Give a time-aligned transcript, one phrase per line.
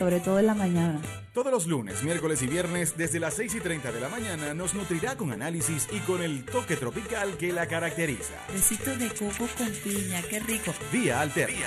[0.00, 0.98] Sobre todo en la mañana.
[1.34, 4.72] Todos los lunes, miércoles y viernes, desde las 6 y 30 de la mañana, nos
[4.72, 8.32] nutrirá con análisis y con el toque tropical que la caracteriza.
[8.50, 10.72] Besito de coco con piña, qué rico.
[10.90, 11.66] Vía Alterna.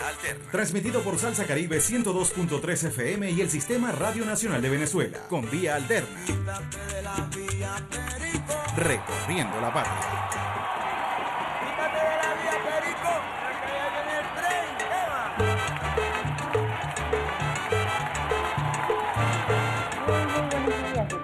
[0.52, 5.20] Transmitido por Salsa Caribe 102.3 FM y el Sistema Radio Nacional de Venezuela.
[5.30, 6.10] Con Vía Alterna.
[8.76, 10.73] Recorriendo la patria.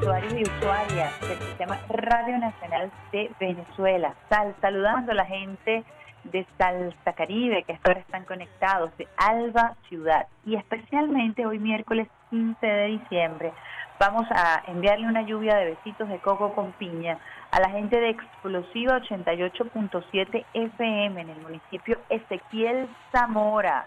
[0.10, 4.16] Usuarios y usuarias del Sistema Radio Nacional de Venezuela.
[4.28, 5.84] Sal, saludando a la gente
[6.24, 10.26] de Salsa Caribe, que ahora están conectados, de Alba Ciudad.
[10.48, 13.54] Y especialmente hoy miércoles 15 de diciembre
[14.00, 17.20] vamos a enviarle una lluvia de besitos de coco con piña
[17.52, 23.86] a la gente de Explosiva 88.7 FM en el municipio Ezequiel Zamora.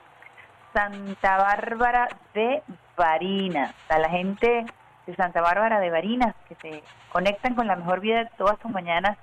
[0.73, 2.63] Santa Bárbara de
[2.97, 4.65] Barinas, a la gente
[5.07, 8.71] de Santa Bárbara de Barinas que se conectan con la mejor vida de todas sus
[8.71, 9.19] mañanas.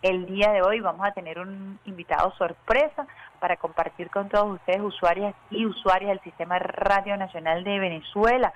[0.00, 3.06] El día de hoy vamos a tener un invitado sorpresa
[3.40, 8.52] para compartir con todos ustedes, usuarias y usuarias del Sistema Radio Nacional de Venezuela.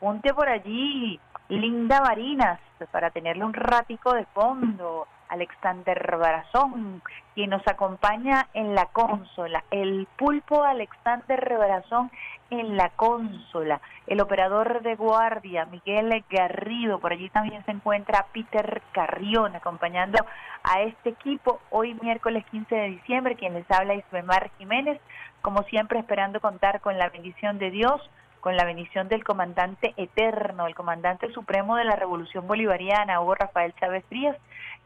[0.00, 5.06] Ponte por allí, Linda Barinas, para tenerle un ratico de fondo.
[5.32, 7.00] Alexander Barazón,
[7.34, 12.10] quien nos acompaña en la consola, el pulpo Alexander Barazón
[12.50, 18.82] en la consola, el operador de guardia Miguel Garrido, por allí también se encuentra Peter
[18.92, 20.18] Carrión acompañando
[20.64, 25.00] a este equipo hoy miércoles 15 de diciembre, quien les habla Isbemar Jiménez,
[25.40, 28.02] como siempre esperando contar con la bendición de Dios,
[28.40, 33.72] con la bendición del comandante eterno, el comandante supremo de la Revolución Bolivariana, Hugo Rafael
[33.80, 34.36] Chávez Frías,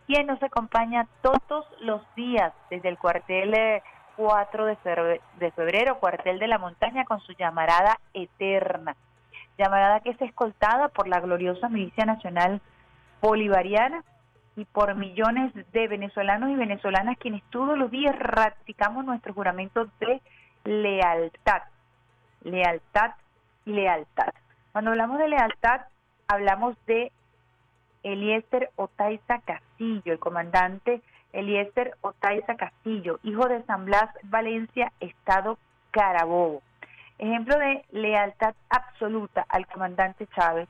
[0.07, 3.83] quien nos acompaña todos los días desde el cuartel eh,
[4.17, 8.97] 4 de febrero, de febrero, cuartel de la montaña, con su llamarada eterna.
[9.59, 12.61] Llamarada que es escoltada por la gloriosa Milicia Nacional
[13.21, 14.05] Bolivariana
[14.57, 20.21] y por millones de venezolanos y venezolanas quienes todos los días ratificamos nuestro juramento de
[20.65, 21.63] lealtad.
[22.43, 23.13] Lealtad
[23.65, 24.33] y lealtad.
[24.73, 25.83] Cuando hablamos de lealtad,
[26.29, 27.13] hablamos de
[28.07, 31.03] Eliezer Otaiza Castillo, el comandante
[31.33, 35.59] Eliezer Otaiza Castillo, hijo de San Blas Valencia, Estado
[35.91, 36.63] Carabobo.
[37.19, 40.69] Ejemplo de lealtad absoluta al comandante Chávez,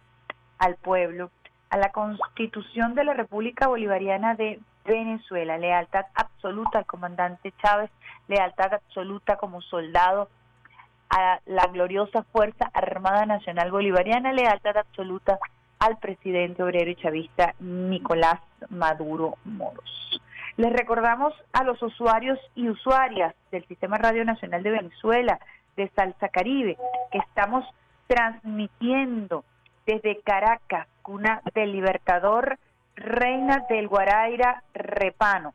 [0.59, 1.31] al pueblo,
[1.69, 7.91] a la constitución de la República Bolivariana de Venezuela, lealtad absoluta al comandante Chávez,
[8.29, 10.31] lealtad absoluta como soldado
[11.11, 15.39] a la gloriosa Fuerza Armada Nacional Bolivariana, lealtad absoluta
[15.87, 20.21] al presidente obrero y chavista Nicolás Maduro Moros.
[20.57, 25.39] Les recordamos a los usuarios y usuarias del Sistema Radio Nacional de Venezuela,
[25.77, 26.77] de Salsa Caribe,
[27.13, 27.65] que estamos
[28.09, 29.45] transmitiendo
[29.87, 32.59] desde Caracas, cuna del Libertador,
[32.97, 35.55] Reina del Guaraira, Repano.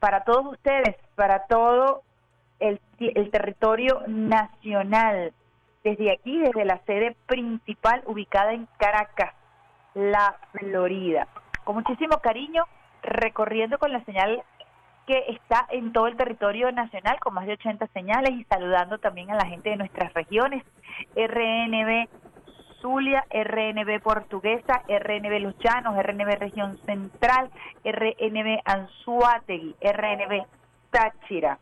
[0.00, 2.02] Para todos ustedes, para todo
[2.58, 5.32] el, el territorio nacional,
[5.88, 9.32] desde aquí, desde la sede principal ubicada en Caracas,
[9.94, 11.26] la Florida.
[11.64, 12.64] Con muchísimo cariño,
[13.02, 14.42] recorriendo con la señal
[15.06, 19.30] que está en todo el territorio nacional, con más de 80 señales, y saludando también
[19.30, 20.62] a la gente de nuestras regiones,
[21.16, 22.08] RNB
[22.82, 27.50] Zulia, RNB Portuguesa, RNB Los Llanos, RNB Región Central,
[27.82, 30.44] RNB Anzuategui, RNB
[30.90, 31.58] Táchira.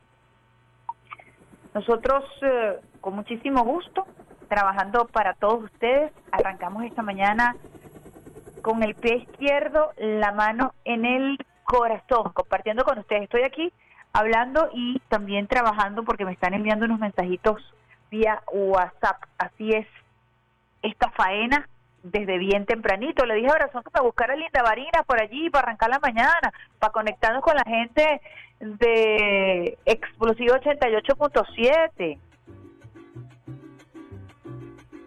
[1.73, 4.07] Nosotros, eh, con muchísimo gusto,
[4.49, 7.57] trabajando para todos ustedes, arrancamos esta mañana
[8.63, 13.25] con el pie izquierdo, la mano en el corazón, compartiendo con ustedes.
[13.25, 13.73] Estoy aquí
[14.13, 17.63] hablando y también trabajando porque me están enviando unos mensajitos
[18.11, 19.23] vía WhatsApp.
[19.39, 19.87] Así es,
[20.83, 21.69] esta faena
[22.03, 23.27] desde bien tempranito.
[23.27, 26.53] Le dije a Corazón que me buscara Linda Varina por allí para arrancar la mañana,
[26.79, 28.21] para conectarnos con la gente
[28.61, 32.19] de Explosivo 88.7.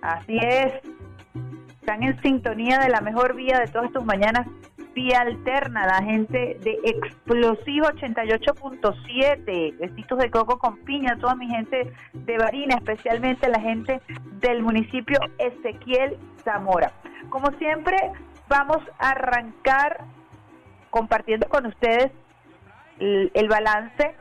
[0.02, 0.74] Así es.
[1.82, 4.48] Están en sintonía de la mejor vía de todas tus mañanas
[4.94, 11.94] Vía Alterna, la gente de Explosivo 88.7, besitos de coco con piña, toda mi gente
[12.12, 14.02] de Barina, especialmente la gente
[14.42, 16.92] del municipio Ezequiel Zamora.
[17.30, 17.96] Como siempre,
[18.50, 20.04] vamos a arrancar
[20.90, 22.12] compartiendo con ustedes
[23.00, 24.16] el, el balance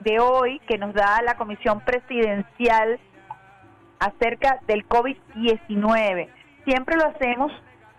[0.00, 2.98] de hoy que nos da la Comisión Presidencial
[3.98, 6.28] acerca del COVID-19.
[6.64, 7.52] Siempre lo hacemos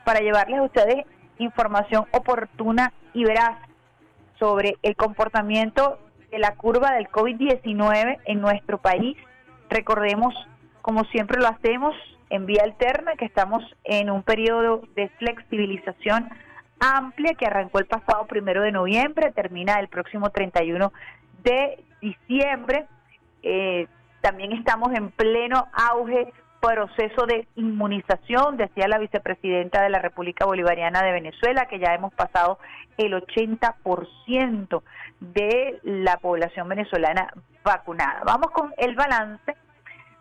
[0.03, 1.05] para llevarles a ustedes
[1.37, 3.57] información oportuna y veraz
[4.37, 5.99] sobre el comportamiento
[6.31, 9.17] de la curva del COVID-19 en nuestro país.
[9.69, 10.33] Recordemos,
[10.81, 11.95] como siempre lo hacemos,
[12.29, 16.29] en vía alterna, que estamos en un periodo de flexibilización
[16.79, 20.93] amplia que arrancó el pasado primero de noviembre, termina el próximo 31
[21.43, 22.85] de diciembre.
[23.43, 23.87] Eh,
[24.21, 31.01] también estamos en pleno auge proceso de inmunización, decía la vicepresidenta de la República Bolivariana
[31.01, 32.59] de Venezuela, que ya hemos pasado
[32.97, 34.83] el 80%
[35.21, 37.31] de la población venezolana
[37.63, 38.21] vacunada.
[38.25, 39.55] Vamos con el balance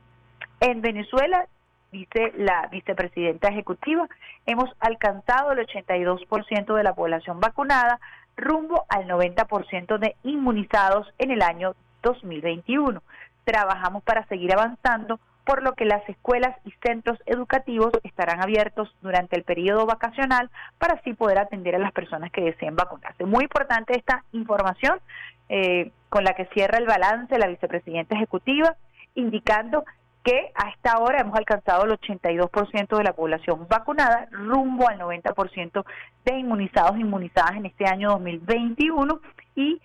[0.62, 1.48] En Venezuela,
[1.92, 4.08] dice la vicepresidenta ejecutiva,
[4.46, 8.00] hemos alcanzado el 82% de la población vacunada
[8.36, 11.74] rumbo al 90% de inmunizados en el año
[12.04, 13.02] 2021.
[13.44, 19.38] Trabajamos para seguir avanzando por lo que las escuelas y centros educativos estarán abiertos durante
[19.38, 23.24] el periodo vacacional para así poder atender a las personas que deseen vacunarse.
[23.24, 25.00] Muy importante esta información
[25.48, 28.76] eh, con la que cierra el balance la vicepresidenta ejecutiva,
[29.16, 29.86] indicando
[30.22, 35.86] que a esta hora hemos alcanzado el 82% de la población vacunada, rumbo al 90%
[36.26, 39.22] de inmunizados e inmunizadas en este año 2021
[39.56, 39.82] y,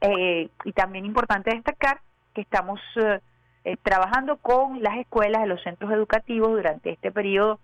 [0.00, 2.00] eh, y también importante destacar
[2.32, 2.80] que estamos...
[2.96, 3.20] Eh,
[3.64, 7.60] eh, trabajando con las escuelas de los centros educativos durante este periodo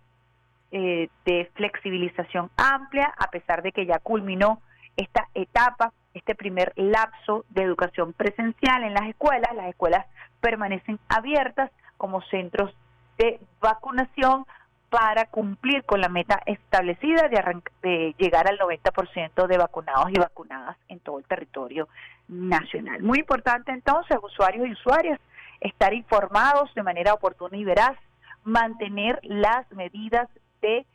[0.73, 4.62] eh, de flexibilización amplia, a pesar de que ya culminó
[4.97, 9.55] esta etapa, este primer lapso de educación presencial en las escuelas.
[9.55, 10.06] Las escuelas
[10.41, 12.75] permanecen abiertas como centros
[13.19, 14.47] de vacunación
[14.91, 20.76] para cumplir con la meta establecida de, de llegar al 90% de vacunados y vacunadas
[20.88, 21.88] en todo el territorio
[22.29, 23.02] nacional.
[23.02, 25.21] Muy importante entonces, usuarios y usuarias,
[25.61, 27.97] estar informados de manera oportuna y veraz,
[28.45, 30.29] mantener las medidas
[30.62, 30.87] de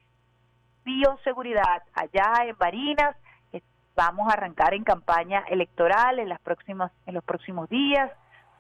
[0.83, 1.83] bioseguridad.
[1.93, 3.15] Allá en Barinas
[3.95, 8.11] vamos a arrancar en campaña electoral en las próximas en los próximos días,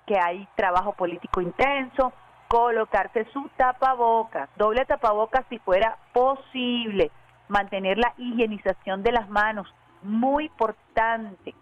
[0.05, 2.13] que hay trabajo político intenso,
[2.47, 7.11] colocarse su tapabocas, doble tapabocas si fuera posible,
[7.47, 9.67] mantener la higienización de las manos,
[10.03, 11.53] muy importante,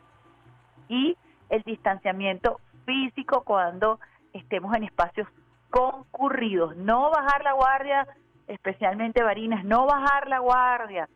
[0.90, 1.18] y
[1.50, 4.00] el distanciamiento físico cuando
[4.34, 5.28] estemos en espacios
[5.70, 6.76] concurridos.
[6.76, 8.08] No bajar la guardia,
[8.48, 11.10] especialmente Barinas, no bajar la guardia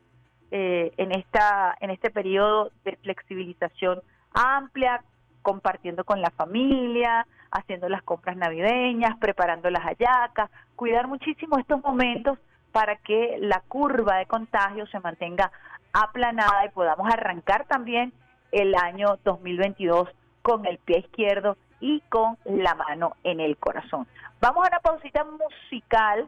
[0.52, 4.02] eh, en, esta, en este periodo de flexibilización
[4.34, 5.04] amplia,
[5.42, 12.38] compartiendo con la familia, haciendo las compras navideñas, preparando las hallacas, cuidar muchísimo estos momentos
[12.72, 15.52] para que la curva de contagio se mantenga
[15.94, 18.14] aplanada y podamos arrancar también
[18.52, 20.10] el año 2022
[20.42, 24.08] con el pie izquierdo y con la mano en el corazón.
[24.42, 26.28] Vamos a una pausita musical.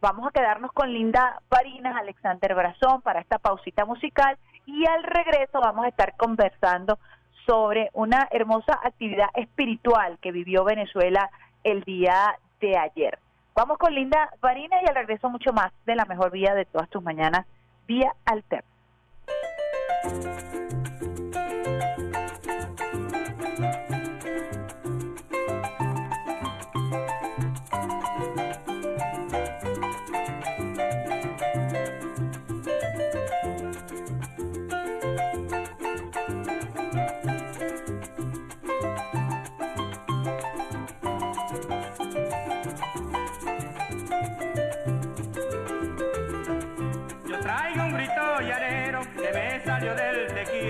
[0.00, 5.60] Vamos a quedarnos con Linda Parinas, Alexander Brazón para esta pausita musical y al regreso
[5.60, 6.98] vamos a estar conversando
[7.46, 11.30] sobre una hermosa actividad espiritual que vivió Venezuela
[11.64, 13.18] el día de ayer.
[13.54, 16.88] Vamos con Linda Varina y al regreso mucho más de la mejor vida de todas
[16.88, 17.46] tus mañanas,
[17.86, 18.14] vía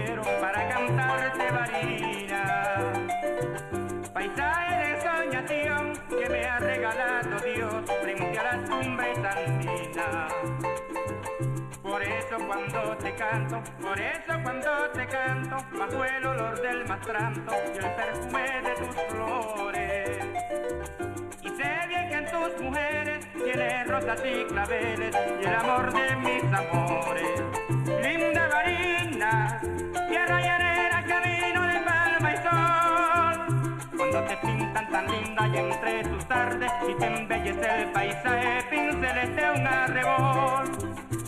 [0.00, 0.30] Alter.
[12.46, 17.94] cuando te canto, por eso cuando te canto, bajo el olor del mastranto y el
[17.94, 20.18] perfume de tus flores.
[21.42, 26.16] Y sé bien que en tus mujeres tienes rosas y claveles y el amor de
[26.16, 27.42] mis amores.
[28.02, 29.60] Linda varina,
[34.70, 39.66] Pintan tan linda y entre tus tardes y te embellece el paisaje, pinceles de un
[39.66, 40.70] arrebol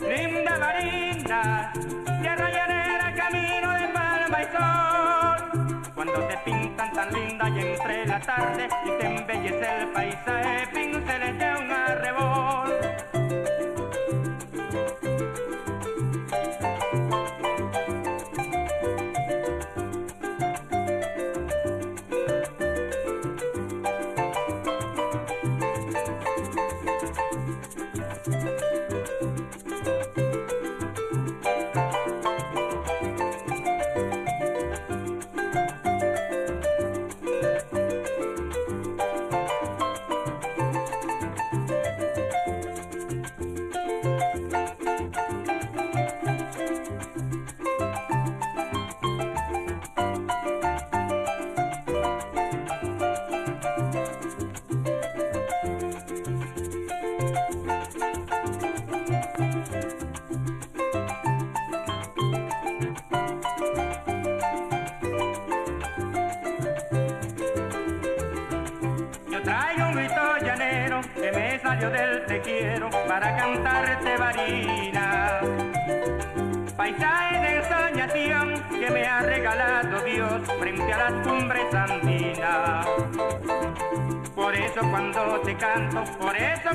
[0.01, 1.73] linda marina,
[2.21, 5.93] tierra llanera, camino de palma y sol.
[5.93, 11.37] Cuando te pintan tan linda y entre la tarde y te embellece el paisaje, pinceles
[11.37, 12.72] de un arrebol.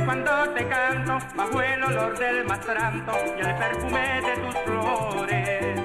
[0.05, 5.79] Cuando te canto, bajo el olor del mastranto y el perfume de tus flores.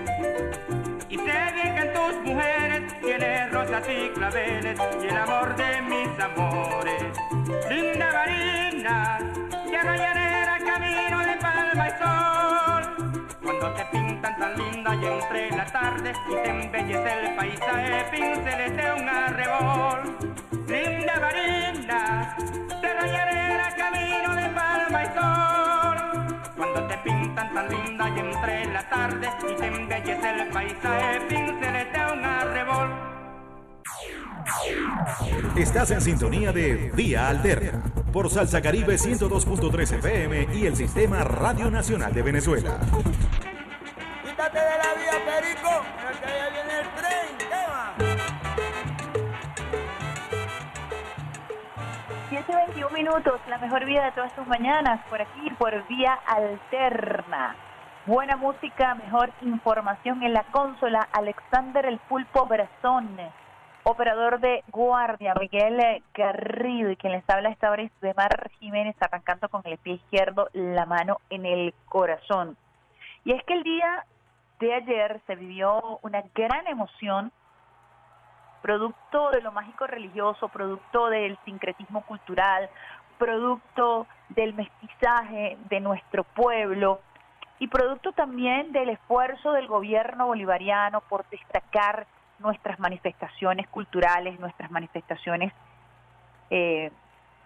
[1.08, 7.18] Y sé bien tus mujeres tienes rosas y claveles y el amor de mis amores.
[7.68, 9.18] Linda marina,
[9.66, 12.82] tierra llanera, camino de palma y sol.
[13.42, 18.76] Cuando te pintan tan linda y entre la tarde y te embellece el paisaje, pinceles
[18.76, 20.18] de un arrebol.
[20.66, 22.36] Linda marina,
[22.80, 23.41] tierra llanera,
[23.82, 25.96] camino de palma y sol.
[26.56, 31.92] Cuando te pintan tan linda y entre la tarde y te embellece el paisaje, pinceles
[31.92, 32.88] de un arrebol.
[35.56, 41.70] Estás en sintonía de Vía Alterna por Salsa Caribe 102.3 FM y el Sistema Radio
[41.70, 42.78] Nacional de Venezuela.
[44.24, 45.70] Quítate de la vía, Perico,
[52.46, 57.54] 7.21 minutos, la mejor vida de todas tus mañanas, por aquí, por Vía Alterna.
[58.06, 61.08] Buena música, mejor información en la consola.
[61.12, 63.16] Alexander el Pulpo Brazón
[63.84, 68.96] Operador de guardia, Miguel Garrido, y quien les habla esta hora es de Mar Jiménez,
[69.00, 72.56] arrancando con el pie izquierdo, la mano en el corazón.
[73.24, 74.04] Y es que el día
[74.58, 77.32] de ayer se vivió una gran emoción,
[78.62, 82.70] producto de lo mágico religioso, producto del sincretismo cultural,
[83.18, 87.00] producto del mestizaje de nuestro pueblo
[87.58, 92.06] y producto también del esfuerzo del gobierno bolivariano por destacar
[92.38, 95.52] nuestras manifestaciones culturales, nuestras manifestaciones
[96.50, 96.90] eh,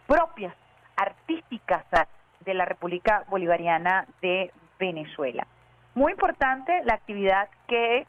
[0.06, 0.54] propias,
[0.96, 1.84] artísticas
[2.40, 5.46] de la República Bolivariana de Venezuela.
[5.94, 8.06] Muy importante la actividad que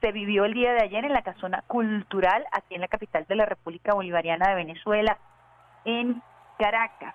[0.00, 3.36] se vivió el día de ayer en la casona cultural aquí en la capital de
[3.36, 5.18] la República Bolivariana de Venezuela,
[5.84, 6.22] en
[6.58, 7.14] Caracas.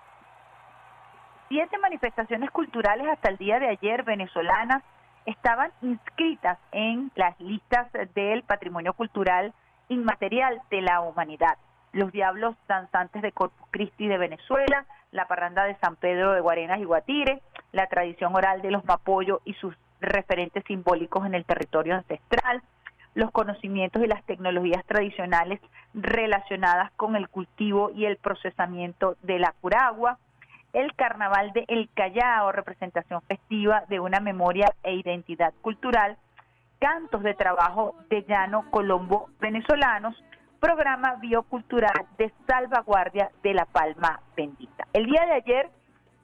[1.48, 4.82] Siete manifestaciones culturales hasta el día de ayer venezolanas
[5.26, 9.52] estaban inscritas en las listas del patrimonio cultural
[9.88, 11.56] inmaterial de la humanidad.
[11.92, 16.80] los Diablos Danzantes de Corpus Christi de Venezuela, la parranda de San Pedro de Guarenas
[16.80, 21.94] y Guatire, la tradición oral de los Mapoyo y sus referentes simbólicos en el territorio
[21.94, 22.62] ancestral,
[23.14, 25.60] los conocimientos y las tecnologías tradicionales
[25.94, 30.18] relacionadas con el cultivo y el procesamiento de la curagua,
[30.72, 36.18] el carnaval de El Callao, representación festiva de una memoria e identidad cultural,
[36.80, 40.16] cantos de trabajo de llano colombo venezolanos,
[40.58, 44.86] programa biocultural de salvaguardia de la palma bendita.
[44.92, 45.70] El día de ayer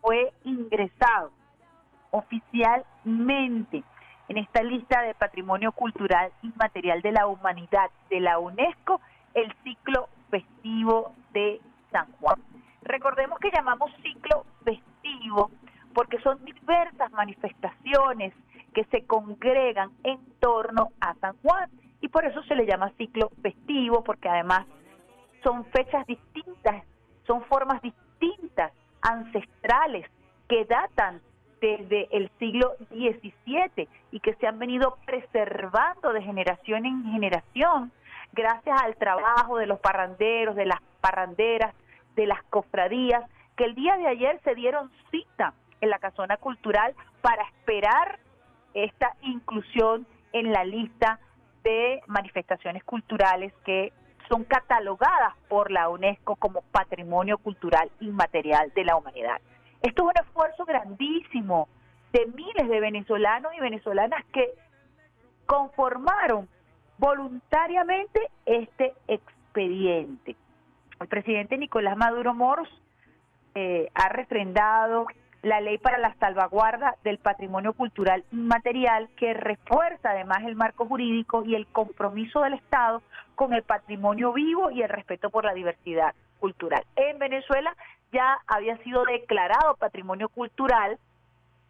[0.01, 1.31] fue ingresado
[2.11, 3.85] oficialmente
[4.31, 9.01] en esta lista de patrimonio cultural inmaterial de la humanidad de la UNESCO
[9.35, 11.61] el ciclo festivo de
[11.91, 12.37] San Juan.
[12.83, 15.51] Recordemos que llamamos ciclo festivo
[15.93, 18.33] porque son diversas manifestaciones
[18.73, 21.69] que se congregan en torno a San Juan
[22.01, 24.65] y por eso se le llama ciclo festivo porque además
[25.43, 26.85] son fechas distintas,
[27.27, 28.71] son formas distintas,
[29.03, 30.09] ancestrales,
[30.49, 31.21] que datan
[31.61, 37.93] desde el siglo XVII y que se han venido preservando de generación en generación
[38.33, 41.75] gracias al trabajo de los parranderos, de las parranderas,
[42.17, 43.25] de las cofradías,
[43.57, 48.19] que el día de ayer se dieron cita en la casona cultural para esperar
[48.75, 51.19] esta inclusión en la lista
[51.65, 53.93] de manifestaciones culturales que
[54.29, 59.41] son catalogadas por la UNESCO como patrimonio cultural inmaterial de la humanidad.
[59.83, 61.69] Esto es un esfuerzo grandísimo
[62.13, 64.51] de miles de venezolanos y venezolanas que
[65.47, 66.49] conformaron
[66.99, 70.37] voluntariamente este expediente.
[71.01, 72.69] El presidente Nicolás Maduro Moros
[73.55, 75.07] eh, ha refrendado
[75.43, 81.43] la ley para la salvaguarda del patrimonio cultural inmaterial que refuerza además el marco jurídico
[81.45, 83.03] y el compromiso del Estado
[83.35, 86.85] con el patrimonio vivo y el respeto por la diversidad cultural.
[86.97, 87.75] En Venezuela
[88.13, 90.99] ya había sido declarado patrimonio cultural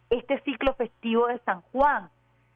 [0.09, 2.09] este ciclo festivo de San Juan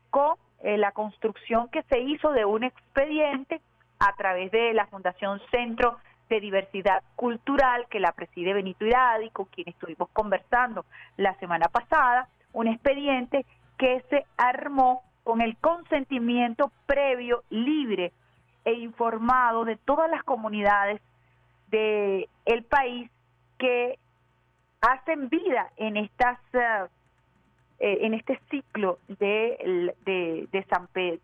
[0.09, 3.61] con eh, la construcción que se hizo de un expediente
[3.99, 5.97] a través de la Fundación Centro
[6.29, 10.85] de Diversidad Cultural que la preside Benito Iradi, con quien estuvimos conversando
[11.17, 13.45] la semana pasada, un expediente
[13.77, 18.11] que se armó con el consentimiento previo, libre
[18.63, 21.01] e informado de todas las comunidades
[21.69, 23.09] del el país
[23.57, 23.97] que
[24.81, 31.19] hacen vida en estas eh, en este ciclo de, de, de San de,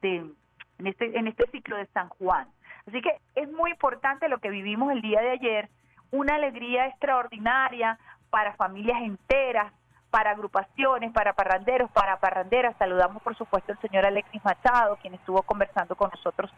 [0.80, 2.48] en este en este ciclo de San Juan
[2.88, 5.70] Así que es muy importante lo que vivimos el día de ayer,
[6.12, 7.98] una alegría extraordinaria
[8.30, 9.72] para familias enteras,
[10.10, 12.76] para agrupaciones, para parranderos, para parranderas.
[12.78, 16.52] Saludamos por supuesto al señor Alexis Machado, quien estuvo conversando con nosotros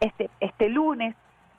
[0.00, 1.14] este, este lunes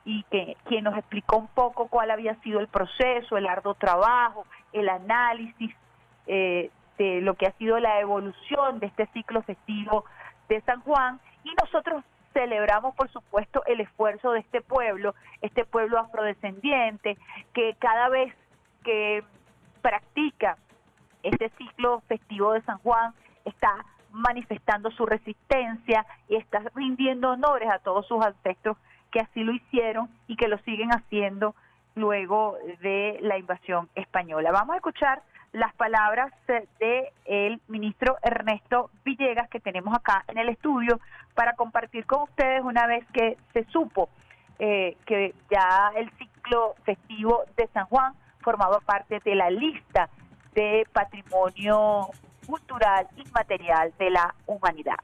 [0.07, 4.45] y que quien nos explicó un poco cuál había sido el proceso, el arduo trabajo,
[4.71, 5.75] el análisis
[6.27, 10.05] eh, de lo que ha sido la evolución de este ciclo festivo
[10.47, 11.19] de San Juan.
[11.43, 17.17] Y nosotros celebramos, por supuesto, el esfuerzo de este pueblo, este pueblo afrodescendiente,
[17.53, 18.33] que cada vez
[18.85, 19.25] que
[19.81, 20.55] practica
[21.21, 27.79] este ciclo festivo de San Juan está manifestando su resistencia y está rindiendo honores a
[27.79, 28.77] todos sus ancestros
[29.11, 31.55] que así lo hicieron y que lo siguen haciendo
[31.95, 34.51] luego de la invasión española.
[34.51, 37.11] Vamos a escuchar las palabras de
[37.67, 40.99] ministro Ernesto Villegas que tenemos acá en el estudio
[41.33, 44.09] para compartir con ustedes una vez que se supo
[44.59, 50.09] eh, que ya el ciclo festivo de San Juan formaba parte de la lista
[50.55, 52.09] de patrimonio
[52.47, 54.97] cultural inmaterial de la humanidad.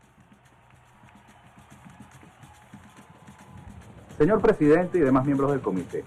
[4.18, 6.04] Señor presidente y demás miembros del comité,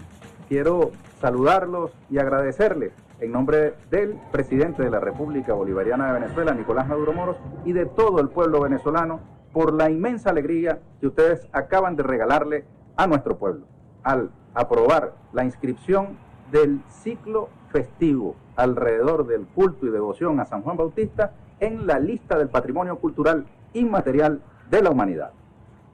[0.48, 6.86] quiero saludarlos y agradecerles en nombre del presidente de la República Bolivariana de Venezuela, Nicolás
[6.86, 9.18] Maduro Moros, y de todo el pueblo venezolano
[9.52, 12.64] por la inmensa alegría que ustedes acaban de regalarle
[12.96, 13.66] a nuestro pueblo
[14.04, 16.16] al aprobar la inscripción
[16.52, 22.38] del ciclo festivo alrededor del culto y devoción a San Juan Bautista en la lista
[22.38, 25.32] del patrimonio cultural inmaterial de la humanidad.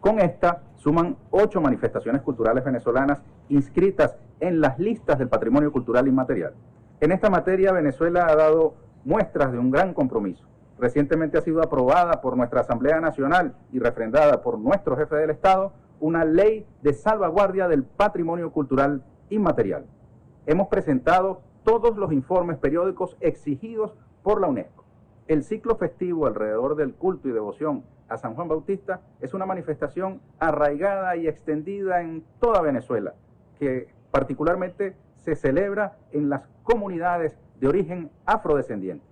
[0.00, 6.54] Con esta suman ocho manifestaciones culturales venezolanas inscritas en las listas del patrimonio cultural inmaterial.
[7.00, 10.44] En esta materia, Venezuela ha dado muestras de un gran compromiso.
[10.80, 15.72] Recientemente ha sido aprobada por nuestra Asamblea Nacional y refrendada por nuestro jefe del Estado
[16.00, 19.86] una ley de salvaguardia del patrimonio cultural inmaterial.
[20.46, 24.84] Hemos presentado todos los informes periódicos exigidos por la UNESCO.
[25.28, 30.20] El ciclo festivo alrededor del culto y devoción a San Juan Bautista es una manifestación
[30.38, 33.14] arraigada y extendida en toda Venezuela,
[33.58, 39.04] que particularmente se celebra en las comunidades de origen afrodescendiente.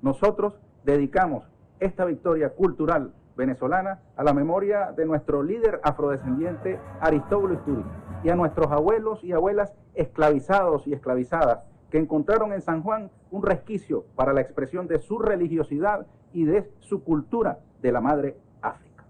[0.00, 7.86] Nosotros dedicamos esta victoria cultural venezolana a la memoria de nuestro líder afrodescendiente Aristóbulo Istúriz
[8.24, 13.42] y a nuestros abuelos y abuelas esclavizados y esclavizadas que encontraron en San Juan un
[13.42, 19.04] resquicio para la expresión de su religiosidad y de su cultura de la madre África.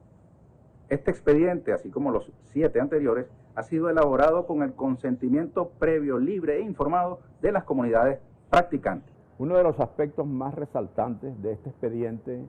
[0.88, 6.56] Este expediente, así como los siete anteriores, ha sido elaborado con el consentimiento previo, libre
[6.56, 8.18] e informado de las comunidades
[8.50, 9.14] practicantes.
[9.38, 12.46] Uno de los aspectos más resaltantes de este expediente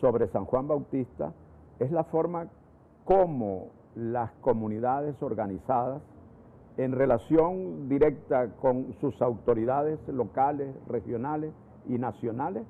[0.00, 1.32] sobre San Juan Bautista
[1.78, 2.48] es la forma
[3.04, 6.02] como las comunidades organizadas
[6.76, 11.52] en relación directa con sus autoridades locales, regionales
[11.88, 12.64] y nacionales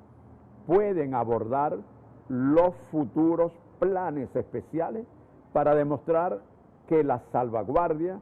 [0.65, 1.79] pueden abordar
[2.29, 5.05] los futuros planes especiales
[5.53, 6.39] para demostrar
[6.87, 8.19] que la salvaguardia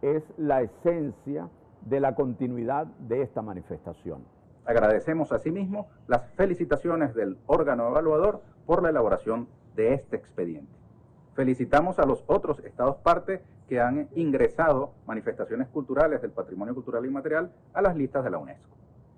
[0.00, 1.48] es la esencia
[1.82, 4.24] de la continuidad de esta manifestación.
[4.64, 10.72] Agradecemos asimismo las felicitaciones del órgano evaluador por la elaboración de este expediente.
[11.34, 17.50] Felicitamos a los otros estados parte que han ingresado manifestaciones culturales del patrimonio cultural inmaterial
[17.72, 18.76] a las listas de la UNESCO.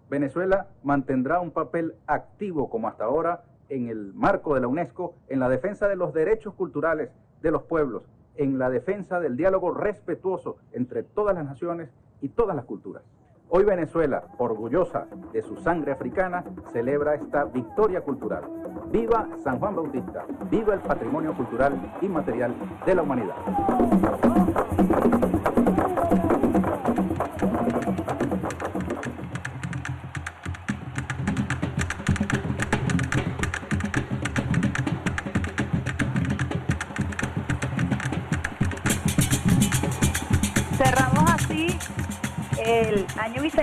[0.09, 5.41] Venezuela mantendrá un papel activo como hasta ahora en el marco de la UNESCO en
[5.41, 7.11] la defensa de los derechos culturales
[7.43, 8.03] de los pueblos,
[8.37, 13.03] en la defensa del diálogo respetuoso entre todas las naciones y todas las culturas.
[13.51, 18.43] Hoy Venezuela, orgullosa de su sangre africana, celebra esta victoria cultural.
[18.91, 23.35] Viva San Juan Bautista, viva el patrimonio cultural inmaterial de la humanidad.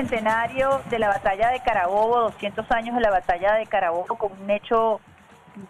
[0.01, 4.31] Año bicentenario de la batalla de Carabobo, 200 años de la batalla de Carabobo, con
[4.31, 4.99] un hecho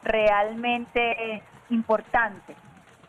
[0.03, 2.55] realmente importante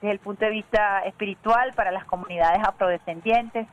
[0.01, 3.69] desde el punto de vista espiritual para las comunidades afrodescendientes.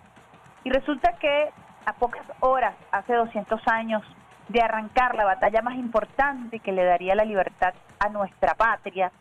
[0.64, 1.50] Y resulta que
[1.86, 4.04] a pocas horas, hace 200 años,
[4.48, 9.12] de arrancar la batalla más importante que le daría la libertad a nuestra patria,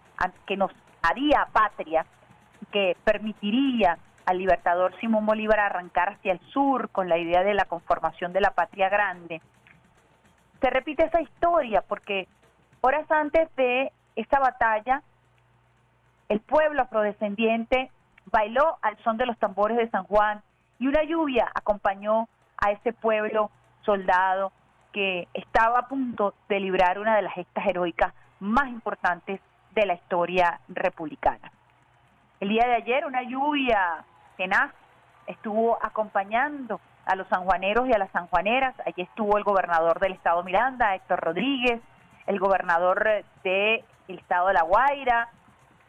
[0.47, 0.71] que nos
[1.03, 2.05] haría patria,
[2.73, 3.97] que permitiría
[4.29, 8.43] al libertador Simón Bolívar arrancar hacia el sur con la idea de la conformación de
[8.43, 9.41] la patria grande.
[10.61, 12.29] Se repite esa historia porque
[12.83, 15.03] horas antes de esta batalla,
[16.29, 17.91] el pueblo afrodescendiente
[18.27, 20.43] bailó al son de los tambores de San Juan
[20.79, 24.53] y una lluvia acompañó a ese pueblo soldado
[24.93, 29.41] que estaba a punto de librar una de las gestas heroicas más importantes
[29.75, 31.51] de la historia republicana.
[32.41, 34.05] El día de ayer una lluvia
[35.27, 38.75] Estuvo acompañando a los sanjuaneros y a las sanjuaneras.
[38.87, 41.81] Allí estuvo el gobernador del estado Miranda, Héctor Rodríguez,
[42.27, 45.29] el gobernador del estado de La Guaira,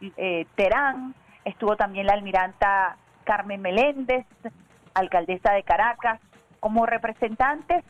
[0.01, 4.25] eh, Terán, estuvo también la almiranta Carmen Meléndez,
[4.93, 6.19] alcaldesa de Caracas,
[6.59, 7.83] como representantes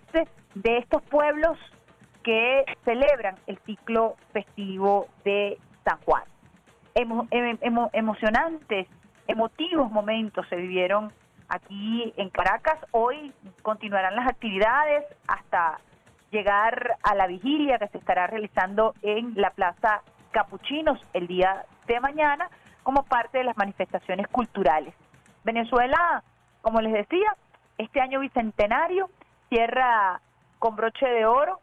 [0.56, 1.58] de estos pueblos
[2.24, 6.24] que celebran el ciclo festivo de San Juan.
[7.94, 8.88] emocionantes
[9.30, 11.14] emotivos momentos se vivieron
[11.48, 12.80] aquí en Caracas.
[12.92, 15.80] Hoy continuarán las actividades hasta
[16.32, 22.00] llegar a la vigilia que se estará realizando en la Plaza Capuchinos el día de
[22.00, 22.50] mañana
[22.82, 24.96] como parte de las manifestaciones culturales.
[25.44, 26.24] Venezuela,
[26.62, 27.36] como les decía,
[27.78, 29.12] este año bicentenario
[29.50, 30.22] cierra
[30.58, 31.60] con broche de oro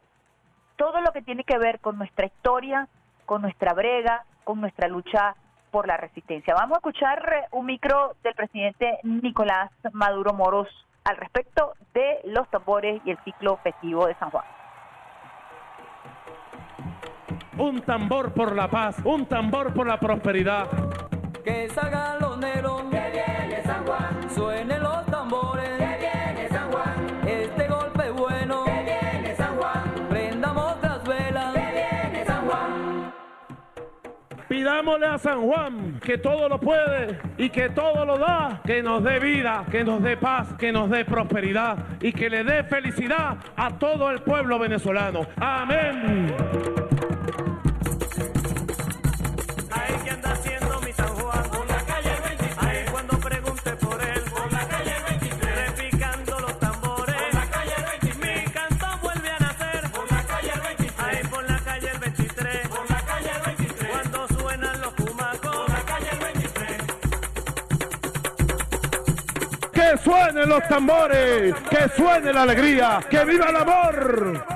[0.77, 2.87] todo lo que tiene que ver con nuestra historia,
[3.25, 5.35] con nuestra brega, con nuestra lucha
[5.77, 6.55] por la resistencia.
[6.55, 10.69] Vamos a escuchar eh, un micro del presidente Nicolás Maduro Moros
[11.05, 14.47] al respecto de los tambores y el ciclo festivo de San Juan.
[17.59, 20.67] Un tambor por la paz, un tambor por la prosperidad.
[21.45, 25.76] Que salgan los negros, que viene San Juan, suenen los tambores,
[34.49, 39.03] Pidámosle a San Juan que todo lo puede y que todo lo da, que nos
[39.03, 43.37] dé vida, que nos dé paz, que nos dé prosperidad y que le dé felicidad
[43.57, 45.27] a todo el pueblo venezolano.
[45.37, 46.86] Amén.
[70.47, 74.56] Los tambores, que suene la alegría, que viva el amor.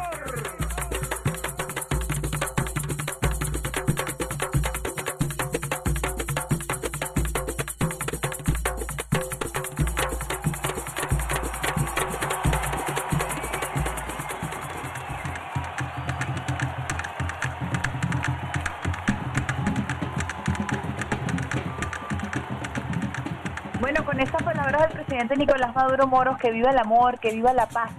[25.81, 27.91] Maduro Moros, que viva el amor, que viva la paz.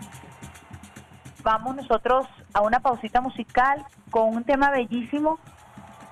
[1.41, 5.39] Vamos nosotros a una pausita musical con un tema bellísimo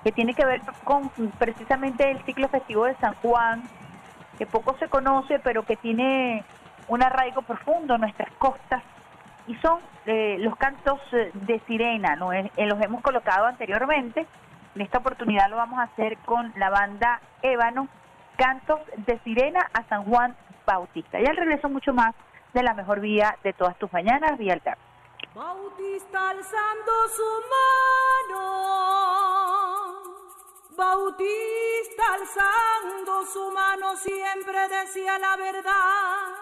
[0.02, 3.62] que tiene que ver con precisamente el ciclo festivo de San Juan,
[4.36, 6.42] que poco se conoce, pero que tiene
[6.88, 8.82] un arraigo profundo en nuestras costas,
[9.46, 12.32] y son eh, los cantos eh, de sirena, ¿no?
[12.32, 14.26] Eh, los hemos colocado anteriormente,
[14.74, 17.86] en esta oportunidad lo vamos a hacer con la banda Ébano,
[18.36, 20.34] cantos de sirena a San Juan
[20.66, 21.20] Bautista.
[21.20, 22.14] Y al regreso mucho más
[22.52, 24.60] de la mejor vía de todas tus mañanas, Vía.
[25.34, 27.42] Bautista alzando su
[28.30, 28.42] mano,
[30.76, 36.34] Bautista alzando su mano siempre decía la verdad.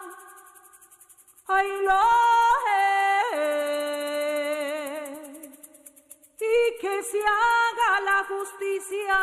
[1.49, 2.01] Ay, lo
[2.67, 3.59] es.
[6.41, 9.19] Y que se haga la justicia,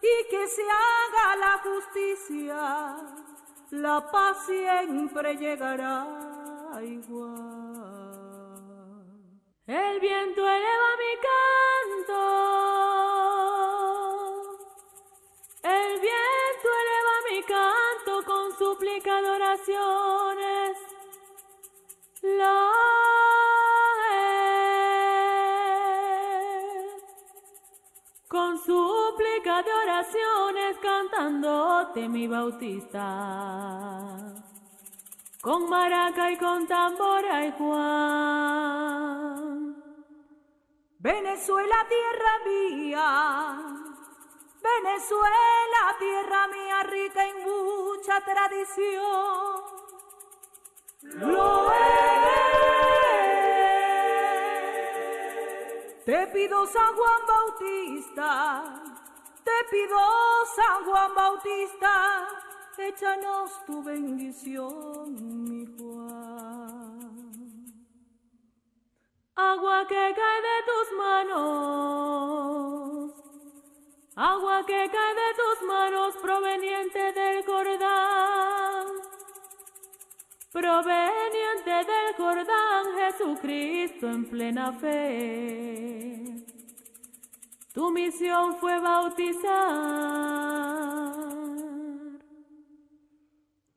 [0.00, 2.96] y que se haga la justicia,
[3.70, 6.06] la paz siempre llegará
[6.82, 7.36] igual.
[9.66, 12.20] El viento eleva mi canto,
[15.64, 20.76] el viento eleva mi canto con súplica de oraciones.
[22.22, 22.70] La
[29.96, 33.00] oraciones cantándote mi bautista
[35.40, 37.86] con maraca y con tambora y Juan.
[40.98, 43.58] Venezuela, tierra mía,
[44.60, 49.62] Venezuela, tierra mía, rica en mucha tradición.
[51.00, 52.06] Lo es.
[56.04, 58.82] Te pido San Juan Bautista,
[59.46, 59.98] te pido
[60.56, 61.92] San Juan Bautista
[62.78, 67.06] échanos tu bendición, mi Juan.
[69.34, 72.34] Agua que cae de tus manos,
[74.14, 78.86] agua que cae de tus manos proveniente del Jordán,
[80.52, 86.45] proveniente del Jordán, Jesucristo en plena fe.
[87.76, 89.44] Tu misión fue bautizar.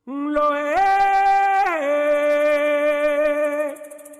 [0.06, 0.80] Lo es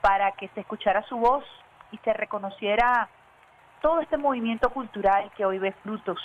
[0.00, 1.44] para que se escuchara su voz
[1.92, 3.10] y se reconociera
[3.82, 6.18] todo este movimiento cultural que hoy ve frutos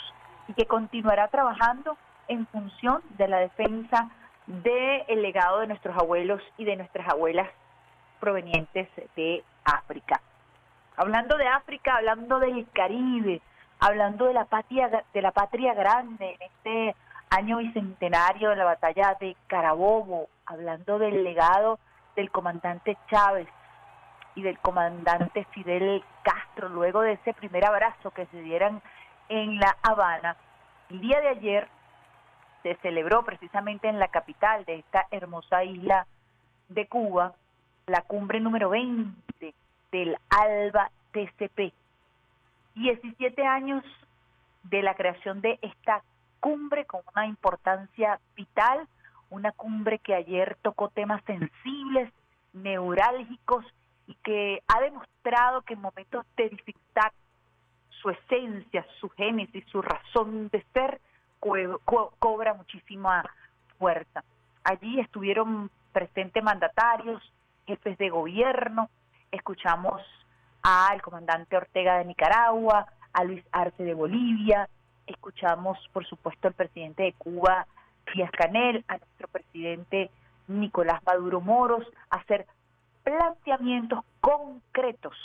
[0.47, 1.97] y que continuará trabajando
[2.29, 4.09] en función de la defensa
[4.47, 7.49] del legado de nuestros abuelos y de nuestras abuelas
[8.19, 10.21] provenientes de África.
[10.95, 13.41] Hablando de África, hablando del Caribe,
[13.79, 16.95] hablando de la patria, de la patria grande en este
[17.29, 21.79] año bicentenario de la batalla de Carabobo, hablando del legado
[22.15, 23.47] del comandante Chávez
[24.35, 28.81] y del comandante Fidel Castro, luego de ese primer abrazo que se dieran
[29.29, 30.35] en La Habana.
[30.89, 31.67] El día de ayer
[32.63, 36.07] se celebró precisamente en la capital de esta hermosa isla
[36.69, 37.33] de Cuba
[37.85, 39.53] la cumbre número 20
[39.91, 41.73] del ALBA TCP.
[42.75, 43.83] 17 años
[44.63, 46.01] de la creación de esta
[46.39, 48.87] cumbre con una importancia vital,
[49.29, 52.11] una cumbre que ayer tocó temas sensibles,
[52.53, 53.65] neurálgicos
[54.07, 57.11] y que ha demostrado que en momentos de dificultad
[57.89, 60.99] su esencia, su génesis, su razón de ser
[61.43, 63.23] co- co- cobra muchísima
[63.77, 64.23] fuerza.
[64.63, 67.21] Allí estuvieron presentes mandatarios,
[67.67, 68.89] jefes de gobierno,
[69.31, 70.01] escuchamos
[70.61, 74.69] al comandante Ortega de Nicaragua, a Luis Arce de Bolivia,
[75.05, 77.67] escuchamos por supuesto al presidente de Cuba,
[78.13, 80.09] Díaz Canel, a nuestro presidente
[80.47, 82.45] Nicolás Maduro Moros, hacer
[83.03, 85.15] planteamientos concretos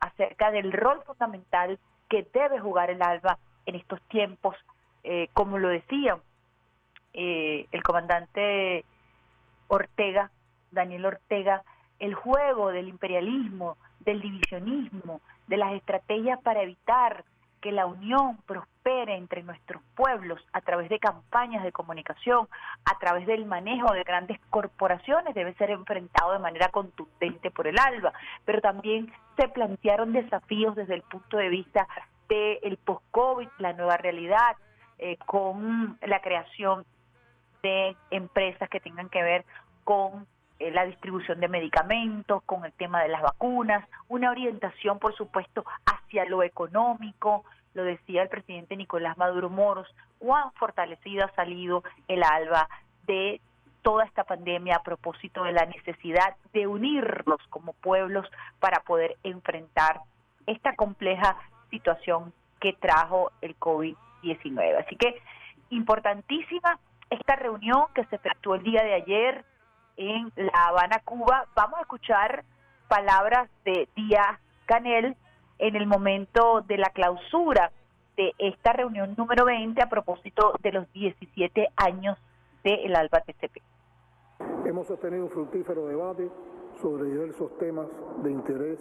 [0.00, 4.56] acerca del rol fundamental que debe jugar el ALBA en estos tiempos,
[5.04, 6.18] eh, como lo decía
[7.12, 8.84] eh, el comandante
[9.68, 10.30] Ortega,
[10.70, 11.62] Daniel Ortega,
[11.98, 17.24] el juego del imperialismo, del divisionismo, de las estrategias para evitar
[17.60, 22.48] que la unión prospere entre nuestros pueblos a través de campañas de comunicación,
[22.84, 27.78] a través del manejo de grandes corporaciones, debe ser enfrentado de manera contundente por el
[27.78, 28.12] ALBA.
[28.46, 31.86] Pero también se plantearon desafíos desde el punto de vista
[32.28, 34.56] del post-COVID, la nueva realidad,
[35.02, 36.84] eh, con la creación
[37.62, 39.46] de empresas que tengan que ver
[39.82, 40.26] con
[40.58, 45.64] eh, la distribución de medicamentos, con el tema de las vacunas, una orientación, por supuesto,
[45.86, 52.22] hacia lo económico, lo decía el presidente Nicolás Maduro Moros, cuán fortalecido ha salido el
[52.22, 52.68] ALBA
[53.06, 53.40] de
[53.80, 58.26] toda esta pandemia a propósito de la necesidad de unirnos como pueblos
[58.58, 60.02] para poder enfrentar
[60.46, 61.38] esta compleja
[61.70, 64.09] situación que trajo el COVID-19.
[64.78, 65.20] Así que
[65.70, 66.78] importantísima
[67.08, 69.44] esta reunión que se efectuó el día de ayer
[69.96, 71.46] en La Habana, Cuba.
[71.54, 72.44] Vamos a escuchar
[72.88, 75.16] palabras de Díaz Canel
[75.58, 77.72] en el momento de la clausura
[78.16, 82.18] de esta reunión número 20 a propósito de los 17 años
[82.62, 83.62] del ALBA TCP.
[84.64, 86.30] Hemos sostenido un fructífero debate
[86.80, 87.88] sobre diversos temas
[88.22, 88.78] de interés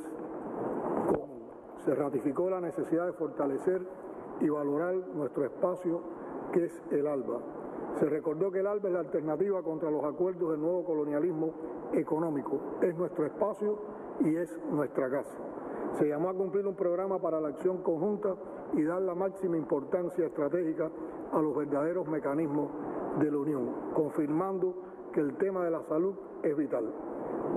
[1.08, 1.50] común.
[1.86, 3.82] Se ratificó la necesidad de fortalecer
[4.42, 6.02] y valorar nuestro espacio
[6.52, 7.40] que es el ALBA.
[8.00, 11.52] Se recordó que el ALBA es la alternativa contra los acuerdos del nuevo colonialismo
[11.94, 12.60] económico.
[12.82, 13.78] Es nuestro espacio
[14.22, 15.38] y es nuestra casa.
[15.98, 18.36] Se llamó a cumplir un programa para la acción conjunta
[18.74, 20.90] y dar la máxima importancia estratégica
[21.32, 22.70] a los verdaderos mecanismos
[23.20, 24.76] de la Unión, confirmando
[25.12, 26.94] que el tema de la salud es vital.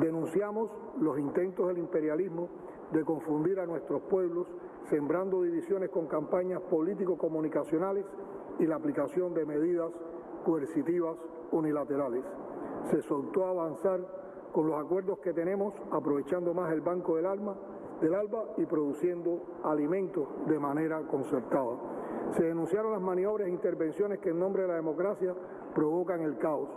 [0.00, 2.48] Denunciamos los intentos del imperialismo
[2.92, 4.46] de confundir a nuestros pueblos,
[4.88, 8.04] sembrando divisiones con campañas político-comunicacionales
[8.58, 9.90] y la aplicación de medidas
[10.44, 11.16] coercitivas
[11.50, 12.24] unilaterales.
[12.90, 14.00] Se soltó a avanzar
[14.52, 17.56] con los acuerdos que tenemos, aprovechando más el Banco del Alma,
[18.00, 21.76] del ALBA y produciendo alimentos de manera concertada.
[22.32, 25.34] Se denunciaron las maniobras e intervenciones que en nombre de la democracia
[25.74, 26.68] provocan el caos.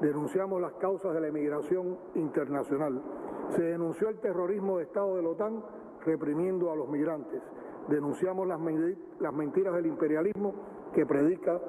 [0.00, 3.02] Denunciamos las causas de la emigración internacional.
[3.50, 5.62] Se denunció el terrorismo de Estado de la OTAN
[6.04, 7.42] reprimiendo a los migrantes.
[7.88, 10.54] Denunciamos las, mentiras del imperialismo
[10.94, 11.60] que predica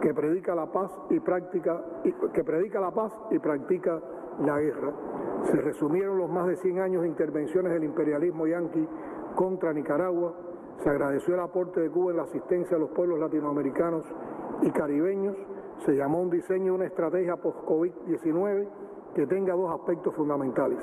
[0.00, 1.84] que predica la paz y práctica
[2.32, 4.00] que predica la paz y practica
[4.40, 4.92] la guerra.
[5.44, 8.86] Se resumieron los más de 100 años de intervenciones del imperialismo yanqui
[9.34, 10.34] contra Nicaragua.
[10.78, 14.04] Se agradeció el aporte de Cuba en la asistencia a los pueblos latinoamericanos
[14.62, 15.36] y caribeños.
[15.84, 18.68] Se llamó un diseño una estrategia post-COVID-19
[19.14, 20.78] que tenga dos aspectos fundamentales.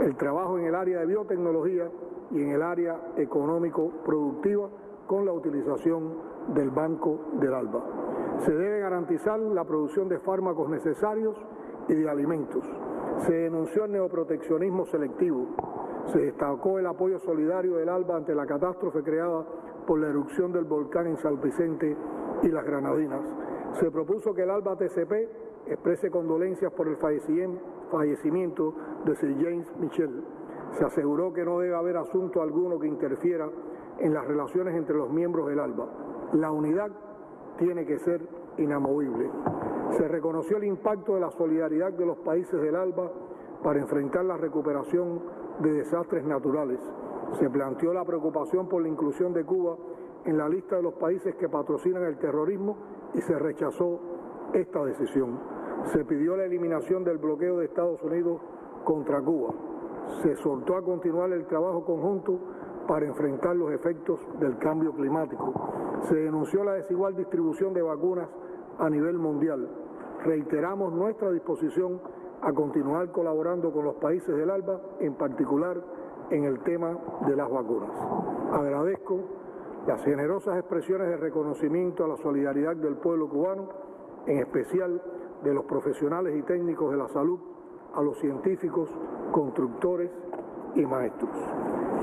[0.00, 1.88] El trabajo en el área de biotecnología
[2.30, 4.68] y en el área económico-productiva
[5.06, 6.14] con la utilización
[6.54, 7.82] del Banco del ALBA.
[8.38, 11.36] Se debe garantizar la producción de fármacos necesarios
[11.88, 12.64] y de alimentos.
[13.26, 15.46] Se denunció el neoproteccionismo selectivo.
[16.06, 19.44] Se destacó el apoyo solidario del ALBA ante la catástrofe creada
[19.86, 21.96] por la erupción del volcán en San Vicente
[22.42, 23.22] y las Granadinas.
[23.72, 25.12] Se propuso que el ALBA TCP
[25.66, 30.22] exprese condolencias por el fallecimiento de Sir James Michel.
[30.72, 33.48] Se aseguró que no debe haber asunto alguno que interfiera
[33.98, 35.86] en las relaciones entre los miembros del ALBA.
[36.34, 36.90] La unidad
[37.58, 38.20] tiene que ser
[38.58, 39.30] inamovible.
[39.96, 43.10] Se reconoció el impacto de la solidaridad de los países del ALBA
[43.62, 45.20] para enfrentar la recuperación
[45.60, 46.78] de desastres naturales.
[47.32, 49.76] Se planteó la preocupación por la inclusión de Cuba
[50.24, 52.76] en la lista de los países que patrocinan el terrorismo
[53.14, 53.98] y se rechazó
[54.52, 55.38] esta decisión.
[55.92, 58.40] Se pidió la eliminación del bloqueo de Estados Unidos
[58.84, 59.54] contra Cuba.
[60.22, 62.38] Se soltó a continuar el trabajo conjunto
[62.86, 65.52] para enfrentar los efectos del cambio climático.
[66.02, 68.28] Se denunció la desigual distribución de vacunas
[68.78, 69.68] a nivel mundial.
[70.24, 72.00] Reiteramos nuestra disposición
[72.42, 75.76] a continuar colaborando con los países del ALBA, en particular
[76.30, 76.96] en el tema
[77.26, 77.90] de las vacunas.
[78.52, 79.20] Agradezco
[79.86, 83.68] las generosas expresiones de reconocimiento a la solidaridad del pueblo cubano,
[84.26, 85.00] en especial
[85.42, 87.38] de los profesionales y técnicos de la salud,
[87.94, 88.88] a los científicos,
[89.32, 90.10] constructores
[90.74, 91.30] y maestros.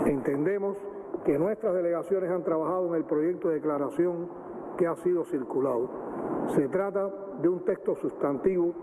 [0.06, 0.78] Entendemos
[1.24, 4.28] que nuestras delegaciones han trabajado en el proyecto de declaración
[4.78, 5.90] que ha sido circulado.
[6.50, 7.10] Se trata
[7.42, 8.74] de un texto sustantivo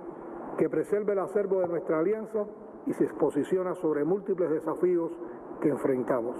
[0.57, 2.45] que preserve el acervo de nuestra alianza
[2.87, 5.13] y se exposiciona sobre múltiples desafíos
[5.61, 6.37] que enfrentamos.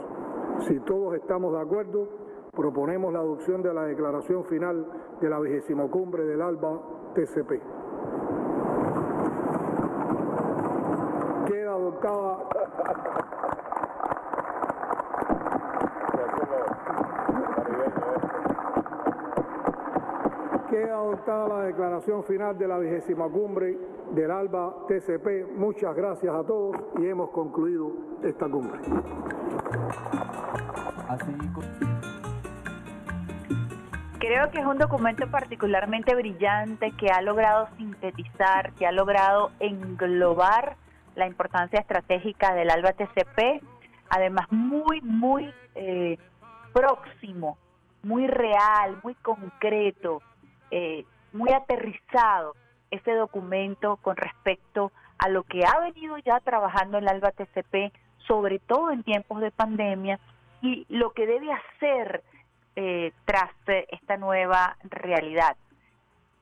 [0.67, 2.09] Si todos estamos de acuerdo,
[2.53, 4.87] proponemos la adopción de la declaración final
[5.21, 6.81] de la vigésima cumbre del ALBA
[7.15, 7.82] TCP.
[12.03, 12.63] Queda adoptada
[20.69, 23.79] Queda adoptada la declaración final de la vigésima cumbre
[24.11, 25.53] del ALBA TCP.
[25.55, 27.93] Muchas gracias a todos y hemos concluido
[28.25, 28.81] esta cumbre.
[34.19, 40.82] Creo que es un documento particularmente brillante que ha logrado sintetizar, que ha logrado englobar
[41.15, 43.63] la importancia estratégica del ALBA TCP,
[44.09, 46.19] además muy, muy eh,
[46.73, 47.59] próximo,
[48.03, 50.23] muy real, muy concreto,
[50.71, 52.55] eh, muy aterrizado
[52.91, 57.93] este documento con respecto a lo que ha venido ya trabajando el ALBA TCP,
[58.27, 60.19] sobre todo en tiempos de pandemia,
[60.61, 62.23] y lo que debe hacer
[62.77, 65.57] eh, tras esta nueva realidad.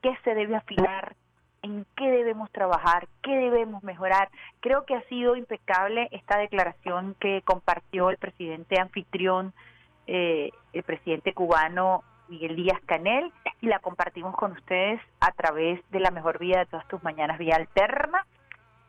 [0.02, 1.14] ¿Qué se debe afinar?
[1.62, 3.06] ¿En qué debemos trabajar?
[3.22, 4.30] ¿Qué debemos mejorar?
[4.60, 9.52] Creo que ha sido impecable esta declaración que compartió el presidente anfitrión,
[10.06, 13.30] eh, el presidente cubano Miguel Díaz Canel,
[13.60, 17.38] y la compartimos con ustedes a través de la mejor vía de todas tus mañanas,
[17.38, 18.24] vía alterna,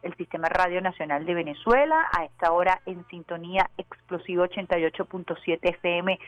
[0.01, 6.19] el Sistema Radio Nacional de Venezuela, a esta hora en sintonía explosivo 88.7 FM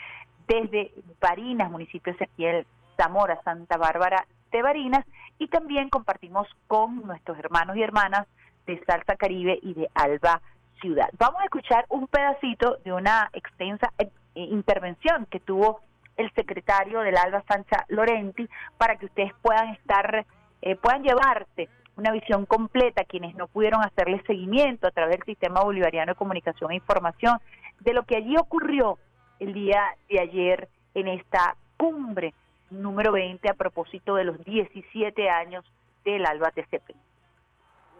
[0.47, 0.91] desde
[1.21, 2.67] Barinas, municipio Ezequiel,
[2.97, 4.25] Zamora, Santa Bárbara
[4.57, 5.05] de Barinas,
[5.39, 8.27] y también compartimos con nuestros hermanos y hermanas
[8.65, 10.41] de Salsa Caribe y de Alba
[10.79, 11.09] Ciudad.
[11.17, 15.81] Vamos a escuchar un pedacito de una extensa eh, intervención que tuvo
[16.15, 18.47] el secretario del Alba Sancha Lorenti
[18.77, 20.25] para que ustedes puedan estar,
[20.61, 25.63] eh, puedan llevarse una visión completa, quienes no pudieron hacerle seguimiento a través del Sistema
[25.63, 27.39] Bolivariano de Comunicación e Información,
[27.79, 28.97] de lo que allí ocurrió
[29.39, 32.33] el día de ayer en esta cumbre
[32.73, 35.63] número 20 a propósito de los 17 años
[36.03, 36.95] del ALBA TCP.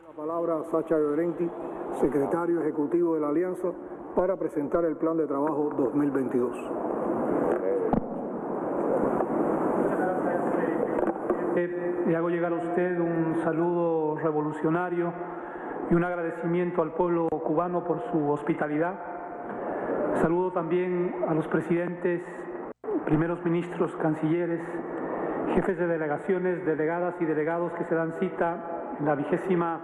[0.07, 1.49] La palabra a Sacha Llorenti,
[2.01, 3.69] secretario ejecutivo de la Alianza,
[4.15, 6.57] para presentar el plan de trabajo 2022.
[12.07, 15.13] Le hago llegar a usted un saludo revolucionario
[15.89, 18.99] y un agradecimiento al pueblo cubano por su hospitalidad.
[20.21, 22.21] Saludo también a los presidentes,
[23.05, 24.61] primeros ministros, cancilleres,
[25.55, 29.81] jefes de delegaciones, delegadas y delegados que se dan cita en la vigésima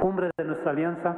[0.00, 1.16] cumbre de nuestra alianza.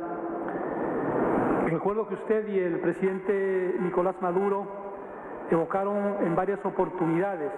[1.67, 4.67] Recuerdo que usted y el presidente Nicolás Maduro
[5.51, 7.51] evocaron en varias oportunidades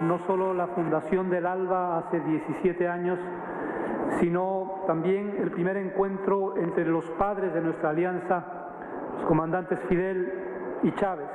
[0.00, 3.18] no solo la fundación del ALBA hace 17 años,
[4.20, 8.44] sino también el primer encuentro entre los padres de nuestra alianza,
[9.16, 10.32] los comandantes Fidel
[10.82, 11.28] y Chávez,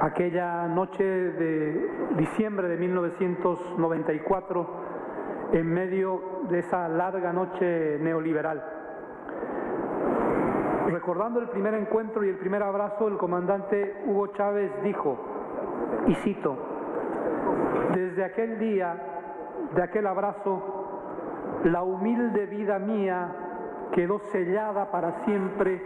[0.00, 4.84] aquella noche de diciembre de 1994,
[5.52, 8.62] en medio de esa larga noche neoliberal.
[10.86, 15.18] Recordando el primer encuentro y el primer abrazo, el comandante Hugo Chávez dijo,
[16.06, 16.56] y cito,
[17.94, 18.96] desde aquel día,
[19.74, 20.62] de aquel abrazo,
[21.64, 23.34] la humilde vida mía
[23.92, 25.80] quedó sellada para siempre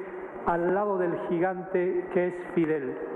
[0.47, 3.08] al lado del gigante que es Fidel.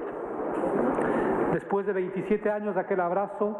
[1.62, 3.56] Después de 27 años de aquel abrazo,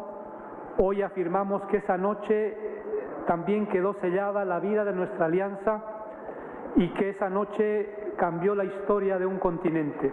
[0.76, 2.59] hoy afirmamos que esa noche
[3.28, 5.84] también quedó sellada la vida de nuestra alianza
[6.74, 10.12] y que esa noche cambió la historia de un continente.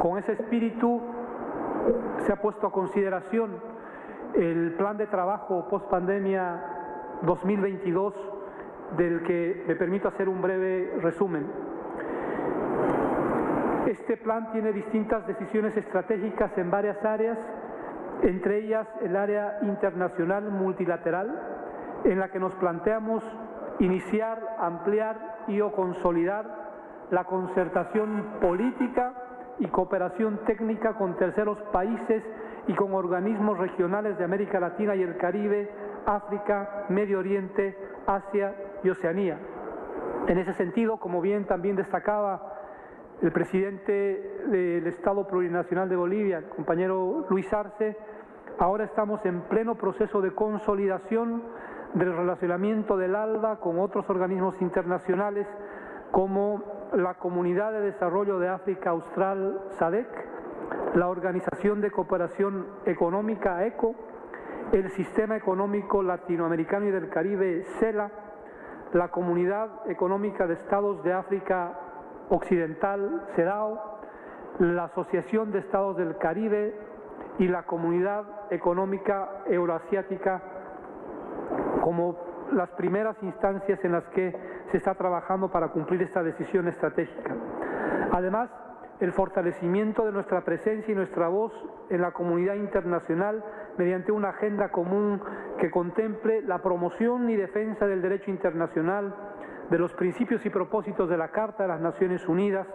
[0.00, 1.00] Con ese espíritu
[2.18, 3.52] se ha puesto a consideración
[4.34, 6.62] el plan de trabajo post pandemia
[7.22, 8.12] 2022
[8.98, 11.46] del que me permito hacer un breve resumen.
[13.86, 17.38] Este plan tiene distintas decisiones estratégicas en varias áreas,
[18.22, 21.40] entre ellas el área internacional multilateral,
[22.02, 23.22] en la que nos planteamos
[23.78, 26.46] iniciar, ampliar y o consolidar
[27.10, 29.14] la concertación política
[29.60, 32.24] y cooperación técnica con terceros países
[32.66, 35.70] y con organismos regionales de América Latina y el Caribe,
[36.06, 39.38] África, Medio Oriente, Asia y Oceanía.
[40.26, 42.55] En ese sentido, como bien también destacaba
[43.22, 47.96] el presidente del Estado Plurinacional de Bolivia, el compañero Luis Arce,
[48.58, 51.42] ahora estamos en pleno proceso de consolidación
[51.94, 55.46] del relacionamiento del ALBA con otros organismos internacionales
[56.10, 56.62] como
[56.92, 60.08] la Comunidad de Desarrollo de África Austral, SADEC,
[60.94, 63.94] la Organización de Cooperación Económica, ECO,
[64.72, 68.10] el Sistema Económico Latinoamericano y del Caribe, CELA,
[68.92, 71.80] la Comunidad Económica de Estados de África
[72.28, 74.00] Occidental, CEDAO,
[74.58, 76.74] la Asociación de Estados del Caribe
[77.38, 80.42] y la Comunidad Económica Euroasiática
[81.82, 82.16] como
[82.52, 84.34] las primeras instancias en las que
[84.70, 87.34] se está trabajando para cumplir esta decisión estratégica.
[88.12, 88.50] Además,
[89.00, 91.52] el fortalecimiento de nuestra presencia y nuestra voz
[91.90, 93.44] en la comunidad internacional
[93.76, 95.20] mediante una agenda común
[95.58, 99.14] que contemple la promoción y defensa del derecho internacional,
[99.70, 102.66] de los principios y propósitos de la Carta de las Naciones Unidas,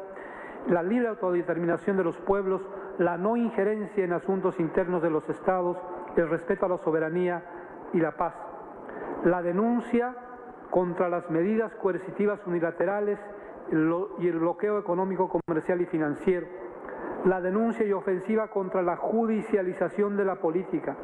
[0.68, 2.62] la libre autodeterminación de los pueblos,
[2.98, 5.78] la no injerencia en asuntos internos de los estados,
[6.16, 7.44] el respeto a la soberanía
[7.94, 8.36] y la paz,
[9.24, 10.16] la denuncia
[10.70, 13.20] contra las medidas coercitivas unilaterales
[13.72, 16.48] y el bloqueo económico, comercial y financiero,
[17.26, 20.96] la denuncia y ofensiva contra la judicialización de la política,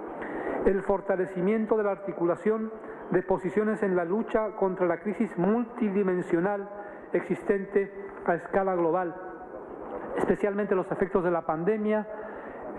[0.65, 2.71] el fortalecimiento de la articulación
[3.11, 6.67] de posiciones en la lucha contra la crisis multidimensional
[7.13, 7.91] existente
[8.25, 9.15] a escala global,
[10.17, 12.05] especialmente los efectos de la pandemia,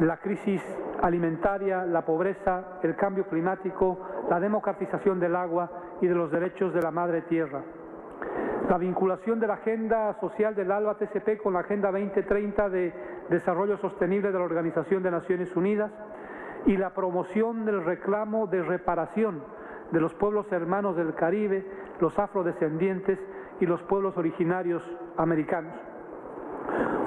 [0.01, 0.63] la crisis
[1.03, 3.99] alimentaria, la pobreza, el cambio climático,
[4.29, 5.71] la democratización del agua
[6.01, 7.63] y de los derechos de la madre tierra.
[8.69, 12.93] La vinculación de la agenda social del ALBA TCP con la Agenda 2030 de
[13.31, 15.91] Desarrollo Sostenible de la Organización de Naciones Unidas
[16.67, 19.43] y la promoción del reclamo de reparación
[19.91, 21.65] de los pueblos hermanos del Caribe,
[22.01, 23.19] los afrodescendientes
[23.61, 24.83] y los pueblos originarios
[25.17, 25.75] americanos.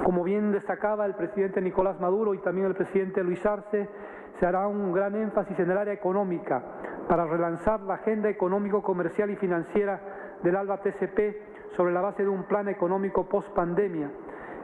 [0.04, 3.88] Como bien destacaba el presidente Nicolás Maduro y también el presidente Luis Arce,
[4.38, 6.62] se hará un gran énfasis en el área económica
[7.08, 10.00] para relanzar la agenda económico, comercial y financiera
[10.42, 14.10] del ALBA TCP sobre la base de un plan económico post pandemia,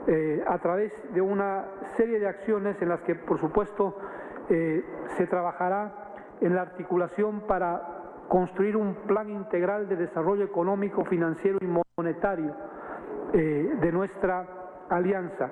[0.07, 1.67] eh, a través de una
[1.97, 3.97] serie de acciones en las que, por supuesto,
[4.49, 4.85] eh,
[5.17, 7.98] se trabajará en la articulación para
[8.29, 11.67] construir un plan integral de desarrollo económico, financiero y
[11.97, 12.55] monetario
[13.33, 14.47] eh, de nuestra
[14.91, 15.51] alianza.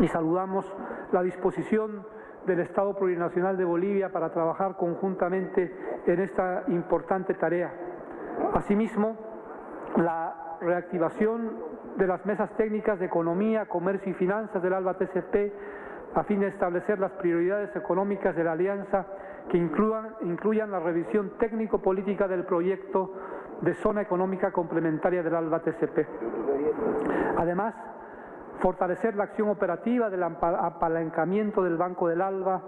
[0.00, 0.70] Y saludamos
[1.12, 2.06] la disposición
[2.46, 5.74] del Estado Plurinacional de Bolivia para trabajar conjuntamente
[6.06, 7.72] en esta importante tarea.
[8.52, 9.16] Asimismo,
[9.96, 11.58] la reactivación
[11.96, 15.52] de las mesas técnicas de economía, comercio y finanzas del ALBA TCP
[16.14, 19.06] a fin de establecer las prioridades económicas de la alianza
[19.50, 23.12] que incluyan, incluyan la revisión técnico-política del proyecto
[23.60, 26.06] de zona económica complementaria del ALBA TCP.
[27.38, 27.74] Además,
[28.60, 32.62] fortalecer la acción operativa del apalancamiento del Banco del ALBA,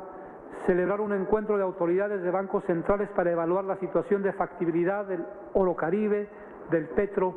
[0.66, 5.24] celebrar un encuentro de autoridades de bancos centrales para evaluar la situación de factibilidad del
[5.54, 6.28] Oro Caribe,
[6.70, 7.36] del Petro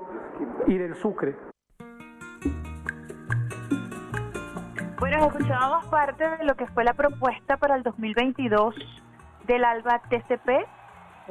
[0.68, 1.36] y del Sucre.
[5.00, 8.76] Bueno, escuchábamos parte de lo que fue la propuesta para el 2022
[9.50, 10.50] del ALBA TCP.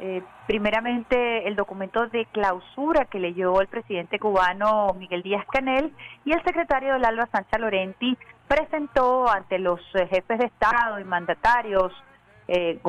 [0.01, 5.93] Eh, primeramente, el documento de clausura que leyó el presidente cubano Miguel Díaz Canel
[6.25, 8.17] y el secretario del ALBA Sancha Lorenti
[8.47, 11.93] presentó ante los eh, jefes de Estado y mandatarios
[12.47, 12.79] eh,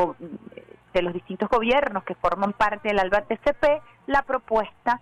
[0.93, 5.01] de los distintos gobiernos que forman parte del ALBA TCP la propuesta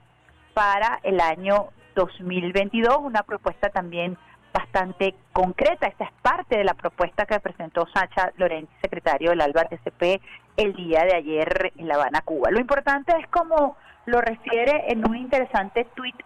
[0.53, 4.19] para el año 2022, una propuesta también
[4.59, 5.87] bastante concreta.
[5.87, 10.21] Esta es parte de la propuesta que presentó Sacha Lorenzi, secretario del ALBA TCP,
[10.57, 12.51] el día de ayer en La Habana, Cuba.
[12.51, 16.17] Lo importante es como lo refiere en un interesante tuit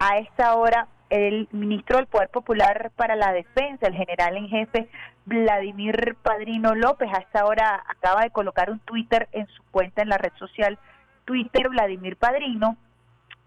[0.00, 4.88] a esta hora el ministro del Poder Popular para la Defensa, el general en jefe
[5.26, 7.08] Vladimir Padrino López.
[7.12, 10.78] A esta hora acaba de colocar un Twitter en su cuenta en la red social
[11.26, 12.76] Twitter Vladimir Padrino.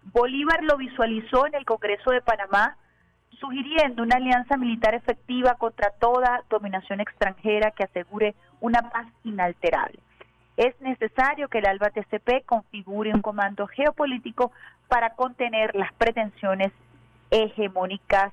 [0.04, 2.76] Bolívar lo visualizó en el Congreso de Panamá
[3.38, 9.98] sugiriendo una alianza militar efectiva contra toda dominación extranjera que asegure una paz inalterable.
[10.56, 14.52] Es necesario que el ALBA TCP configure un comando geopolítico
[14.88, 16.72] para contener las pretensiones
[17.30, 18.32] hegemónicas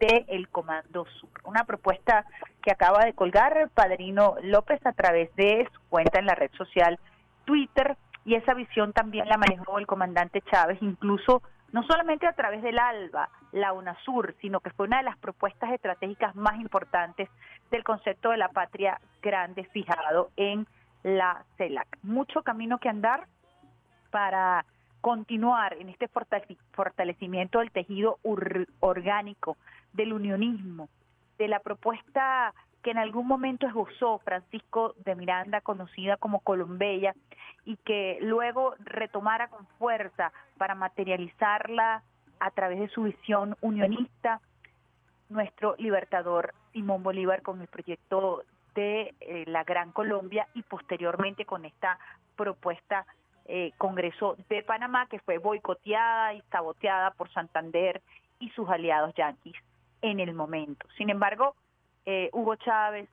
[0.00, 1.30] del Comando Sur.
[1.44, 2.24] Una propuesta
[2.62, 6.50] que acaba de colgar el Padrino López a través de su cuenta en la red
[6.56, 6.98] social
[7.44, 12.62] Twitter y esa visión también la manejó el comandante Chávez, incluso no solamente a través
[12.62, 17.28] del ALBA, la UNASUR, sino que fue una de las propuestas estratégicas más importantes
[17.70, 20.66] del concepto de la patria grande fijado en
[21.02, 21.98] la CELAC.
[22.02, 23.26] Mucho camino que andar
[24.10, 24.64] para
[25.00, 28.18] continuar en este fortale- fortalecimiento del tejido
[28.80, 29.56] orgánico,
[29.92, 30.88] del unionismo,
[31.38, 32.52] de la propuesta
[32.82, 37.14] que en algún momento esbozó Francisco de Miranda, conocida como Colombella,
[37.64, 42.02] y que luego retomara con fuerza para materializarla
[42.40, 44.40] a través de su visión unionista,
[45.28, 48.42] nuestro libertador Simón Bolívar con el proyecto
[48.74, 51.98] de eh, la Gran Colombia y posteriormente con esta
[52.36, 53.04] propuesta
[53.46, 58.00] eh, Congreso de Panamá que fue boicoteada y saboteada por Santander
[58.38, 59.56] y sus aliados yanquis
[60.02, 60.86] en el momento.
[60.96, 61.54] Sin embargo,
[62.06, 63.08] eh, Hugo Chávez,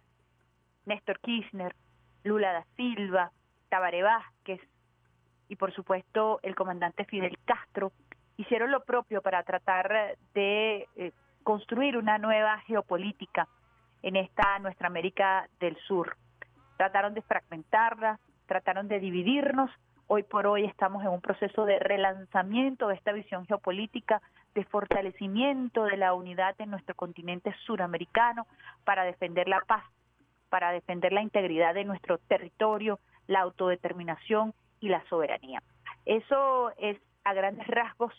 [0.85, 1.75] Néstor Kirchner,
[2.23, 3.31] Lula da Silva,
[3.69, 4.61] Tabaré Vázquez
[5.49, 7.91] y por supuesto el comandante Fidel Castro
[8.37, 11.11] hicieron lo propio para tratar de eh,
[11.43, 13.47] construir una nueva geopolítica
[14.03, 16.15] en esta nuestra América del Sur.
[16.77, 19.71] Trataron de fragmentarla, trataron de dividirnos.
[20.09, 24.21] Hoy por hoy estamos en un proceso de relanzamiento de esta visión geopolítica,
[24.55, 28.47] de fortalecimiento de la unidad en nuestro continente suramericano
[28.85, 29.83] para defender la paz,
[30.47, 35.61] para defender la integridad de nuestro territorio, la autodeterminación y la soberanía.
[36.05, 38.13] Eso es a grandes rasgos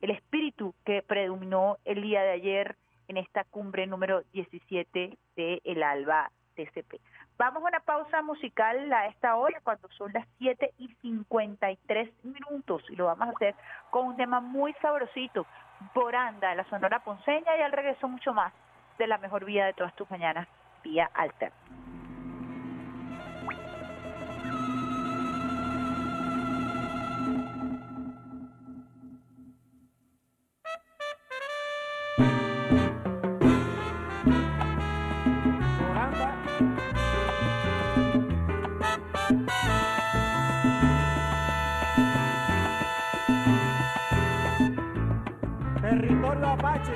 [0.00, 2.76] el espíritu que predominó el día de ayer
[3.08, 7.00] en esta cumbre número 17 de El Alba TCP.
[7.38, 12.82] Vamos a una pausa musical a esta hora cuando son las 7 y 53 minutos
[12.88, 13.54] y lo vamos a hacer
[13.90, 15.46] con un tema muy sabrosito,
[15.94, 18.52] Boranda, la Sonora Ponceña y al regreso mucho más
[18.98, 20.46] de la mejor vida de todas tus mañanas,
[20.84, 22.01] vía alterna.
[46.32, 46.92] hora do abate.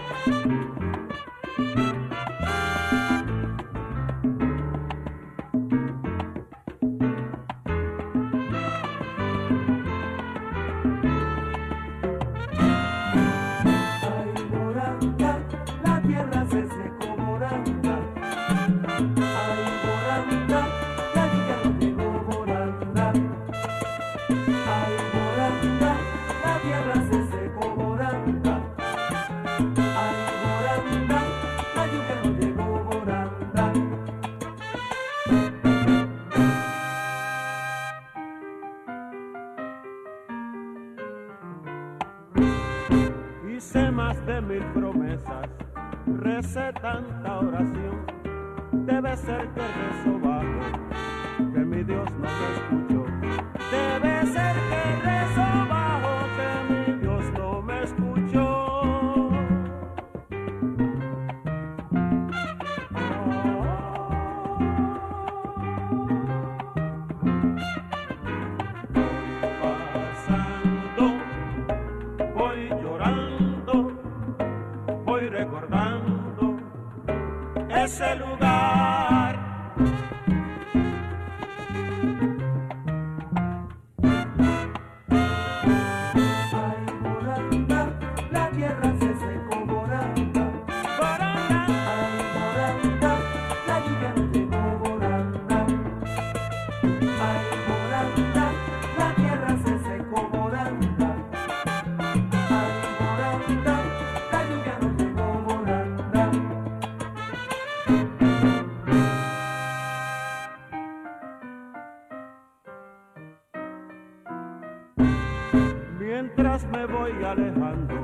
[116.27, 118.03] Mientras me voy alejando,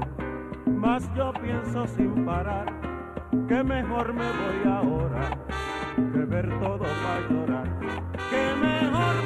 [0.66, 2.66] más yo pienso sin parar,
[3.48, 5.36] que mejor me voy ahora,
[5.96, 7.80] que ver todo para llorar.
[8.30, 9.21] Que mejor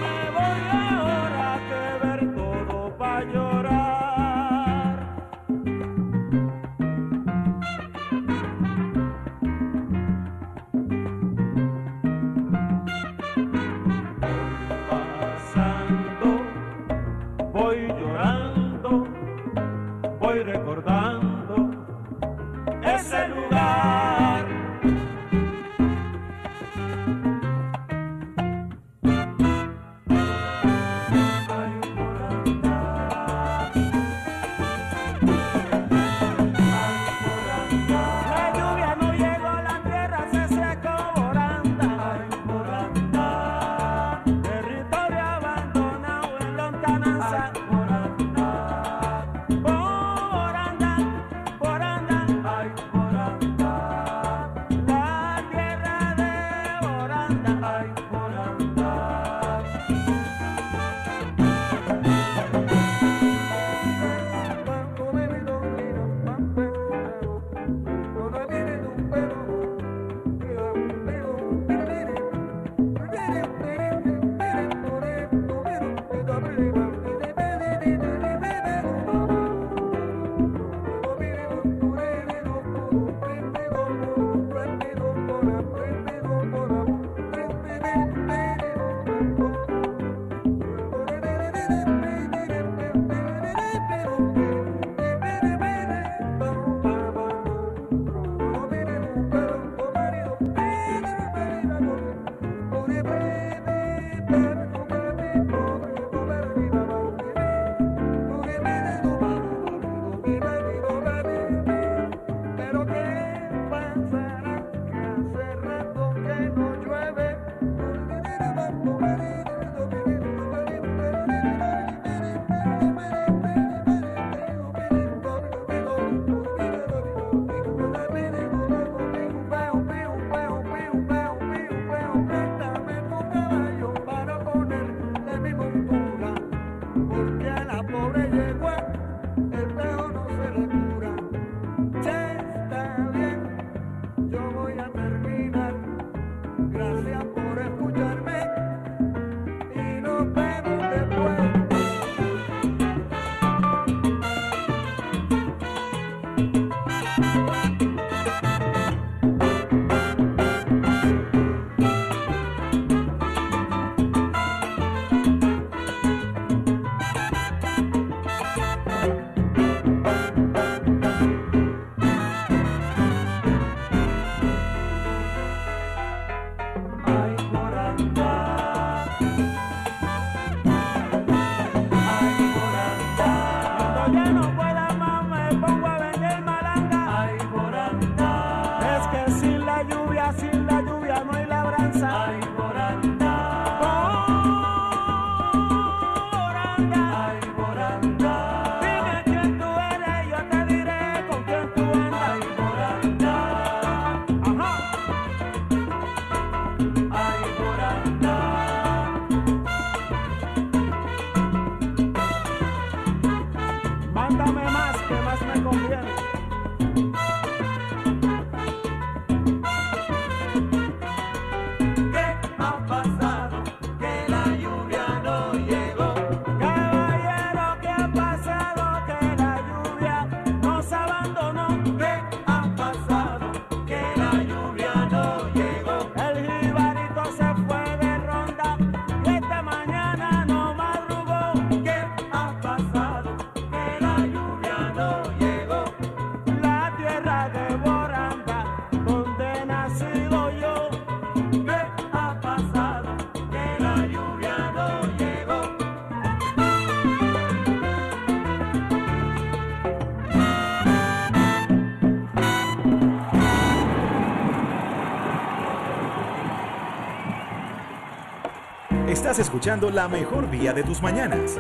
[269.37, 271.59] Estás escuchando la mejor vía de tus mañanas.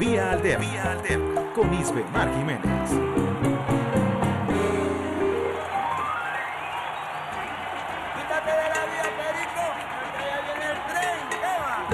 [0.00, 0.66] Vía Alterna.
[0.66, 1.52] Vía Alterna.
[1.54, 2.90] Con Isbe Mar Jiménez.
[8.16, 9.64] Quítate de la vía, Perico,
[10.18, 11.22] que ya viene el tren.
[11.30, 11.86] ¿Qué va?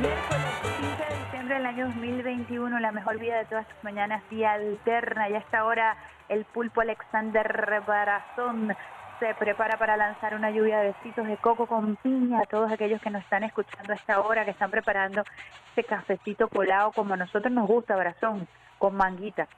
[0.00, 4.52] Miércoles 15 de diciembre del año 2021, la mejor vida de todas tus mañanas, vía
[4.52, 5.28] alterna.
[5.28, 8.76] Y a esta hora, el pulpo Alexander Barazón
[9.18, 13.00] se prepara para lanzar una lluvia de besitos de coco con piña a todos aquellos
[13.00, 15.22] que nos están escuchando a esta hora, que están preparando
[15.70, 18.46] este cafecito colado como a nosotros nos gusta, Barazón,
[18.78, 19.48] con manguita.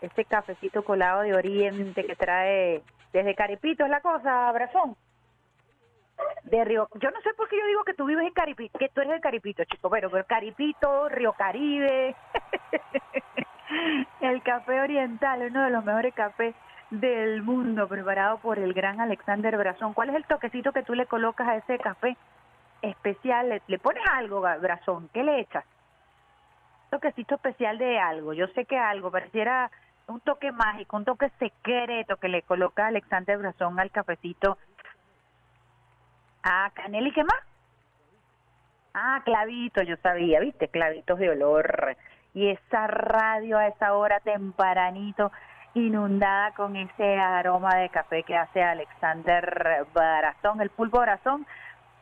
[0.00, 2.82] Este cafecito colado de Oriente que trae
[3.12, 4.96] desde Caripito, es la cosa, Brazón
[6.44, 6.88] de Río.
[6.94, 9.14] Yo no sé por qué yo digo que tú vives en Caripito, que tú eres
[9.14, 12.14] de Caripito, chico, pero Caripito, Río Caribe,
[14.20, 16.54] el café oriental, uno de los mejores cafés
[16.90, 19.94] del mundo, preparado por el gran Alexander Brazón.
[19.94, 22.16] ¿Cuál es el toquecito que tú le colocas a ese café
[22.82, 23.60] especial?
[23.66, 25.08] ¿Le, pones algo, Brazón?
[25.12, 25.64] ¿Qué le echas?
[26.90, 28.32] Toquecito especial de algo.
[28.32, 29.70] Yo sé que algo, pareciera
[30.08, 34.58] un toque mágico, un toque secreto que le coloca Alexander Brazón al cafecito
[36.42, 37.40] Ah, canela y qué más?
[38.94, 40.68] Ah, clavitos, yo sabía, ¿viste?
[40.68, 41.96] Clavitos de olor.
[42.34, 45.32] Y esa radio a esa hora tempranito
[45.74, 51.46] inundada con ese aroma de café que hace Alexander Barazón, el pulpo Barazón.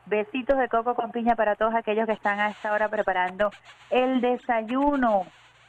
[0.05, 3.51] Besitos de coco con piña para todos aquellos que están a esta hora preparando
[3.91, 5.27] el desayuno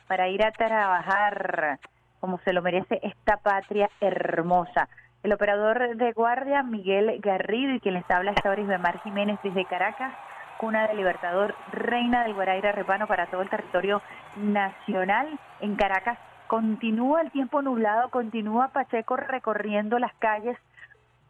[0.08, 1.78] para ir a trabajar
[2.20, 4.88] como se lo merece esta patria hermosa.
[5.22, 9.64] El operador de guardia, Miguel Garrido, y quien les habla esta hora, Isbemar Jiménez, desde
[9.64, 10.14] Caracas,
[10.61, 14.02] cuna del Libertador, reina del Guaraira Repano para todo el territorio
[14.36, 15.40] nacional.
[15.61, 20.58] En Caracas continúa el tiempo nublado, continúa Pacheco recorriendo las calles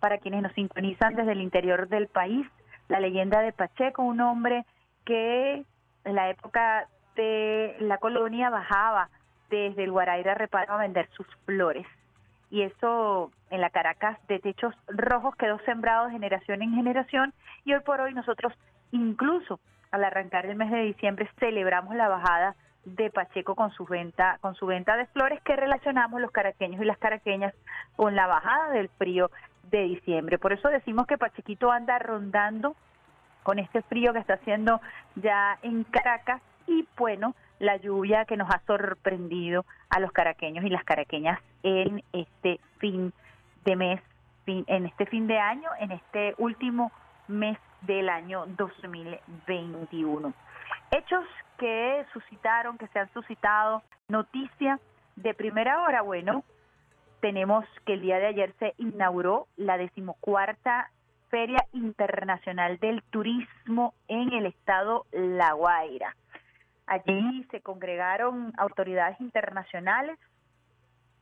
[0.01, 2.45] para quienes nos sintonizan desde el interior del país.
[2.89, 4.67] La leyenda de Pacheco, un hombre
[5.05, 5.65] que
[6.05, 9.11] en la época de la colonia bajaba
[9.49, 11.87] desde el Guaraira Repano a vender sus flores
[12.51, 17.33] y eso en la Caracas de techos rojos quedó sembrado de generación en generación
[17.65, 18.53] y hoy por hoy nosotros
[18.93, 19.61] incluso
[19.91, 24.55] al arrancar el mes de diciembre celebramos la bajada de Pacheco con su venta con
[24.55, 27.55] su venta de flores que relacionamos los caraqueños y las caraqueñas
[27.97, 29.31] con la bajada del frío
[29.71, 30.39] de diciembre.
[30.39, 32.75] Por eso decimos que Pachequito anda rondando
[33.43, 34.81] con este frío que está haciendo
[35.17, 40.71] ya en Caracas y bueno, la lluvia que nos ha sorprendido a los caraqueños y
[40.71, 43.13] las caraqueñas en este fin
[43.65, 44.01] de mes,
[44.47, 46.91] en este fin de año, en este último
[47.29, 50.33] mes del año 2021.
[50.91, 51.25] Hechos
[51.59, 54.81] que suscitaron, que se han suscitado, noticia
[55.17, 56.43] de primera hora, bueno,
[57.21, 60.91] tenemos que el día de ayer se inauguró la decimocuarta
[61.29, 66.17] Feria Internacional del Turismo en el estado La Guaira.
[66.87, 70.19] Allí se congregaron autoridades internacionales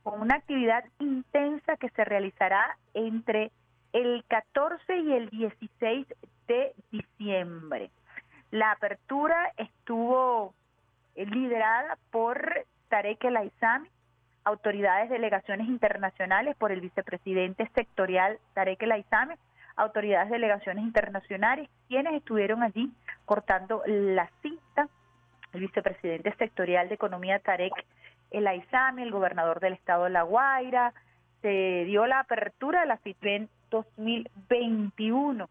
[0.01, 3.51] con una actividad intensa que se realizará entre
[3.93, 6.07] el 14 y el 16
[6.49, 7.91] de diciembre.
[8.51, 10.53] La apertura estuvo
[11.15, 13.87] liderada por Tarek El Aizami,
[14.43, 19.35] autoridades, delegaciones internacionales, por el vicepresidente sectorial Tarek El Aizami,
[19.75, 22.91] autoridades, delegaciones internacionales, quienes estuvieron allí
[23.25, 24.89] cortando la cinta
[25.53, 27.73] el vicepresidente sectorial de Economía Tarek
[28.31, 30.93] El Aizami, el gobernador del estado de La Guaira,
[31.41, 35.49] se dio la apertura de la FITBEN 2021,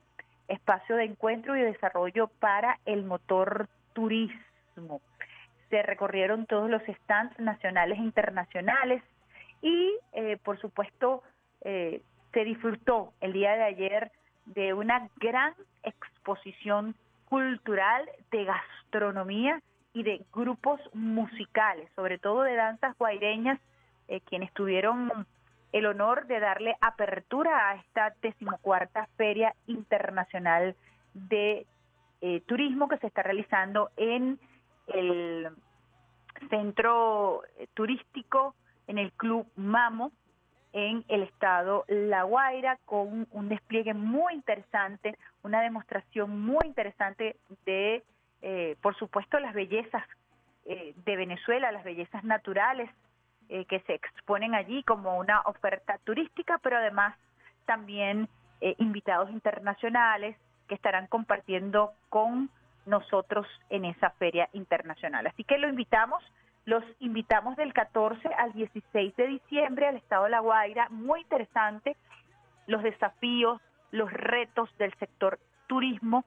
[0.48, 5.00] espacio de encuentro y desarrollo para el motor turismo.
[5.70, 9.02] Se recorrieron todos los stands nacionales e internacionales
[9.62, 11.22] y, eh, por supuesto,
[11.62, 14.10] eh, se disfrutó el día de ayer
[14.46, 16.94] de una gran exposición
[17.28, 19.60] cultural de gastronomía
[19.92, 23.58] y de grupos musicales, sobre todo de danzas guaireñas,
[24.08, 25.26] eh, quienes tuvieron
[25.72, 30.74] el honor de darle apertura a esta decimocuarta Feria Internacional
[31.14, 31.66] de
[32.20, 34.38] eh, turismo que se está realizando en
[34.88, 35.48] el
[36.50, 38.54] centro eh, turístico,
[38.86, 40.12] en el Club Mamo,
[40.72, 48.02] en el estado La Guaira, con un despliegue muy interesante, una demostración muy interesante de,
[48.42, 50.04] eh, por supuesto, las bellezas
[50.66, 52.90] eh, de Venezuela, las bellezas naturales
[53.48, 57.16] eh, que se exponen allí como una oferta turística, pero además
[57.66, 58.28] también
[58.60, 60.36] eh, invitados internacionales
[60.68, 62.50] que estarán compartiendo con
[62.86, 65.26] nosotros en esa feria internacional.
[65.26, 66.22] Así que lo invitamos,
[66.64, 71.96] los invitamos del 14 al 16 de diciembre al estado de La Guaira, muy interesante
[72.66, 76.24] los desafíos, los retos del sector turismo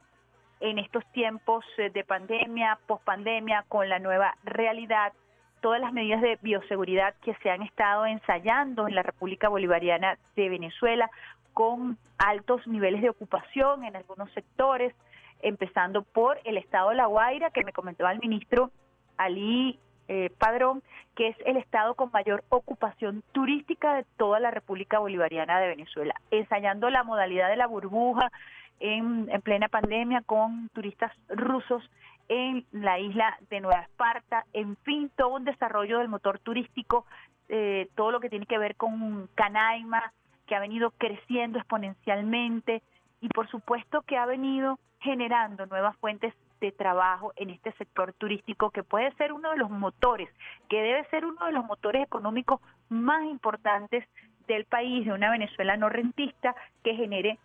[0.60, 5.14] en estos tiempos eh, de pandemia, pospandemia, con la nueva realidad,
[5.62, 10.50] todas las medidas de bioseguridad que se han estado ensayando en la República Bolivariana de
[10.50, 11.10] Venezuela,
[11.54, 14.94] con altos niveles de ocupación en algunos sectores,
[15.42, 18.72] empezando por el estado de La Guaira, que me comentaba el ministro
[19.18, 20.84] Ali eh, Padrón,
[21.16, 26.16] que es el estado con mayor ocupación turística de toda la República Bolivariana de Venezuela,
[26.32, 28.32] ensayando la modalidad de la burbuja
[28.80, 31.84] en, en plena pandemia con turistas rusos
[32.30, 37.06] en la isla de Nueva Esparta, en fin, todo un desarrollo del motor turístico,
[37.50, 40.14] eh, todo lo que tiene que ver con Canaima,
[40.48, 42.82] que ha venido creciendo exponencialmente
[43.22, 48.70] y por supuesto que ha venido generando nuevas fuentes de trabajo en este sector turístico
[48.70, 50.30] que puede ser uno de los motores,
[50.70, 54.08] que debe ser uno de los motores económicos más importantes
[54.48, 57.40] del país, de una Venezuela no rentista que genere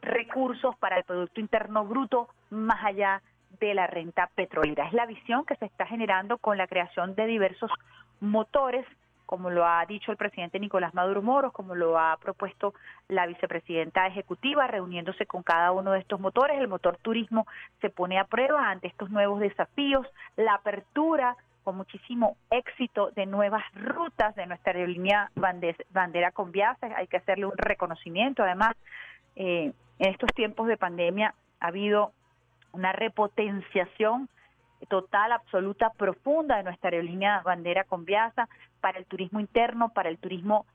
[0.00, 3.22] recursos para el Producto Interno Bruto más allá
[3.60, 4.86] de la renta petrolera.
[4.86, 7.70] Es la visión que se está generando con la creación de diversos
[8.20, 8.86] motores,
[9.26, 12.72] como lo ha dicho el presidente Nicolás Maduro Moros, como lo ha propuesto
[13.08, 16.58] la vicepresidenta ejecutiva, reuniéndose con cada uno de estos motores.
[16.58, 17.46] El motor turismo
[17.80, 23.62] se pone a prueba ante estos nuevos desafíos, la apertura con muchísimo éxito de nuevas
[23.74, 26.90] rutas de nuestra aerolínea bandera con viajes.
[26.96, 28.42] Hay que hacerle un reconocimiento.
[28.42, 28.74] Además,
[29.36, 32.12] eh, en estos tiempos de pandemia ha habido
[32.72, 34.28] una repotenciación
[34.88, 38.48] total, absoluta, profunda de nuestra aerolínea bandera con Viasa
[38.80, 40.66] para el turismo interno, para el turismo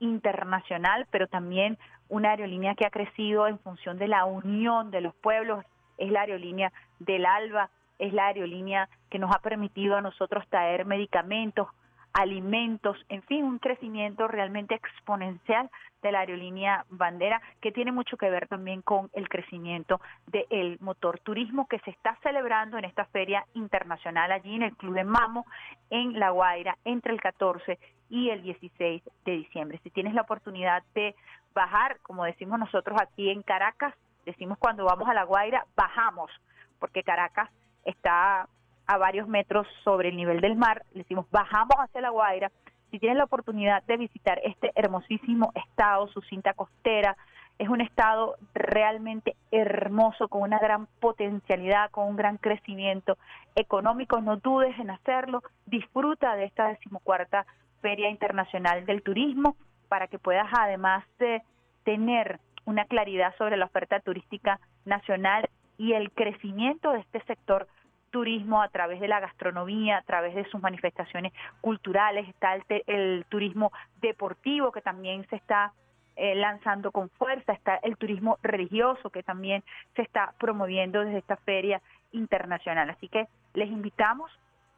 [0.00, 1.78] internacional, pero también
[2.08, 5.64] una aerolínea que ha crecido en función de la unión de los pueblos,
[5.98, 10.84] es la aerolínea del ALBA, es la aerolínea que nos ha permitido a nosotros traer
[10.84, 11.68] medicamentos,
[12.12, 15.70] alimentos, en fin, un crecimiento realmente exponencial
[16.04, 21.18] de la aerolínea bandera, que tiene mucho que ver también con el crecimiento del motor
[21.20, 25.46] turismo que se está celebrando en esta feria internacional allí en el Club de Mamo,
[25.88, 27.78] en La Guaira, entre el 14
[28.10, 29.80] y el 16 de diciembre.
[29.82, 31.14] Si tienes la oportunidad de
[31.54, 33.94] bajar, como decimos nosotros aquí en Caracas,
[34.26, 36.30] decimos cuando vamos a La Guaira, bajamos,
[36.78, 37.48] porque Caracas
[37.86, 38.46] está
[38.86, 42.50] a varios metros sobre el nivel del mar, decimos bajamos hacia La Guaira,
[42.94, 47.16] si tienen la oportunidad de visitar este hermosísimo estado, su cinta costera,
[47.58, 53.18] es un estado realmente hermoso, con una gran potencialidad, con un gran crecimiento
[53.56, 57.46] económico, no dudes en hacerlo, disfruta de esta decimocuarta
[57.82, 59.56] Feria Internacional del Turismo
[59.88, 61.42] para que puedas además de
[61.82, 67.66] tener una claridad sobre la oferta turística nacional y el crecimiento de este sector
[68.14, 73.24] turismo a través de la gastronomía, a través de sus manifestaciones culturales, está el, el
[73.28, 75.72] turismo deportivo que también se está
[76.14, 79.64] eh, lanzando con fuerza, está el turismo religioso que también
[79.96, 82.88] se está promoviendo desde esta feria internacional.
[82.88, 84.30] Así que les invitamos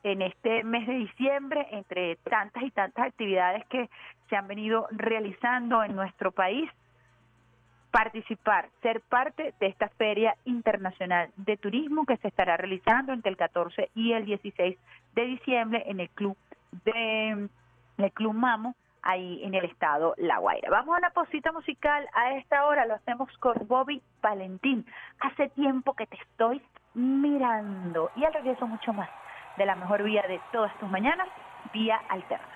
[0.02, 3.90] en este mes de diciembre, entre tantas y tantas actividades que
[4.30, 6.70] se han venido realizando en nuestro país,
[7.96, 13.38] participar, ser parte de esta Feria Internacional de Turismo que se estará realizando entre el
[13.38, 14.76] 14 y el 16
[15.14, 16.36] de diciembre en el club
[16.84, 17.48] de
[17.96, 20.68] el Club Mamo ahí en el estado La Guaira.
[20.68, 24.84] Vamos a una posita musical a esta hora, lo hacemos con Bobby Valentín.
[25.20, 26.60] Hace tiempo que te estoy
[26.92, 29.08] mirando y al regreso mucho más
[29.56, 31.28] de la mejor vía de todas tus mañanas,
[31.72, 32.46] vía alterna.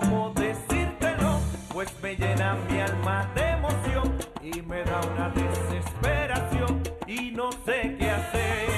[0.00, 1.38] cómo decírtelo,
[1.72, 7.96] pues me llena mi alma de emoción y me da una desesperación y no sé
[7.98, 8.68] qué hacer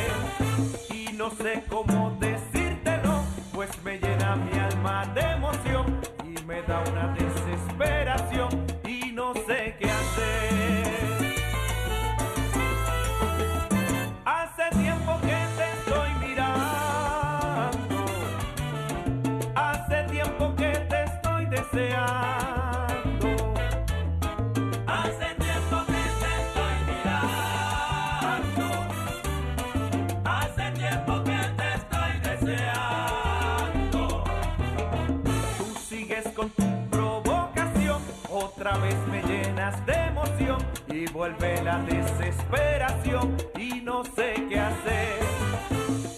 [0.90, 1.95] y no sé cómo
[38.76, 40.58] otra vez me llenas de emoción
[40.88, 45.18] y vuelve la desesperación y no sé qué hacer.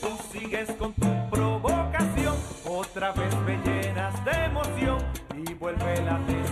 [0.01, 2.35] Tú sigues con tu provocación,
[2.69, 4.99] otra vez me llenas de emoción
[5.37, 6.48] y vuelve la desesperación.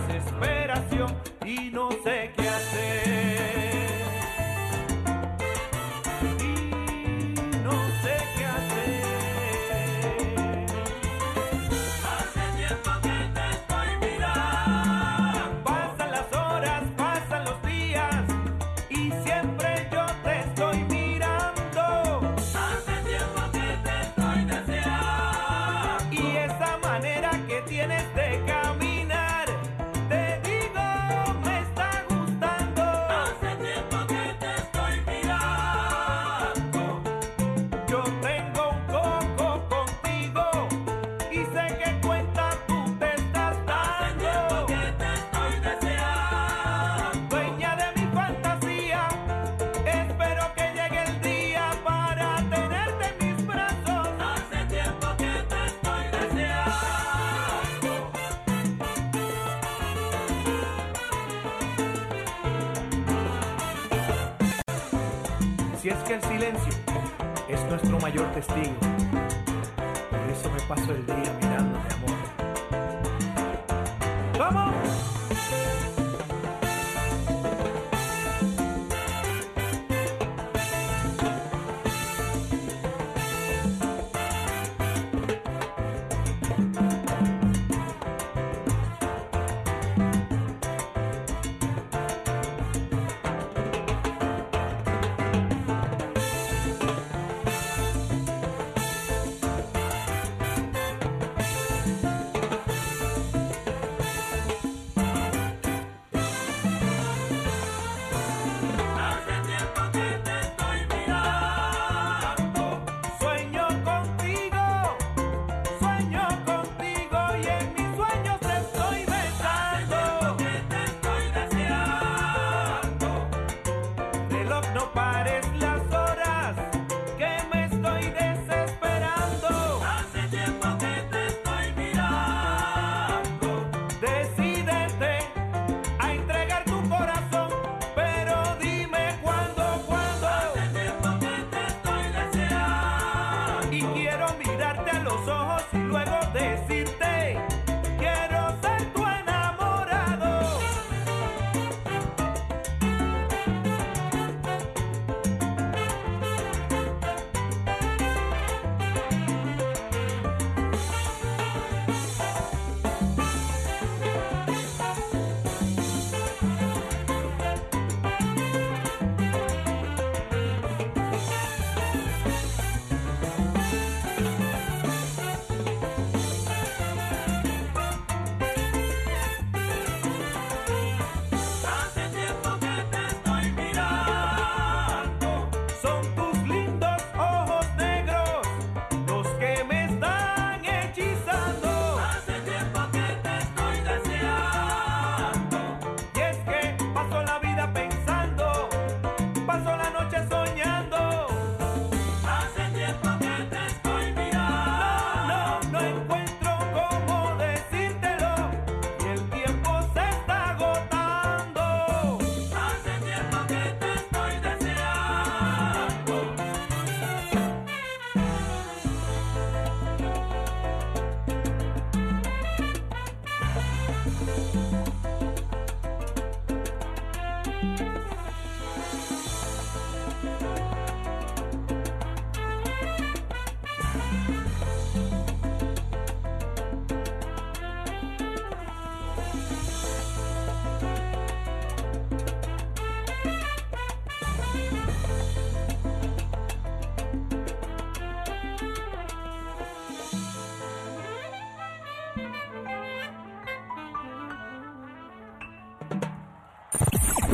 [68.41, 68.75] testigo.
[70.11, 71.16] Por eso me paso el día.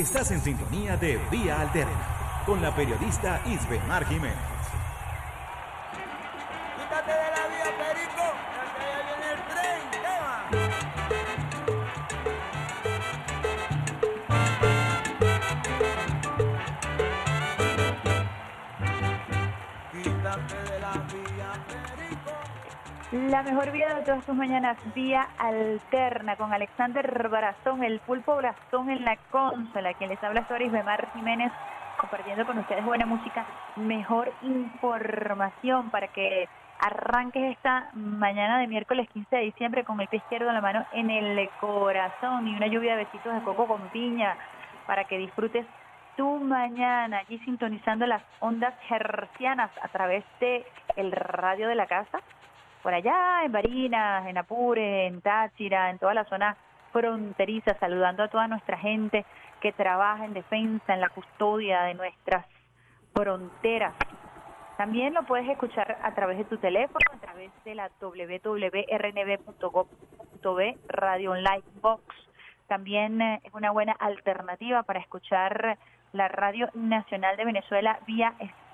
[0.03, 4.52] Estás en sintonía de Vía Alterna con la periodista Isbemar Jiménez.
[23.33, 28.91] La mejor vida de todas tus mañanas, vía alterna con Alexander Brazón, el pulpo Brazón
[28.91, 31.51] en la consola, quien les habla Soris Bemar Jiménez,
[31.97, 33.43] compartiendo con ustedes buena música,
[33.75, 36.47] mejor información para que
[36.79, 40.85] arranques esta mañana de miércoles 15 de diciembre con el pie izquierdo en la mano
[40.93, 44.37] en el corazón y una lluvia de besitos de coco con piña
[44.85, 45.65] para que disfrutes
[46.15, 50.63] tu mañana allí sintonizando las ondas hercianas a través de
[50.97, 52.19] el radio de la casa
[52.83, 56.55] por allá en Barinas, en Apure, en Táchira, en toda la zona
[56.91, 59.25] fronteriza, saludando a toda nuestra gente
[59.61, 62.45] que trabaja en defensa, en la custodia de nuestras
[63.13, 63.95] fronteras.
[64.77, 68.77] También lo puedes escuchar a través de tu teléfono, a través de la www.rnb.gov.b
[70.89, 72.03] Radio Online Box.
[72.67, 75.77] También eh, es una buena alternativa para escuchar
[76.11, 78.33] la Radio Nacional de Venezuela vía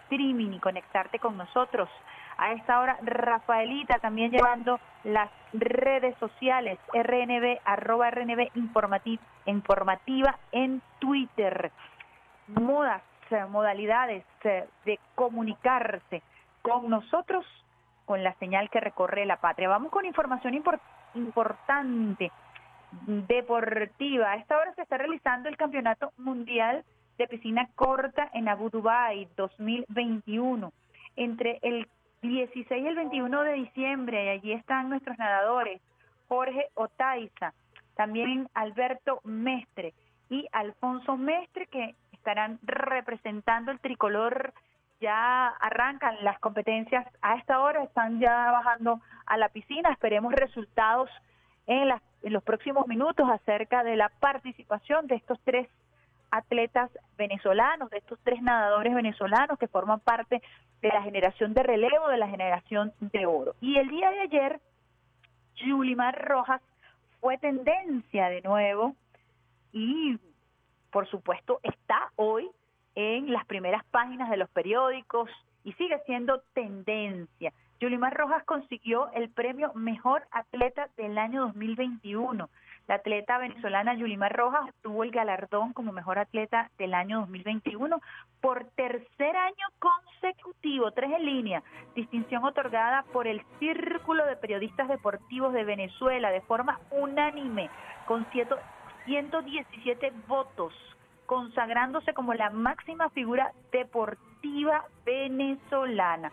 [0.09, 1.89] streaming y conectarte con nosotros.
[2.37, 10.81] A esta hora, Rafaelita también llevando las redes sociales, RNB, arroba RNB informativa, informativa en
[10.99, 11.71] Twitter.
[12.47, 16.21] Modas, eh, modalidades eh, de comunicarse
[16.61, 17.45] con nosotros
[18.05, 19.69] con la señal que recorre la patria.
[19.69, 20.79] Vamos con información impor-
[21.13, 22.31] importante
[23.05, 24.31] deportiva.
[24.31, 26.83] A esta hora se está realizando el Campeonato Mundial
[27.19, 30.71] de Piscina Corta en Abu Dhabi 2021.
[31.17, 31.85] Entre el
[32.21, 35.81] 16 y el 21 de diciembre, y allí están nuestros nadadores,
[36.29, 37.53] Jorge Otaiza,
[37.95, 39.93] también Alberto Mestre
[40.29, 44.53] y Alfonso Mestre, que estarán representando el tricolor.
[45.01, 49.91] Ya arrancan las competencias a esta hora, están ya bajando a la piscina.
[49.91, 51.09] Esperemos resultados
[51.67, 51.89] en,
[52.23, 55.67] en los próximos minutos acerca de la participación de estos tres
[56.31, 60.41] atletas venezolanos, de estos tres nadadores venezolanos que forman parte
[60.81, 63.55] de la generación de relevo, de la generación de oro.
[63.61, 64.59] Y el día de ayer,
[65.55, 66.61] Yulimar Rojas
[67.19, 68.95] fue tendencia de nuevo
[69.73, 70.17] y
[70.91, 72.49] por supuesto está hoy
[72.95, 75.29] en las primeras páginas de los periódicos
[75.63, 77.53] y sigue siendo tendencia.
[77.79, 82.49] Yulimar Rojas consiguió el premio Mejor Atleta del año 2021.
[82.89, 88.01] La atleta venezolana Yulimar Rojas obtuvo el galardón como Mejor Atleta del año 2021
[88.41, 91.61] por tercer año consecutivo, tres en línea,
[91.93, 97.69] distinción otorgada por el Círculo de Periodistas Deportivos de Venezuela de forma unánime,
[98.07, 98.57] con cierto-
[99.05, 100.73] 117 votos,
[101.27, 106.31] consagrándose como la máxima figura deportiva venezolana.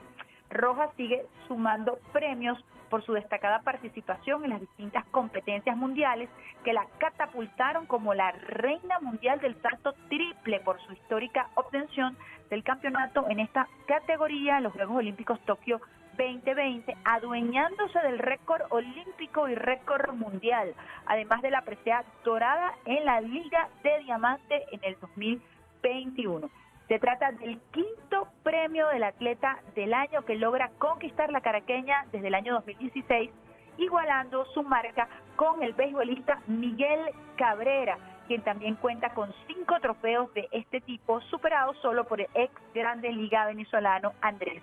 [0.48, 2.58] Rojas sigue sumando premios
[2.90, 6.28] por su destacada participación en las distintas competencias mundiales
[6.64, 12.16] que la catapultaron como la reina mundial del salto triple por su histórica obtención
[12.50, 15.80] del campeonato en esta categoría en los Juegos Olímpicos Tokio
[16.16, 20.74] 2020, adueñándose del récord olímpico y récord mundial,
[21.06, 26.48] además de la presea dorada en la Liga de Diamante en el 2021.
[26.88, 32.28] Se trata del quinto premio del atleta del año que logra conquistar la caraqueña desde
[32.28, 33.30] el año 2016,
[33.78, 37.00] igualando su marca con el beisbolista Miguel
[37.36, 37.98] Cabrera,
[38.28, 43.10] quien también cuenta con cinco trofeos de este tipo, superados solo por el ex grande
[43.12, 44.62] liga venezolano Andrés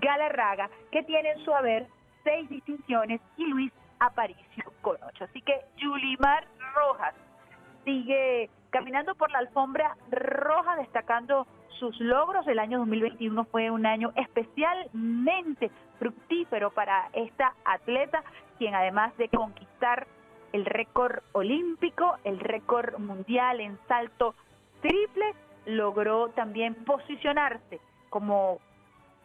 [0.00, 1.86] Galarraga, que tiene en su haber
[2.22, 5.24] seis distinciones, y Luis Aparicio con ocho.
[5.24, 7.14] Así que Yulimar Rojas
[7.84, 11.46] sigue caminando por la alfombra roja, destacando
[11.78, 12.46] sus logros.
[12.46, 18.22] El año 2021 fue un año especialmente fructífero para esta atleta,
[18.58, 20.06] quien además de conquistar
[20.52, 24.34] el récord olímpico, el récord mundial en salto
[24.80, 25.34] triple,
[25.66, 28.58] logró también posicionarse como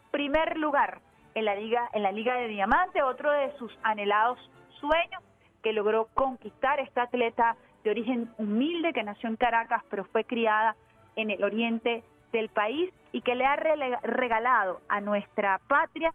[0.09, 0.99] primer lugar
[1.35, 4.39] en la liga en la liga de diamante, otro de sus anhelados
[4.79, 5.23] sueños
[5.61, 10.75] que logró conquistar esta atleta de origen humilde que nació en Caracas, pero fue criada
[11.15, 16.13] en el oriente del país y que le ha regalado a nuestra patria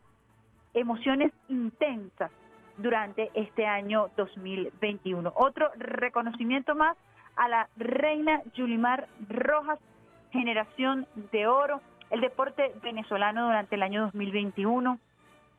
[0.74, 2.30] emociones intensas
[2.78, 5.32] durante este año 2021.
[5.34, 6.96] Otro reconocimiento más
[7.36, 9.78] a la reina Yulimar Rojas,
[10.32, 11.80] generación de oro,
[12.10, 14.98] el deporte venezolano durante el año 2021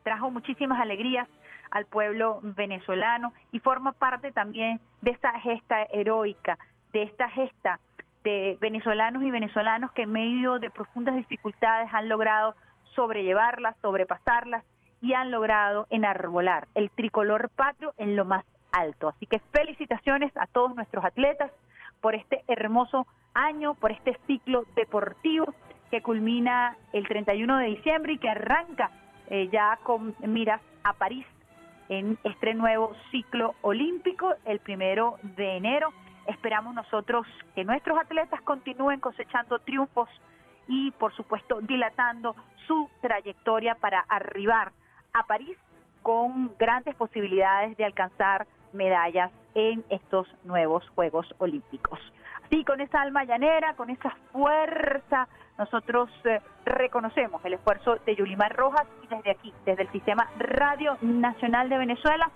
[0.02, 1.28] trajo muchísimas alegrías
[1.70, 6.58] al pueblo venezolano y forma parte también de esta gesta heroica,
[6.92, 7.80] de esta gesta
[8.24, 12.54] de venezolanos y venezolanos que en medio de profundas dificultades han logrado
[12.94, 14.64] sobrellevarlas, sobrepasarlas
[15.00, 19.08] y han logrado enarbolar el tricolor patrio en lo más alto.
[19.08, 21.52] Así que felicitaciones a todos nuestros atletas
[22.00, 25.54] por este hermoso año, por este ciclo deportivo
[25.90, 28.90] que culmina el 31 de diciembre y que arranca
[29.30, 31.26] eh, ya con miras a París
[31.88, 35.92] en este nuevo ciclo olímpico el primero de enero.
[36.26, 40.08] Esperamos nosotros que nuestros atletas continúen cosechando triunfos
[40.66, 42.36] y, por supuesto, dilatando
[42.66, 44.72] su trayectoria para arribar
[45.14, 45.56] a París
[46.02, 51.98] con grandes posibilidades de alcanzar medallas en estos nuevos Juegos Olímpicos.
[52.48, 58.56] Así, con esa alma llanera, con esa fuerza, nosotros eh, reconocemos el esfuerzo de Yulimar
[58.56, 62.30] Rojas y desde aquí, desde el Sistema Radio Nacional de Venezuela,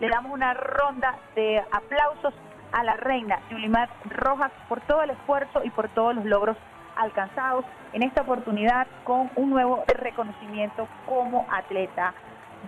[0.00, 2.32] le damos una ronda de aplausos
[2.72, 6.56] a la reina Yulimar Rojas por todo el esfuerzo y por todos los logros
[6.96, 12.14] alcanzados en esta oportunidad con un nuevo reconocimiento como atleta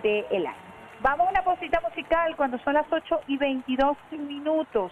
[0.03, 0.57] del año.
[1.01, 4.91] Vamos a una posita musical cuando son las 8 y 22 minutos.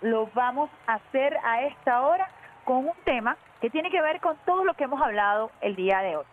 [0.00, 2.28] Lo vamos a hacer a esta hora
[2.64, 5.98] con un tema que tiene que ver con todo lo que hemos hablado el día
[6.00, 6.24] de hoy,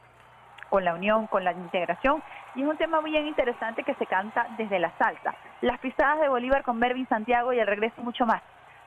[0.69, 2.21] con la unión, con la integración,
[2.53, 5.33] y es un tema muy bien interesante que se canta desde la salsa.
[5.61, 8.41] Las pisadas de Bolívar con Mervin Santiago y el regreso mucho más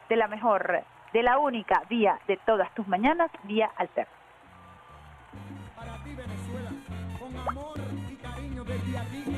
[0.08, 4.12] de la mejor, de la única vía de todas tus mañanas, vía alterna.
[5.76, 6.70] Para ti Venezuela,
[7.18, 7.78] con amor
[8.08, 9.37] y cariño desde aquí.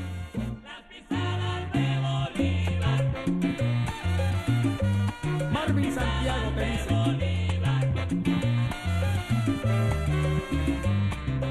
[5.89, 6.87] Santiago te dice.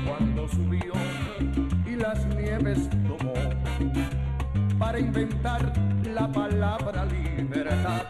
[0.07, 0.93] Cuando subió
[1.87, 3.35] y las nieves tomó
[4.79, 5.73] para inventar
[6.05, 8.07] la palabra libertad.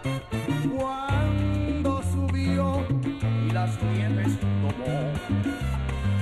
[0.76, 2.84] Cuando subió
[3.46, 5.12] y las nieves tomó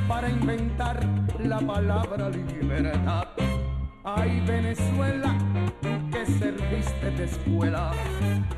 [0.07, 1.01] para inventar
[1.39, 3.29] la palabra libertad.
[4.05, 5.37] Ay Venezuela,
[6.39, 7.93] serviste de escuela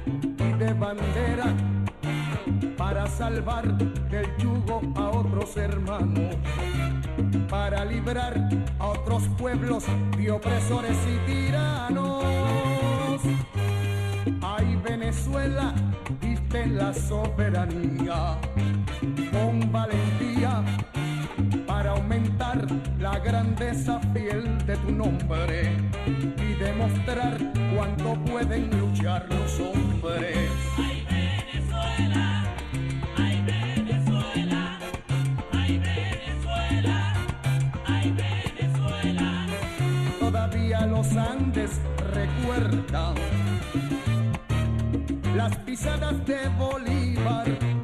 [0.06, 1.54] y de bandera
[2.76, 6.34] para salvar del yugo a otros hermanos,
[7.48, 8.48] para librar
[8.78, 9.84] a otros pueblos
[10.16, 13.20] de opresores y tiranos.
[14.42, 15.74] Ay Venezuela,
[16.20, 18.38] diste la soberanía
[19.30, 20.64] con valentía
[23.12, 25.76] la grandeza fiel de tu nombre
[26.48, 27.38] y demostrar
[27.74, 30.36] cuánto pueden luchar los hombres.
[30.78, 32.44] Ay Venezuela,
[33.16, 34.78] ay Venezuela,
[35.52, 37.14] ay Venezuela,
[37.86, 39.46] ay Venezuela.
[40.20, 41.80] Todavía los Andes
[42.14, 43.14] recuerdan
[45.34, 47.79] las pisadas de Bolívar.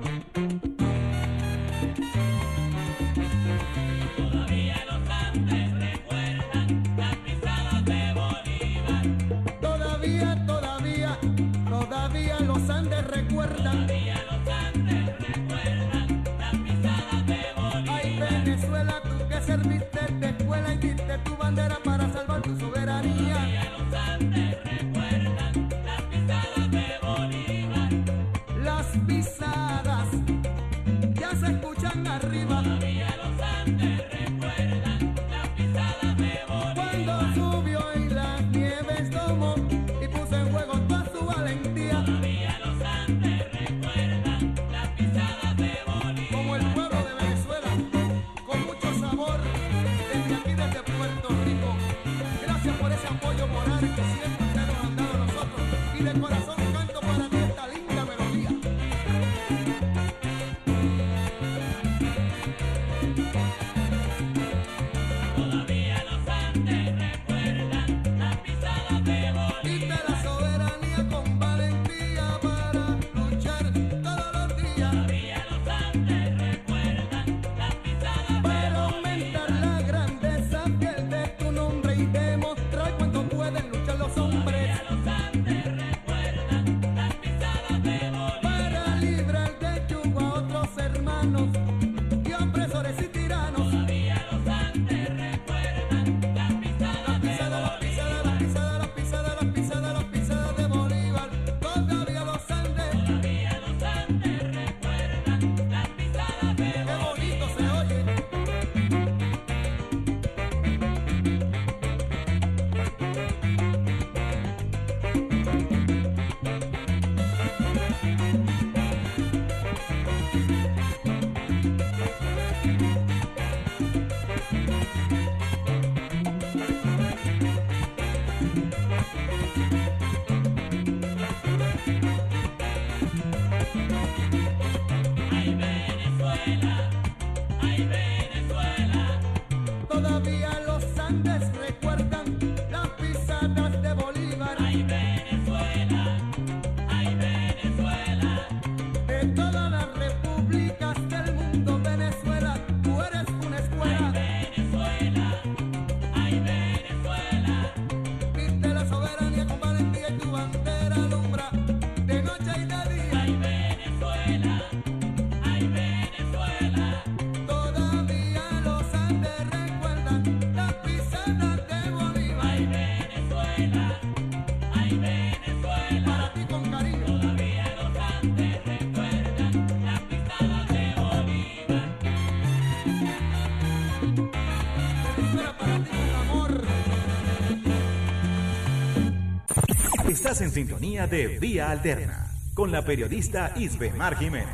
[190.37, 194.47] Estás en sintonía de Vía Alterna con la periodista Isbemar Jiménez.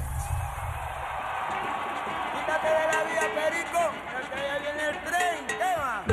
[2.37, 3.91] Quítate de la vía, Perico,
[4.31, 6.05] que ya viene el tren, ¿qué va?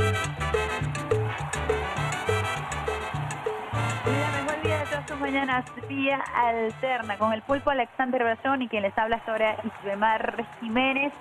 [4.08, 8.64] Y la mejor vida de todas tus mañanas, vía alterna, con el pulpo Alexander Brazón
[8.64, 11.14] y quien les habla ahora Isbemar Jiménez.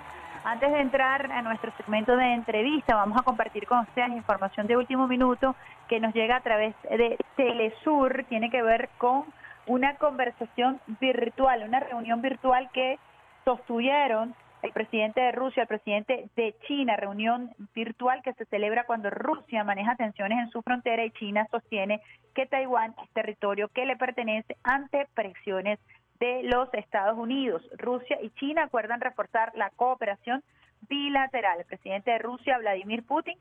[0.43, 4.75] Antes de entrar a nuestro segmento de entrevista, vamos a compartir con ustedes información de
[4.75, 5.55] último minuto
[5.89, 8.23] que nos llega a través de Telesur.
[8.29, 9.25] Tiene que ver con
[9.65, 12.97] una conversación virtual, una reunión virtual que
[13.43, 19.09] sostuvieron el presidente de Rusia, el presidente de China, reunión virtual que se celebra cuando
[19.09, 22.01] Rusia maneja tensiones en su frontera y China sostiene
[22.35, 25.79] que Taiwán es territorio que le pertenece ante presiones
[26.19, 27.63] de los Estados Unidos.
[27.77, 30.43] Rusia y China acuerdan reforzar la cooperación
[30.89, 31.59] bilateral.
[31.59, 33.37] El presidente de Rusia, Vladimir Putin,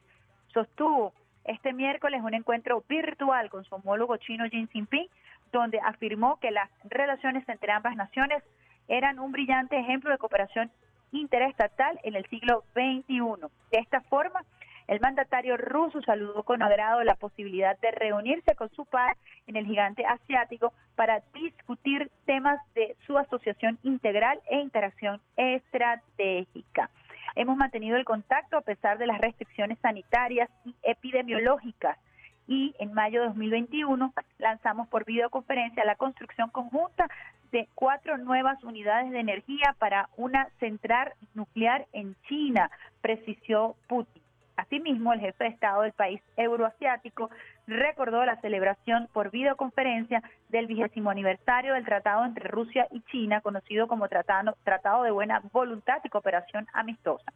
[0.53, 1.13] sostuvo
[1.49, 5.09] este miércoles un encuentro virtual con su homólogo chino Xi Jinping,
[5.51, 8.43] donde afirmó que las relaciones entre ambas naciones
[8.87, 10.71] eran un brillante ejemplo de cooperación
[11.11, 13.49] interestatal en el siglo XXI.
[13.73, 14.45] De esta forma,
[14.89, 19.17] el mandatario ruso saludó con agrado la posibilidad de reunirse con su par
[19.47, 26.91] en el gigante asiático para discutir temas de su asociación integral e interacción estratégica.
[27.35, 31.99] Hemos mantenido el contacto a pesar de las restricciones sanitarias y epidemiológicas
[32.47, 37.09] y en mayo de 2021 lanzamos por videoconferencia la construcción conjunta
[37.53, 44.23] de cuatro nuevas unidades de energía para una central nuclear en China, precisó Putin.
[44.59, 47.31] Asimismo, el jefe de Estado del país euroasiático
[47.69, 53.87] recordó la celebración por videoconferencia del vigésimo aniversario del tratado entre Rusia y China, conocido
[53.87, 57.33] como tratado, de Buena Voluntad y Cooperación Amistosa.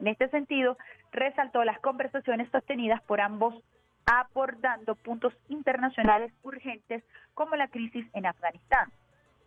[0.00, 0.76] En este sentido,
[1.12, 3.54] resaltó las conversaciones sostenidas por ambos
[4.04, 8.92] abordando puntos internacionales urgentes como la crisis en Afganistán.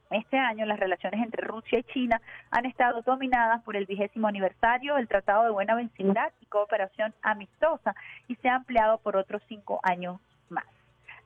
[0.10, 2.20] Este año las relaciones entre Rusia y China
[2.50, 7.96] han estado dominadas por el vigésimo aniversario del Tratado de Buena Vecindad y Cooperación Amistosa
[8.28, 10.20] y se ha ampliado por otros cinco años
[10.50, 10.66] más.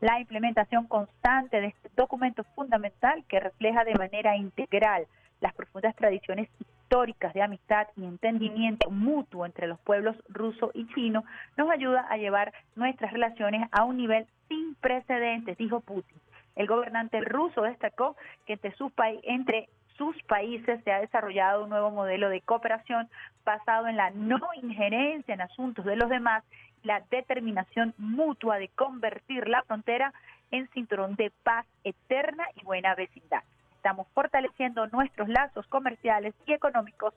[0.02, 5.08] La implementación constante de este documento fundamental que refleja de manera integral
[5.40, 11.24] las profundas tradiciones históricas de amistad y entendimiento mutuo entre los pueblos ruso y chino
[11.56, 16.18] nos ayuda a llevar nuestras relaciones a un nivel sin precedentes, dijo Putin.
[16.56, 18.16] El gobernante ruso destacó
[18.46, 18.60] que
[19.24, 23.10] entre sus, países se ha desarrollado un nuevo modelo de cooperación
[23.46, 26.44] basado en la no injerencia en asuntos de los demás
[26.84, 30.14] la determinación mutua de convertir la frontera
[30.52, 33.44] en cinturón de paz eterna y buena vecindad.
[33.76, 37.14] Estamos fortaleciendo nuestros lazos comerciales y económicos.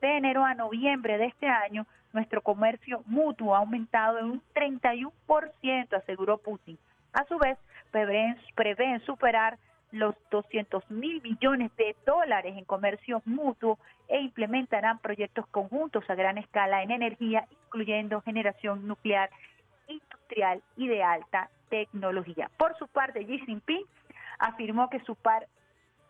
[0.00, 5.96] De enero a noviembre de este año, nuestro comercio mutuo ha aumentado en un 31%,
[5.96, 6.78] aseguró Putin.
[7.12, 7.58] A su vez,
[7.94, 9.56] prevén, prevén superar
[9.92, 16.36] los 200 mil millones de dólares en comercio mutuo e implementarán proyectos conjuntos a gran
[16.36, 19.30] escala en energía, incluyendo generación nuclear,
[19.86, 22.50] industrial y de alta tecnología.
[22.56, 23.86] Por su parte, Xi Jinping
[24.40, 25.46] afirmó que su par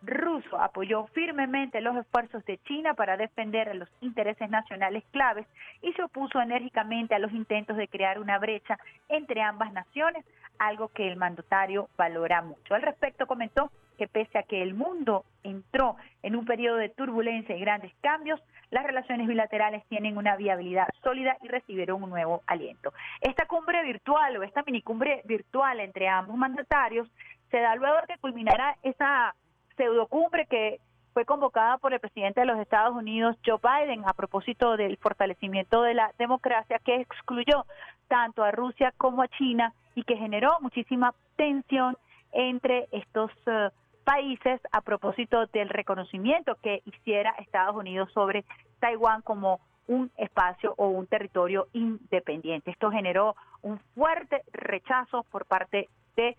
[0.01, 5.47] ruso apoyó firmemente los esfuerzos de China para defender los intereses nacionales claves
[5.81, 8.77] y se opuso enérgicamente a los intentos de crear una brecha
[9.09, 10.25] entre ambas naciones,
[10.59, 12.75] algo que el mandatario valora mucho.
[12.75, 17.55] Al respecto comentó que pese a que el mundo entró en un periodo de turbulencia
[17.55, 18.41] y grandes cambios,
[18.71, 22.93] las relaciones bilaterales tienen una viabilidad sólida y recibieron un nuevo aliento.
[23.21, 27.09] Esta cumbre virtual o esta minicumbre virtual entre ambos mandatarios
[27.51, 29.33] se da luego de que culminará esa
[29.75, 30.79] pseudocumbre que
[31.13, 35.81] fue convocada por el presidente de los Estados Unidos, Joe Biden, a propósito del fortalecimiento
[35.81, 37.65] de la democracia, que excluyó
[38.09, 41.97] tanto a Rusia como a China y que generó muchísima tensión
[42.33, 43.69] entre estos uh,
[44.03, 48.43] países a propósito del reconocimiento que hiciera Estados Unidos sobre
[48.79, 52.71] Taiwán como un espacio o un territorio independiente.
[52.71, 55.87] Esto generó un fuerte rechazo por parte
[56.17, 56.35] de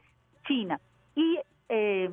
[0.47, 0.81] China.
[1.15, 2.11] Y eh,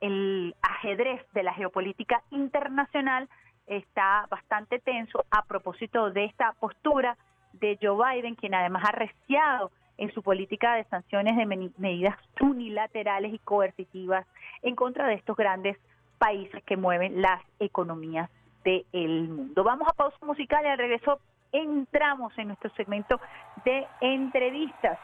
[0.00, 3.28] el ajedrez de la geopolítica internacional
[3.66, 7.16] está bastante tenso a propósito de esta postura
[7.54, 11.46] de Joe Biden, quien además ha reciado en su política de sanciones de
[11.78, 14.26] medidas unilaterales y coercitivas
[14.62, 15.78] en contra de estos grandes
[16.18, 18.30] países que mueven las economías
[18.64, 19.64] del mundo.
[19.64, 21.20] Vamos a pausa musical y al regreso
[21.52, 23.20] entramos en nuestro segmento
[23.64, 24.98] de entrevistas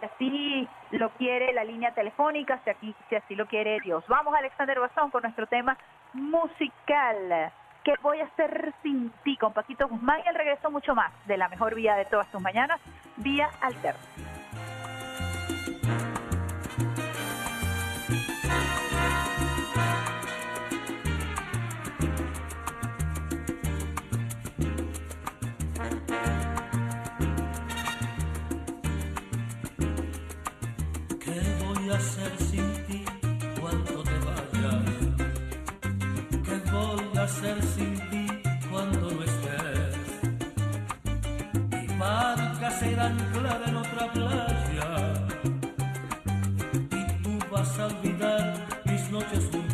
[0.00, 4.04] si así lo quiere la línea telefónica, si, aquí, si así lo quiere Dios.
[4.08, 5.76] Vamos, Alexander Bazón, con nuestro tema
[6.12, 7.52] musical.
[7.84, 9.36] ¿Qué voy a hacer sin ti?
[9.36, 12.40] Con Paquito Guzmán y el regreso mucho más de la mejor vía de todas tus
[12.40, 12.80] mañanas,
[13.16, 14.00] vía alterna.
[31.88, 33.04] voy a hacer sin ti
[33.60, 34.84] cuando te vayas?
[36.44, 38.26] ¿Qué voy a hacer sin ti
[38.70, 39.96] cuando no estés?
[41.70, 45.26] Mi barca será anclada en otra playa
[46.90, 49.67] y tú vas a olvidar mis noches juntas.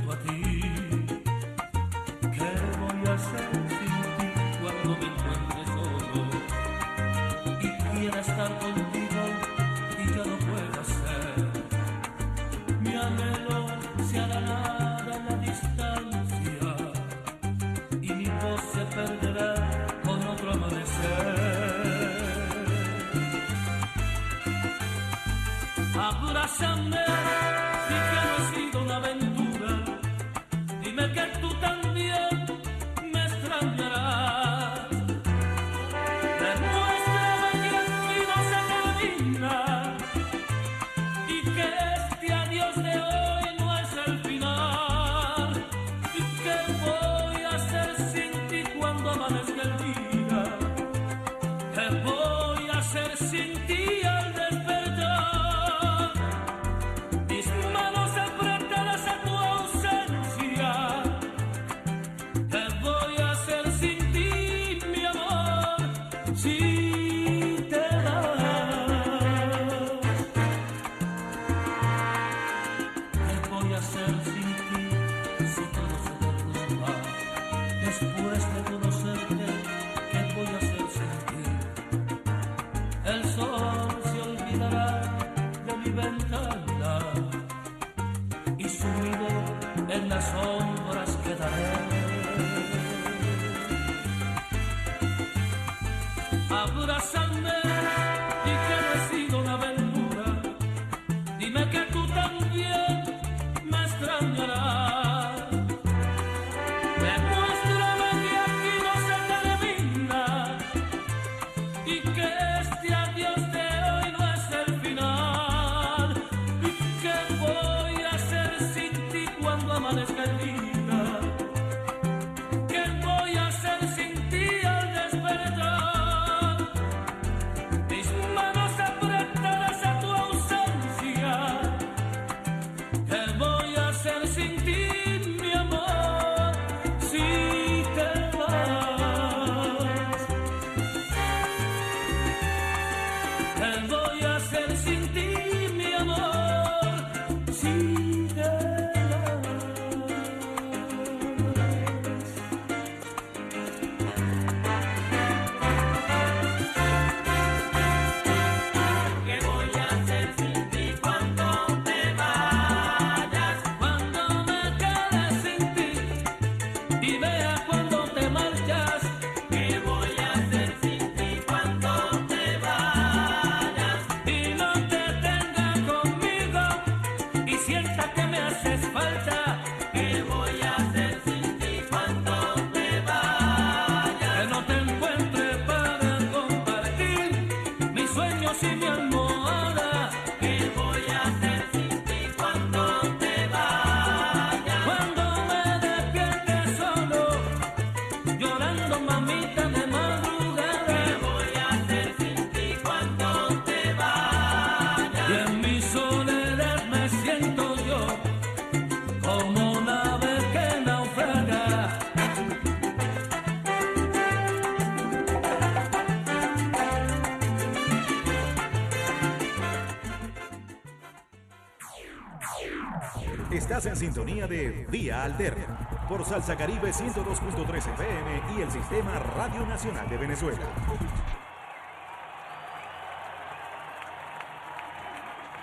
[224.14, 230.16] sintonía de Vía Alterna por Salsa Caribe 102.13 FM y el Sistema Radio Nacional de
[230.16, 230.60] Venezuela.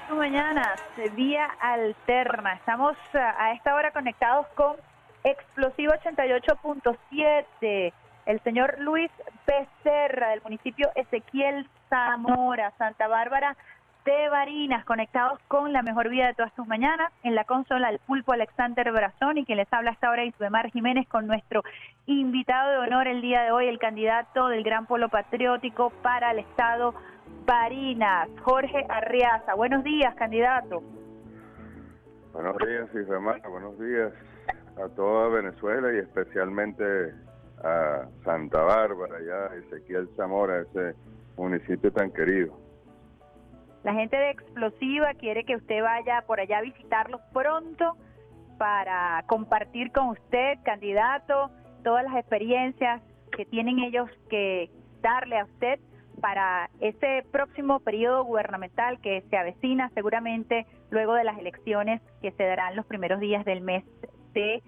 [0.09, 2.55] Mañanas de Vía Alterna.
[2.55, 4.75] Estamos eh, a esta hora conectados con
[5.23, 7.93] Explosivo 88.7,
[8.25, 9.09] el señor Luis
[9.47, 13.55] Becerra del municipio Ezequiel Zamora, Santa Bárbara
[14.05, 17.99] de Barinas, conectados con la mejor vida de todas tus mañanas, en la consola el
[17.99, 21.63] pulpo Alexander Brazón y quien les habla hasta ahora Isbemar Jiménez con nuestro
[22.07, 26.39] invitado de honor el día de hoy, el candidato del Gran Polo Patriótico para el
[26.39, 26.95] Estado
[27.45, 29.53] Barinas, Jorge Arriaza.
[29.53, 30.81] Buenos días, candidato.
[32.33, 34.13] Buenos días, Isbemar, buenos días
[34.83, 37.13] a toda Venezuela y especialmente
[37.63, 40.95] a Santa Bárbara, ya Ezequiel Zamora, ese
[41.37, 42.70] municipio tan querido.
[43.83, 47.97] La gente de Explosiva quiere que usted vaya por allá a visitarlos pronto
[48.57, 51.49] para compartir con usted, candidato,
[51.83, 53.01] todas las experiencias
[53.35, 54.69] que tienen ellos que
[55.01, 55.79] darle a usted
[56.21, 62.43] para ese próximo periodo gubernamental que se avecina seguramente luego de las elecciones que se
[62.43, 63.83] darán los primeros días del mes
[64.33, 64.61] de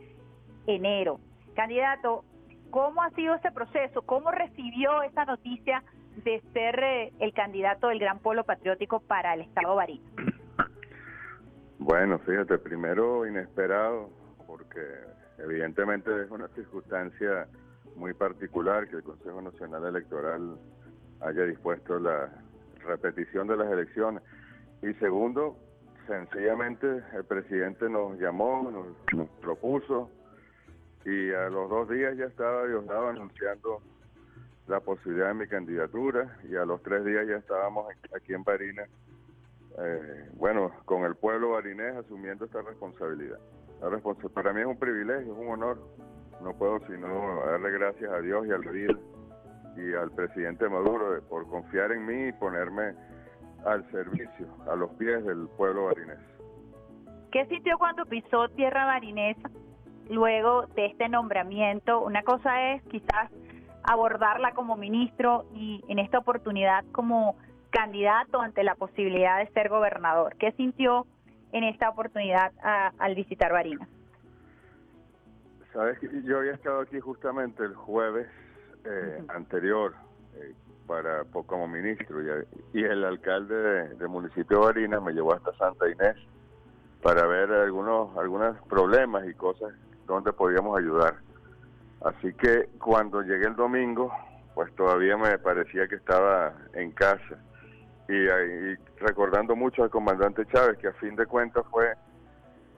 [0.66, 1.20] enero.
[1.56, 2.24] Candidato,
[2.72, 4.02] ¿cómo ha sido ese proceso?
[4.02, 5.84] ¿Cómo recibió esa noticia
[6.24, 10.06] de ser eh, el candidato del Gran Polo Patriótico para el Estado Barinas?
[11.80, 14.10] Bueno, fíjate, primero inesperado,
[14.48, 14.80] porque
[15.38, 17.48] evidentemente es una circunstancia
[17.96, 20.58] muy particular que el Consejo Nacional Electoral
[21.22, 22.30] haya dispuesto la
[22.86, 24.24] repetición de las elecciones.
[24.82, 25.58] Y segundo,
[26.08, 30.10] sencillamente el presidente nos llamó, nos, nos propuso
[31.06, 33.82] y a los dos días ya estaba Diosdado anunciando
[34.68, 38.90] la posibilidad de mi candidatura y a los tres días ya estábamos aquí en Barinas,
[39.78, 43.40] eh, bueno, con el pueblo barinés asumiendo esta responsabilidad.
[43.82, 45.78] La responsa- para mí es un privilegio, es un honor.
[46.42, 48.94] No puedo sino darle gracias a Dios y al vida
[49.76, 52.94] y al presidente Maduro por confiar en mí y ponerme
[53.66, 56.20] al servicio, a los pies del pueblo barinés.
[57.32, 59.50] ¿Qué sintió cuando pisó tierra barinesa
[60.10, 62.02] luego de este nombramiento?
[62.02, 63.32] Una cosa es quizás
[63.84, 67.36] abordarla como ministro y en esta oportunidad como
[67.70, 70.36] candidato ante la posibilidad de ser gobernador.
[70.38, 71.06] ¿Qué sintió
[71.52, 73.90] en esta oportunidad a- al visitar Barinas?
[75.74, 78.28] Sabes que yo había estado aquí justamente el jueves
[78.86, 79.96] eh, anterior
[80.36, 80.54] eh,
[80.86, 85.52] para como ministro y, y el alcalde de- del municipio de Barinas me llevó hasta
[85.54, 86.18] Santa Inés
[87.02, 89.74] para ver algunos algunos problemas y cosas
[90.06, 91.16] donde podíamos ayudar.
[92.04, 94.12] Así que cuando llegué el domingo,
[94.56, 97.38] pues todavía me parecía que estaba en casa.
[98.10, 101.94] Y, y recordando mucho al comandante Chávez que a fin de cuentas fue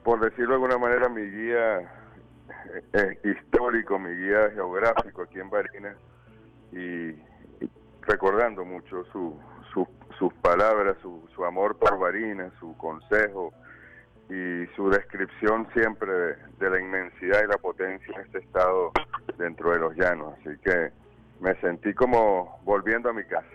[0.04, 5.50] por decirlo de alguna manera mi guía eh, eh, histórico, mi guía geográfico aquí en
[5.50, 5.96] Barinas.
[6.70, 7.70] Y, y
[8.02, 9.36] recordando mucho su,
[9.72, 13.52] su- sus palabras, su, su amor por Barinas, su consejo
[14.28, 16.12] y su descripción siempre
[16.58, 18.92] de, la inmensidad y la potencia de este estado
[19.38, 20.34] dentro de los llanos.
[20.40, 20.90] Así que
[21.40, 23.46] me sentí como volviendo a mi casa.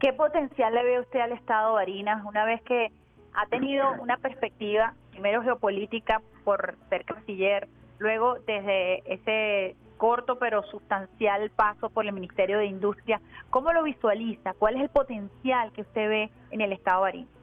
[0.00, 2.92] ¿Qué potencial le ve usted al Estado de Barinas una vez que
[3.34, 7.68] ha tenido una perspectiva, primero geopolítica por ser canciller,
[7.98, 13.20] luego desde ese corto pero sustancial paso por el Ministerio de Industria?
[13.50, 14.54] ¿Cómo lo visualiza?
[14.54, 17.37] ¿Cuál es el potencial que usted ve en el Estado Barinas?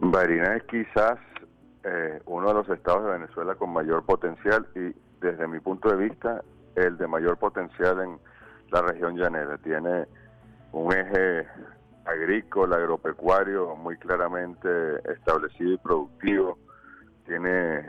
[0.00, 1.18] Barinas es quizás
[1.82, 6.08] eh, uno de los estados de Venezuela con mayor potencial y desde mi punto de
[6.08, 6.42] vista
[6.76, 8.18] el de mayor potencial en
[8.70, 9.58] la región llanera.
[9.58, 10.06] Tiene
[10.70, 11.48] un eje
[12.04, 14.68] agrícola, agropecuario muy claramente
[15.12, 16.58] establecido y productivo.
[17.26, 17.84] Tiene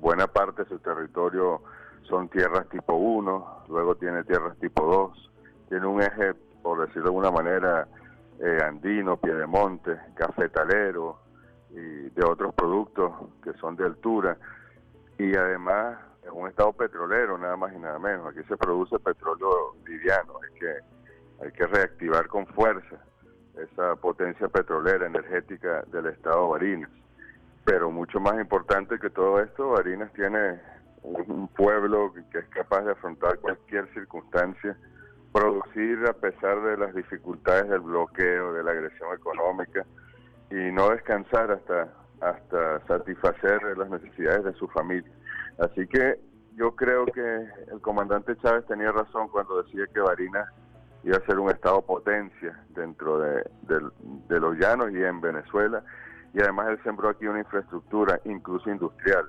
[0.00, 1.60] buena parte de su territorio
[2.08, 5.30] son tierras tipo 1, luego tiene tierras tipo 2.
[5.68, 6.32] Tiene un eje,
[6.62, 7.86] por decirlo de alguna manera,
[8.40, 11.29] eh, andino, piedemonte, cafetalero
[11.72, 14.36] y de otros productos que son de altura.
[15.18, 18.26] Y además es un estado petrolero, nada más y nada menos.
[18.28, 22.96] Aquí se produce petróleo liviano, hay que, hay que reactivar con fuerza
[23.56, 26.90] esa potencia petrolera, energética del estado Barinas.
[27.64, 30.60] Pero mucho más importante que todo esto, Barinas tiene
[31.02, 34.76] un pueblo que es capaz de afrontar cualquier circunstancia,
[35.32, 39.86] producir a pesar de las dificultades del bloqueo, de la agresión económica
[40.50, 41.88] y no descansar hasta
[42.20, 45.10] hasta satisfacer las necesidades de su familia.
[45.58, 46.20] Así que
[46.54, 47.20] yo creo que
[47.72, 50.46] el comandante Chávez tenía razón cuando decía que Barinas
[51.02, 53.90] iba a ser un estado potencia dentro de, del-
[54.28, 55.82] de los llanos y en Venezuela.
[56.34, 59.24] Y además él sembró aquí una infraestructura, incluso industrial,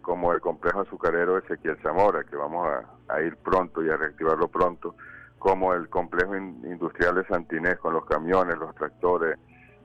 [0.00, 2.66] como el complejo azucarero Ezequiel Zamora, que vamos
[3.08, 4.94] a, ir pronto y a reactivarlo pronto,
[5.38, 9.36] como el complejo in- industrial de Santinés con los camiones, los tractores,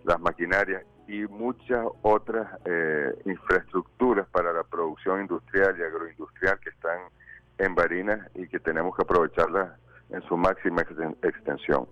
[0.07, 6.99] las maquinarias y muchas otras eh, infraestructuras para la producción industrial y agroindustrial que están
[7.57, 9.77] en Barinas y que tenemos que aprovecharlas
[10.09, 11.87] en su máxima exten- extensión.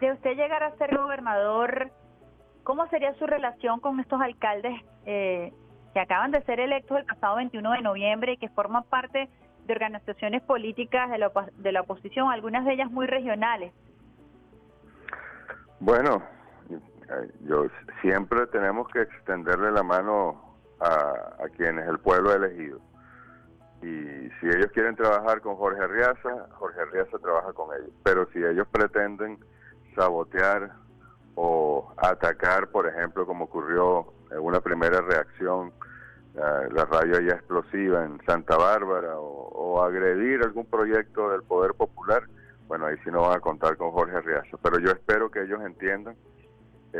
[0.00, 1.90] De usted llegar a ser gobernador,
[2.64, 4.74] ¿cómo sería su relación con estos alcaldes
[5.06, 5.52] eh,
[5.92, 9.28] que acaban de ser electos el pasado 21 de noviembre y que forman parte
[9.66, 13.72] de organizaciones políticas de la, opo- de la oposición, algunas de ellas muy regionales?
[15.80, 16.22] Bueno,
[17.42, 17.66] yo
[18.00, 22.80] siempre tenemos que extenderle la mano a, quienes el pueblo ha elegido.
[23.82, 27.90] Y si ellos quieren trabajar con Jorge Arriaza, Jorge Arriaza trabaja con ellos.
[28.02, 29.38] Pero si ellos pretenden
[29.94, 30.72] sabotear
[31.34, 35.72] o atacar, por ejemplo, como ocurrió en una primera reacción,
[36.34, 41.74] eh, la radio ya explosiva en Santa Bárbara, o, o agredir algún proyecto del Poder
[41.74, 42.24] Popular,
[42.66, 44.58] bueno, ahí sí no van a contar con Jorge Riacho.
[44.62, 46.33] Pero yo espero que ellos entiendan eh,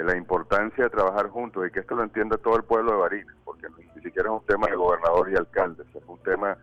[0.03, 3.37] la importancia de trabajar juntos y que esto lo entienda todo el pueblo de Barinas,
[3.45, 6.59] porque ni siquiera es un tema de gobernador y alcaldes, es un tema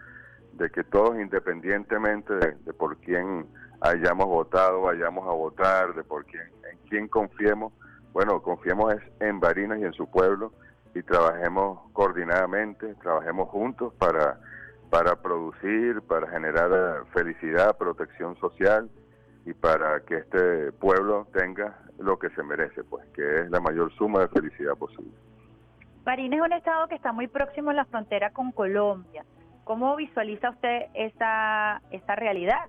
[0.53, 3.47] de que todos, independientemente de, de por quién
[3.79, 7.71] hayamos votado, vayamos a votar, de por quién, en quién confiemos,
[8.11, 10.51] bueno, confiemos es en Barinas y en su pueblo
[10.93, 14.39] y trabajemos coordinadamente, trabajemos juntos para,
[14.89, 18.89] para producir, para generar eh, felicidad, protección social
[19.45, 23.91] y para que este pueblo tenga lo que se merece, pues, que es la mayor
[23.93, 25.11] suma de felicidad posible.
[26.03, 29.23] Barinas es un estado que está muy próximo a la frontera con Colombia.
[29.63, 32.65] ¿Cómo visualiza usted esa, esa realidad?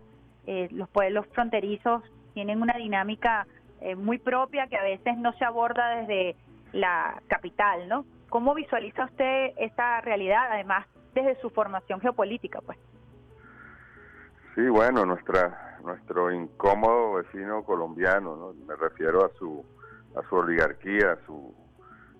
[0.47, 2.03] Eh, los pueblos fronterizos
[2.35, 3.47] tienen una dinámica
[3.81, 6.36] eh, muy propia que a veces no se aborda desde
[6.73, 8.05] la capital, ¿no?
[8.28, 12.78] ¿Cómo visualiza usted esta realidad, además desde su formación geopolítica, pues?
[14.55, 18.55] Sí, bueno, nuestra nuestro incómodo vecino colombiano, ¿no?
[18.67, 19.65] me refiero a su
[20.15, 21.55] a su oligarquía, a su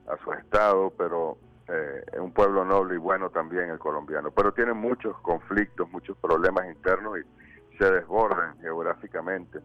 [0.09, 4.53] a su estado, pero eh, es un pueblo noble y bueno también el colombiano, pero
[4.53, 9.61] tiene muchos conflictos, muchos problemas internos y se desbordan geográficamente.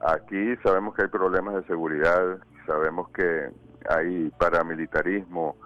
[0.00, 3.50] Aquí sabemos que hay problemas de seguridad, sabemos que
[3.88, 5.56] hay paramilitarismo,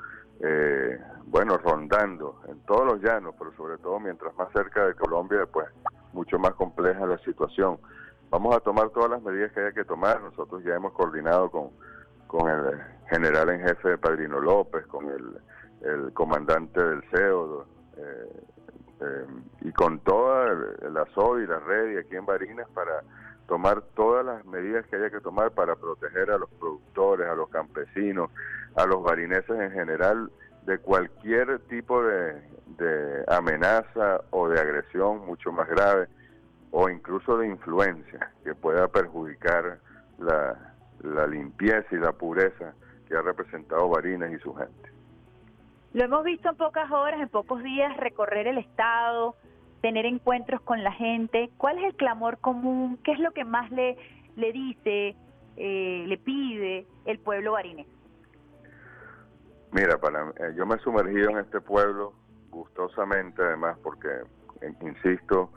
[0.40, 5.46] eh, bueno, rondando en todos los llanos, pero sobre todo mientras más cerca de Colombia,
[5.50, 5.68] pues
[6.12, 7.78] mucho más compleja la situación.
[8.30, 10.20] Vamos a tomar todas las medidas que haya que tomar.
[10.22, 11.70] Nosotros ya hemos coordinado con,
[12.26, 12.80] con el
[13.10, 15.38] general en jefe de Padrino López, con el,
[15.82, 17.66] el comandante del CEO
[17.96, 18.42] eh,
[19.00, 19.26] eh,
[19.62, 20.54] y con toda
[20.90, 23.02] la SOI y la red y aquí en Barinas para
[23.46, 27.50] tomar todas las medidas que haya que tomar para proteger a los productores, a los
[27.50, 28.30] campesinos,
[28.76, 30.30] a los barineses en general
[30.66, 32.34] de cualquier tipo de,
[32.78, 36.08] de amenaza o de agresión mucho más grave
[36.70, 39.78] o incluso de influencia que pueda perjudicar
[40.18, 42.74] la, la limpieza y la pureza
[43.06, 44.90] que ha representado Barinas y su gente.
[45.92, 49.36] Lo hemos visto en pocas horas, en pocos días, recorrer el Estado,
[49.82, 51.50] tener encuentros con la gente.
[51.58, 52.98] ¿Cuál es el clamor común?
[53.04, 53.98] ¿Qué es lo que más le,
[54.36, 55.14] le dice,
[55.56, 57.86] eh, le pide el pueblo barinés?
[59.72, 62.12] Mira, para, eh, yo me he sumergido en este pueblo
[62.50, 64.08] gustosamente, además, porque,
[64.82, 65.50] insisto,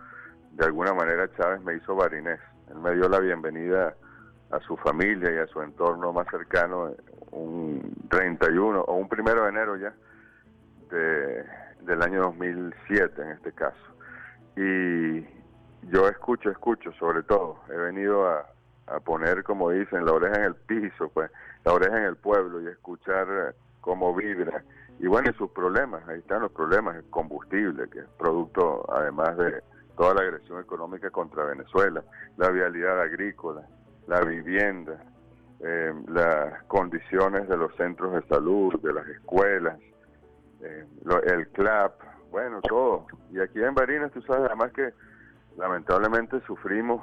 [0.54, 2.40] de alguna manera Chávez me hizo barinés.
[2.72, 3.94] Él me dio la bienvenida
[4.52, 6.96] a su familia y a su entorno más cercano eh,
[7.32, 9.94] un 31 o un primero de enero ya
[10.90, 11.44] de,
[11.82, 13.76] del año 2007 en este caso.
[14.56, 15.22] Y
[15.92, 17.60] yo escucho, escucho sobre todo.
[17.70, 18.46] He venido a,
[18.88, 21.30] a poner, como dicen, la oreja en el piso, pues
[21.66, 24.64] la oreja en el pueblo y escuchar eh, cómo vibra.
[24.98, 29.38] Y bueno, y sus problemas, ahí están los problemas, el combustible, que es producto además
[29.38, 29.62] de
[29.96, 32.04] toda la agresión económica contra Venezuela,
[32.38, 33.62] la vialidad agrícola,
[34.08, 35.00] la vivienda,
[35.60, 39.80] eh, las condiciones de los centros de salud, de las escuelas,
[40.62, 41.94] eh, lo, el CLAP,
[42.32, 43.06] bueno, todo.
[43.32, 44.94] Y aquí en Barinas, tú sabes, además que
[45.58, 47.02] lamentablemente sufrimos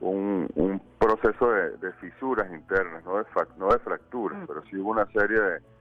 [0.00, 3.24] un, un proceso de, de, fisuras internas, no de,
[3.56, 4.46] no de fracturas, mm.
[4.46, 5.71] pero sí hubo una serie de,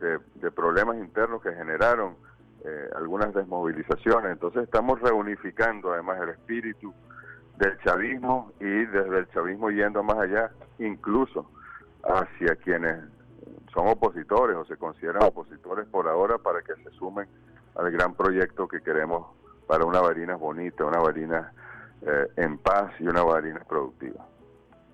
[0.00, 2.16] de, de problemas internos que generaron
[2.64, 4.32] eh, algunas desmovilizaciones.
[4.32, 6.94] Entonces estamos reunificando además el espíritu
[7.58, 11.50] del chavismo y desde el chavismo yendo más allá, incluso
[12.02, 13.04] hacia quienes
[13.72, 17.28] son opositores o se consideran opositores por ahora para que se sumen
[17.74, 19.26] al gran proyecto que queremos
[19.66, 21.52] para una Barinas bonita, una Barinas
[22.00, 24.24] eh, en paz y una Barinas productiva.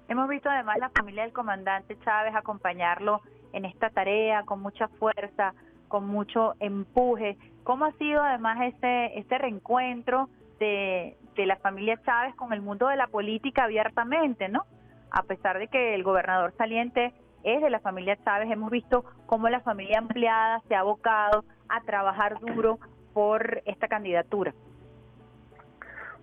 [0.09, 3.21] Hemos visto además la familia del comandante Chávez acompañarlo
[3.53, 5.55] en esta tarea con mucha fuerza,
[5.89, 7.37] con mucho empuje.
[7.65, 10.29] ¿Cómo ha sido además este, este reencuentro
[10.59, 14.65] de, de la familia Chávez con el mundo de la política abiertamente, ¿no?
[15.11, 17.13] A pesar de que el gobernador saliente
[17.43, 21.81] es de la familia Chávez, hemos visto cómo la familia ampliada se ha abocado a
[21.83, 22.79] trabajar duro
[23.13, 24.53] por esta candidatura.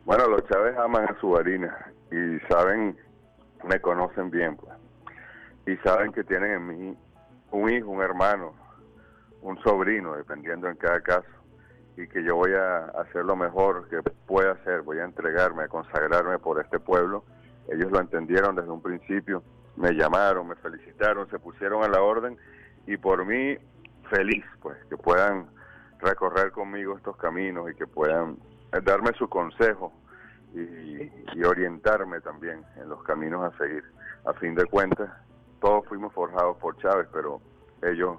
[0.06, 2.96] Bueno, los Chávez aman a su harina y saben,
[3.66, 4.74] me conocen bien, pues,
[5.66, 6.98] y saben que tienen en mí
[7.52, 8.54] un hijo, un hermano,
[9.42, 11.28] un sobrino, dependiendo en cada caso,
[11.96, 15.68] y que yo voy a hacer lo mejor que pueda hacer, voy a entregarme, a
[15.68, 17.24] consagrarme por este pueblo.
[17.70, 19.44] Ellos lo entendieron desde un principio,
[19.76, 22.38] me llamaron, me felicitaron, se pusieron a la orden
[22.86, 23.58] y por mí
[24.10, 25.48] feliz, pues, que puedan
[26.00, 28.38] recorrer conmigo estos caminos y que puedan
[28.84, 29.92] darme su consejo
[30.54, 33.84] y, y orientarme también en los caminos a seguir.
[34.26, 35.10] A fin de cuentas,
[35.60, 37.40] todos fuimos forjados por Chávez, pero
[37.84, 38.18] ellos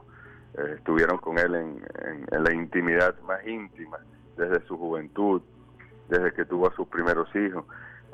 [0.59, 3.99] eh, estuvieron con él en, en- en la intimidad más íntima,
[4.37, 5.43] desde su juventud,
[6.09, 7.65] desde que tuvo a sus primeros hijos.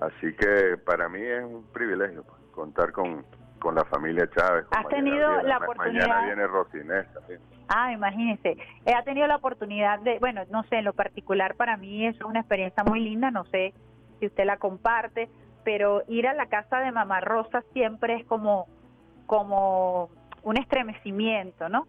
[0.01, 3.25] Así que para mí es un privilegio pues, contar con,
[3.61, 4.65] con la familia Chávez.
[4.67, 5.59] con ¿Has tenido Gabriela.
[5.59, 7.41] la oportunidad- Mañana viene Rosinés también.
[7.69, 8.57] Ah, imagínese.
[8.85, 12.21] Eh, ha tenido la oportunidad de, bueno, no sé, en lo particular para mí es
[12.23, 13.73] una experiencia muy linda, no sé
[14.21, 15.31] si usted la comparte,
[15.65, 18.67] pero ir a la casa de Mamá Rosa siempre es como,
[19.27, 20.11] como
[20.43, 21.87] un estremecimiento, ¿no?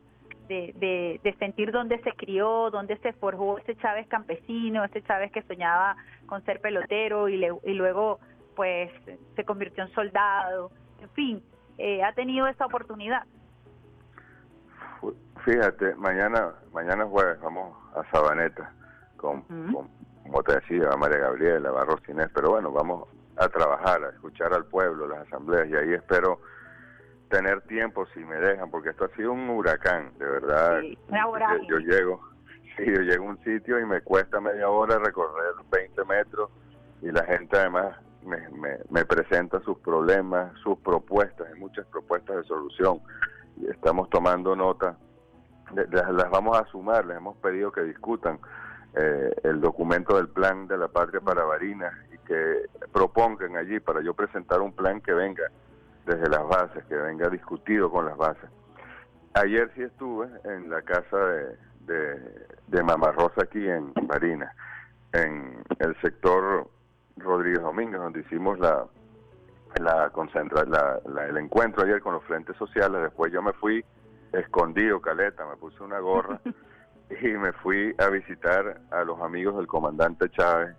[0.47, 5.31] De, de, de sentir dónde se crió, dónde se forjó ese Chávez campesino, ese Chávez
[5.31, 5.95] que soñaba
[6.27, 8.19] con ser pelotero y, le- y luego
[8.55, 8.91] pues
[9.35, 10.71] se convirtió en soldado,
[11.01, 11.43] en fin,
[11.77, 13.23] eh, ha tenido esa oportunidad.
[15.43, 18.71] Fíjate, mañana mañana jueves vamos a Sabaneta
[19.17, 19.87] con, con
[20.23, 23.07] como te decía, a María Gabriela, a Rosinés, pero bueno, vamos
[23.37, 26.39] a trabajar, a escuchar al pueblo, las asambleas, y ahí espero
[27.29, 30.81] tener tiempo si me dejan, porque esto ha sido un huracán, de verdad.
[31.67, 32.21] Yo- llego,
[32.77, 36.49] sí, yo llego a un sitio y me cuesta media hora recorrer 20 metros
[37.01, 42.37] y la gente además me, me, me presenta sus problemas, sus propuestas, hay muchas propuestas
[42.37, 42.99] de solución
[43.57, 44.97] y estamos tomando nota,
[45.71, 48.39] de- las vamos a sumar, les hemos pedido que discutan
[48.97, 52.61] eh, el documento del plan de la patria para Barinas y que
[52.93, 55.43] propongan allí para yo presentar un plan que venga
[56.05, 58.49] desde las bases, que venga discutido con las bases.
[59.33, 64.55] Ayer sí estuve en la casa de, de, de Mamá Rosa aquí en Barinas,
[65.13, 66.67] en el sector
[67.17, 68.85] Rodríguez Domínguez, donde hicimos la,
[69.81, 73.01] la, concentra la, la- el encuentro ayer con los frentes sociales.
[73.01, 73.83] Después yo me fui
[74.31, 76.39] escondido, caleta, me puse una gorra
[77.21, 80.75] y me fui a visitar a los amigos del comandante Chávez.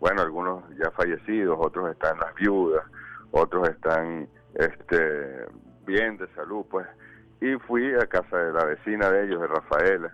[0.00, 2.84] Bueno, algunos ya fallecidos, otros están las viudas,
[3.32, 4.28] otros están
[4.58, 5.46] este
[5.86, 6.86] bien de salud, pues.
[7.40, 10.12] Y fui a casa de la vecina de ellos, de Rafaela,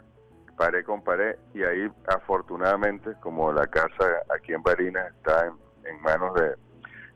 [0.56, 4.04] paré con pared y ahí afortunadamente, como la casa
[4.36, 5.54] aquí en Barinas está en,
[5.90, 6.54] en manos de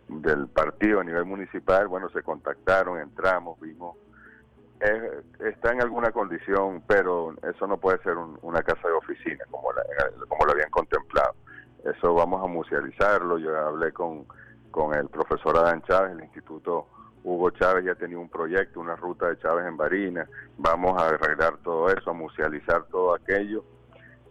[0.09, 3.94] del partido a nivel municipal, bueno, se contactaron, entramos, vimos
[4.80, 9.44] es- está en alguna condición, pero eso no puede ser un- una casa de oficina
[9.50, 9.82] como la,
[10.28, 11.34] como lo habían contemplado.
[11.84, 13.38] Eso vamos a musealizarlo.
[13.38, 14.24] Yo hablé con,
[14.70, 16.86] con el profesor Adán Chávez, el Instituto
[17.24, 20.28] Hugo Chávez ya tenía un proyecto, una ruta de Chávez en Barinas.
[20.57, 23.65] Vamos a arreglar todo eso, a musealizar todo aquello.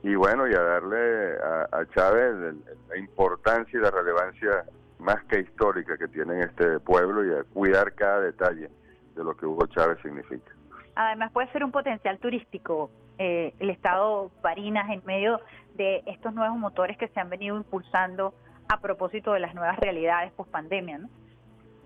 [0.04, 2.56] Y bueno, y a darle a, a Chávez
[2.90, 4.64] la importancia y la relevancia
[5.00, 8.70] más que histórica que tiene en este pueblo y a cuidar cada detalle
[9.16, 10.52] de lo que Hugo Chávez significa.
[10.96, 12.90] Además puede ser un potencial turístico
[13.20, 15.40] eh, el estado Barinas en medio
[15.76, 18.34] de estos nuevos motores que se han venido impulsando
[18.68, 21.10] a propósito de las nuevas realidades post pandemia, ¿no?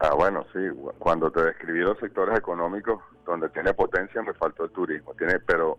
[0.03, 0.59] Ah, bueno, sí,
[0.97, 5.77] cuando te describí los sectores económicos donde tiene potencia me faltó el turismo, tiene pero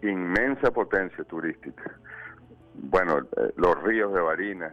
[0.00, 1.82] inmensa potencia turística.
[2.74, 4.72] Bueno, eh, los ríos de Barinas,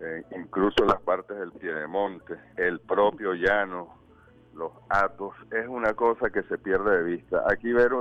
[0.00, 3.94] eh, incluso las partes del Piedemonte, el propio llano,
[4.54, 7.44] los atos, es una cosa que se pierde de vista.
[7.46, 7.92] Aquí ver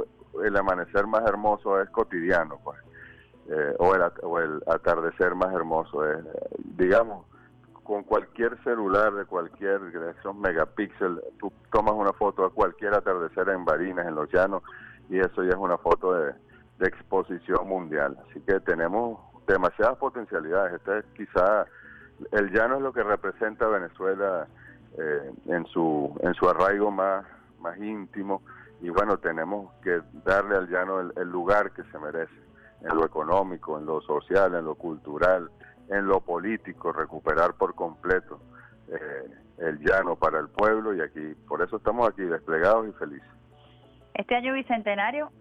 [0.41, 2.79] el amanecer más hermoso es cotidiano, pues,
[3.49, 6.23] eh, o, el, o el atardecer más hermoso es,
[6.77, 7.25] digamos,
[7.89, 13.49] con cualquier celular de cualquier de esos megapíxeles, tú tomas una foto de cualquier atardecer
[13.49, 14.61] en Barinas, en los llanos,
[15.09, 16.33] y eso ya es una foto de,
[16.77, 18.15] de exposición mundial.
[18.29, 20.75] Así que tenemos demasiadas potencialidades.
[20.75, 21.65] Este es quizá
[22.31, 24.45] el llano es lo que representa a Venezuela
[24.95, 27.25] eh, en su en su arraigo más
[27.59, 28.43] más íntimo
[28.81, 32.49] y bueno tenemos que darle al llano el, el lugar que se merece
[32.81, 35.49] en lo económico, en lo social, en lo cultural,
[35.89, 38.39] en lo político, recuperar por completo
[38.87, 43.29] eh, el llano para el pueblo y aquí por eso estamos aquí desplegados y felices.
[44.13, 45.31] Este año bicentenario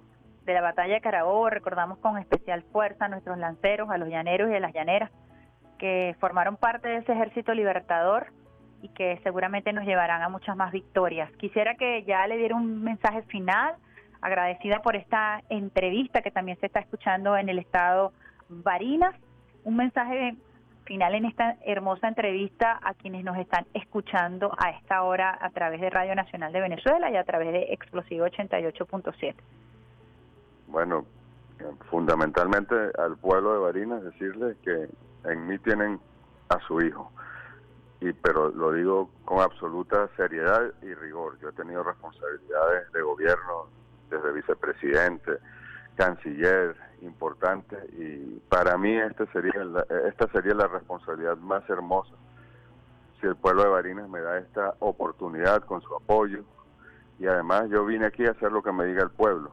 [0.45, 4.51] de la batalla de Carabobo recordamos con especial fuerza a nuestros lanceros, a los llaneros
[4.51, 5.11] y a las llaneras
[5.79, 8.33] que formaron parte de ese ejército libertador
[8.83, 11.31] y que seguramente nos llevarán a muchas más victorias.
[11.37, 13.75] Quisiera que ya le diera un mensaje final,
[14.20, 18.12] agradecida por esta entrevista que también se está escuchando en el estado
[18.49, 19.15] Barinas,
[19.64, 20.36] un mensaje
[20.85, 25.80] final en esta hermosa entrevista a quienes nos están escuchando a esta hora a través
[25.80, 29.35] de Radio Nacional de Venezuela y a través de Explosivo 88.7.
[30.68, 31.05] Bueno,
[31.90, 34.89] fundamentalmente al pueblo de Barinas decirles que
[35.30, 36.01] en mí tienen
[36.48, 37.12] a su hijo,
[38.01, 41.39] y pero lo digo con absoluta seriedad y rigor.
[41.40, 43.66] Yo he tenido responsabilidades de gobierno
[44.09, 45.32] desde vicepresidente,
[45.99, 52.15] canciller, importante, y para mí este sería la- esta sería la responsabilidad más hermosa
[53.20, 56.45] si el pueblo de Barinas me da esta oportunidad con su apoyo
[57.19, 59.51] y además yo vine aquí a hacer lo que me diga el pueblo.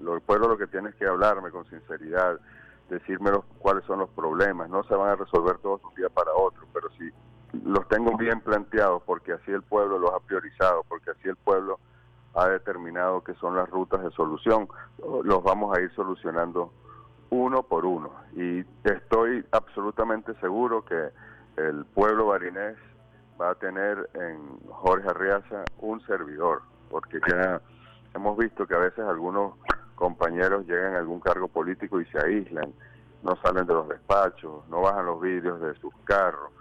[0.00, 2.40] Lo- El pueblo lo que tiene es que hablarme con sinceridad,
[2.88, 4.68] decirme los- cuáles son los problemas.
[4.68, 7.08] No se van a resolver todos un día para otro, pero si
[7.64, 11.78] los tengo bien planteados porque así el pueblo los ha priorizado, porque así el pueblo
[12.34, 14.68] ha determinado que son las rutas de solución,
[15.24, 16.72] los vamos a ir solucionando
[17.30, 18.10] uno por uno.
[18.34, 21.10] Y estoy absolutamente seguro que
[21.56, 22.76] el pueblo barinés
[23.40, 27.60] va a tener en Jorge Arriaza un servidor, porque ya
[28.14, 29.54] hemos visto que a veces algunos
[29.94, 32.72] compañeros llegan a algún cargo político y se aíslan,
[33.22, 36.52] no salen de los despachos, no bajan los vídeos de sus carros,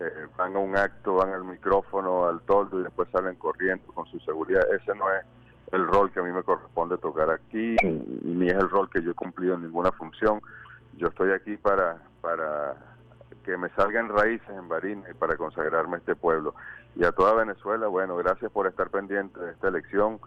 [0.00, 4.06] eh, van a un acto, van al micrófono, al toldo y después salen corriendo con
[4.06, 4.62] su seguridad.
[4.74, 5.24] Ese no es
[5.72, 9.10] el rol que a mí me corresponde tocar aquí, ni es el rol que yo
[9.10, 10.40] he cumplido en ninguna función.
[10.96, 12.74] Yo estoy aquí para, para
[13.44, 16.54] que me salgan raíces en Barinas y para consagrarme a este pueblo.
[16.94, 20.18] Y a toda Venezuela, bueno, gracias por estar pendiente de esta elección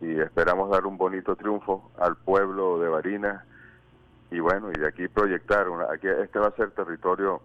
[0.00, 3.44] y esperamos dar un bonito triunfo al pueblo de Barinas
[4.30, 7.42] y bueno, y de aquí proyectar, una, aquí este va a ser territorio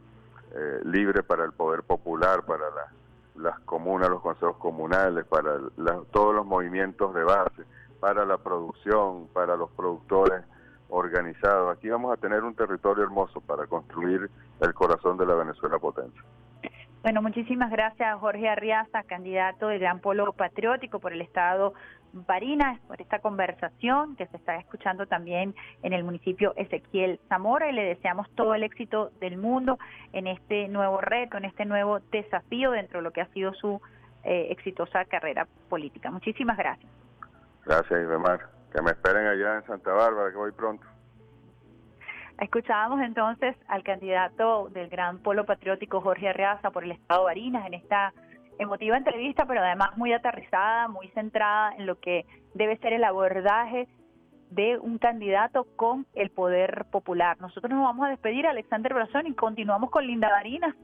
[0.56, 2.91] eh, libre para el poder popular, para la-
[3.49, 7.64] las comunas, los consejos comunales, para la- todos los movimientos de base,
[7.99, 10.44] para la producción, para los productores
[10.90, 11.76] organizados.
[11.76, 14.30] Aquí vamos a tener un territorio hermoso para construir
[14.61, 16.22] el corazón de la Venezuela potencia.
[17.02, 21.73] Bueno, muchísimas gracias Jorge Arriaza, candidato del Gran Polo Patriótico por el Estado
[22.15, 27.73] Barinas, por esta conversación que se está escuchando también en el municipio Ezequiel Zamora y
[27.73, 29.77] le deseamos todo el éxito del mundo
[30.13, 33.81] en este nuevo reto, en este nuevo desafío dentro de lo que ha sido su
[34.23, 36.09] eh, exitosa carrera política.
[36.09, 36.89] Muchísimas gracias.
[37.65, 38.39] Gracias, Ivemar.
[38.73, 40.85] Que me esperen allá en Santa Bárbara, que voy pronto.
[42.39, 47.65] Escuchábamos entonces al candidato del Gran Polo Patriótico Jorge Arreaza por el Estado de Barinas
[47.67, 48.13] en esta
[48.60, 53.88] emotiva entrevista, pero además muy aterrizada, muy centrada en lo que debe ser el abordaje
[54.52, 57.38] de un candidato con el poder popular.
[57.41, 60.76] Nosotros nos vamos a despedir, Alexander Brazón, y continuamos con Linda Barinas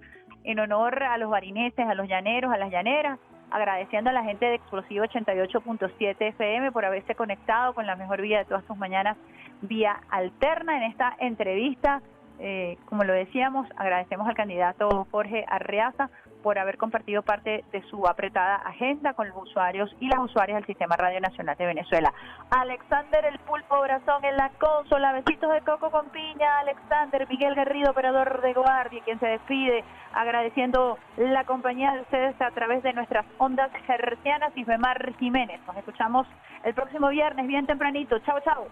[0.44, 3.20] en honor a los barineses, a los llaneros, a las llaneras,
[3.52, 8.40] agradeciendo a la gente de Explosivo 88.7 FM por haberse conectado con la mejor vía
[8.40, 9.18] de todas sus mañanas,
[9.62, 12.02] vía alterna en esta entrevista.
[12.40, 16.10] Eh, como lo decíamos, agradecemos al candidato Jorge Arreaza
[16.42, 20.66] por haber compartido parte de su apretada agenda con los usuarios y las usuarias del
[20.66, 22.14] Sistema Radio Nacional de Venezuela.
[22.50, 27.92] Alexander el Pulpo Brazón en la consola, besitos de coco con piña, Alexander, Miguel Garrido,
[27.92, 33.26] operador de guardia, quien se despide, agradeciendo la compañía de ustedes a través de nuestras
[33.38, 35.60] ondas hercianas y Femar Jiménez.
[35.68, 36.28] Nos escuchamos
[36.64, 38.20] el próximo viernes, bien tempranito.
[38.20, 38.68] Chao, chao.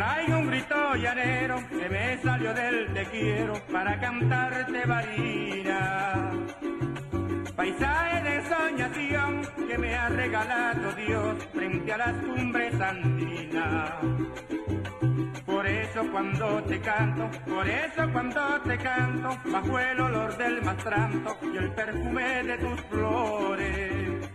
[0.00, 6.30] Traigo un grito llanero que me salió del te quiero para cantarte varina.
[7.54, 13.90] Paisaje de soñación que me ha regalado Dios frente a las cumbres andinas.
[15.44, 21.36] Por eso cuando te canto, por eso cuando te canto, bajo el olor del mastranto
[21.52, 24.30] y el perfume de tus flores.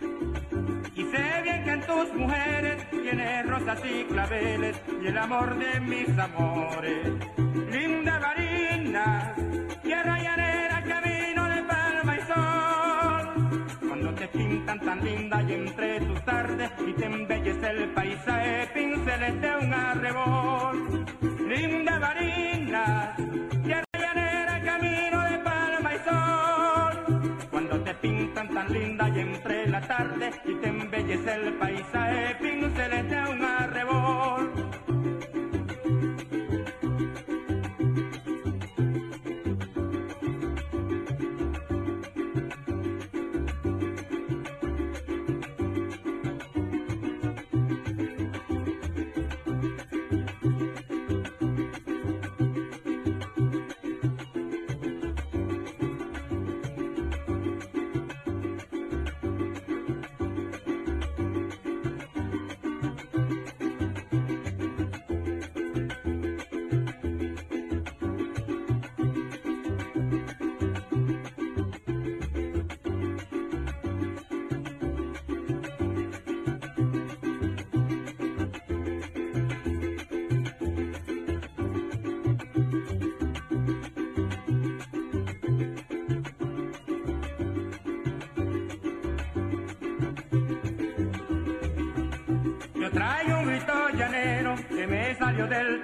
[0.93, 5.79] Y sé bien que en tus mujeres tienes rosas y claveles y el amor de
[5.79, 7.07] mis amores.
[7.71, 9.35] Linda Marina,
[9.83, 13.77] tierra llanera, camino de palma y sol.
[13.87, 19.41] Cuando te pintan tan linda y entre tus tardes y te embellece el paisaje, pinceles
[19.41, 21.05] de un arrebol.
[21.47, 23.15] Linda Marina,
[23.63, 27.47] tierra llanera, camino de palma y sol.
[27.51, 32.35] Cuando te pintan tan linda y entre la tarde y te embellece el paisaje,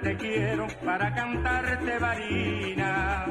[0.02, 3.26] te quiero para cantarte varina.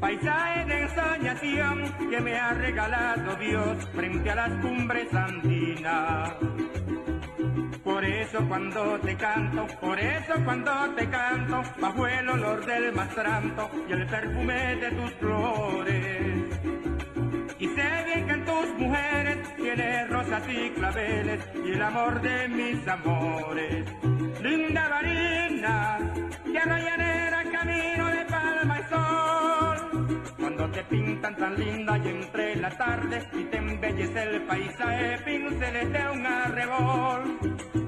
[0.00, 6.32] Paisaje de ensoñación que me ha regalado Dios frente a las cumbres andinas.
[7.84, 13.70] Por eso cuando te canto, por eso cuando te canto, bajo el olor del mastranto
[13.88, 16.36] y el perfume de tus flores.
[17.58, 22.48] Y sé bien que en tus mujeres tienes rosas y claveles y el amor de
[22.48, 23.86] mis amores.
[24.42, 25.98] Linda varina,
[26.44, 30.22] tierra llanera, camino de palma y sol.
[30.38, 35.92] Cuando te pintan tan linda y entre la tarde y te embellece el paisaje, pinceles
[35.92, 37.38] de un arrebol.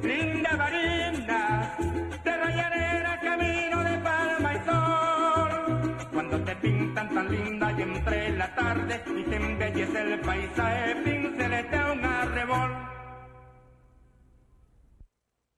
[0.03, 1.77] Linda varina,
[2.23, 6.09] tierra llanera, camino de palma y sol.
[6.13, 11.71] Cuando te pintan tan linda y entre la tarde y te embellece el paisaje, pinceles
[11.71, 11.78] de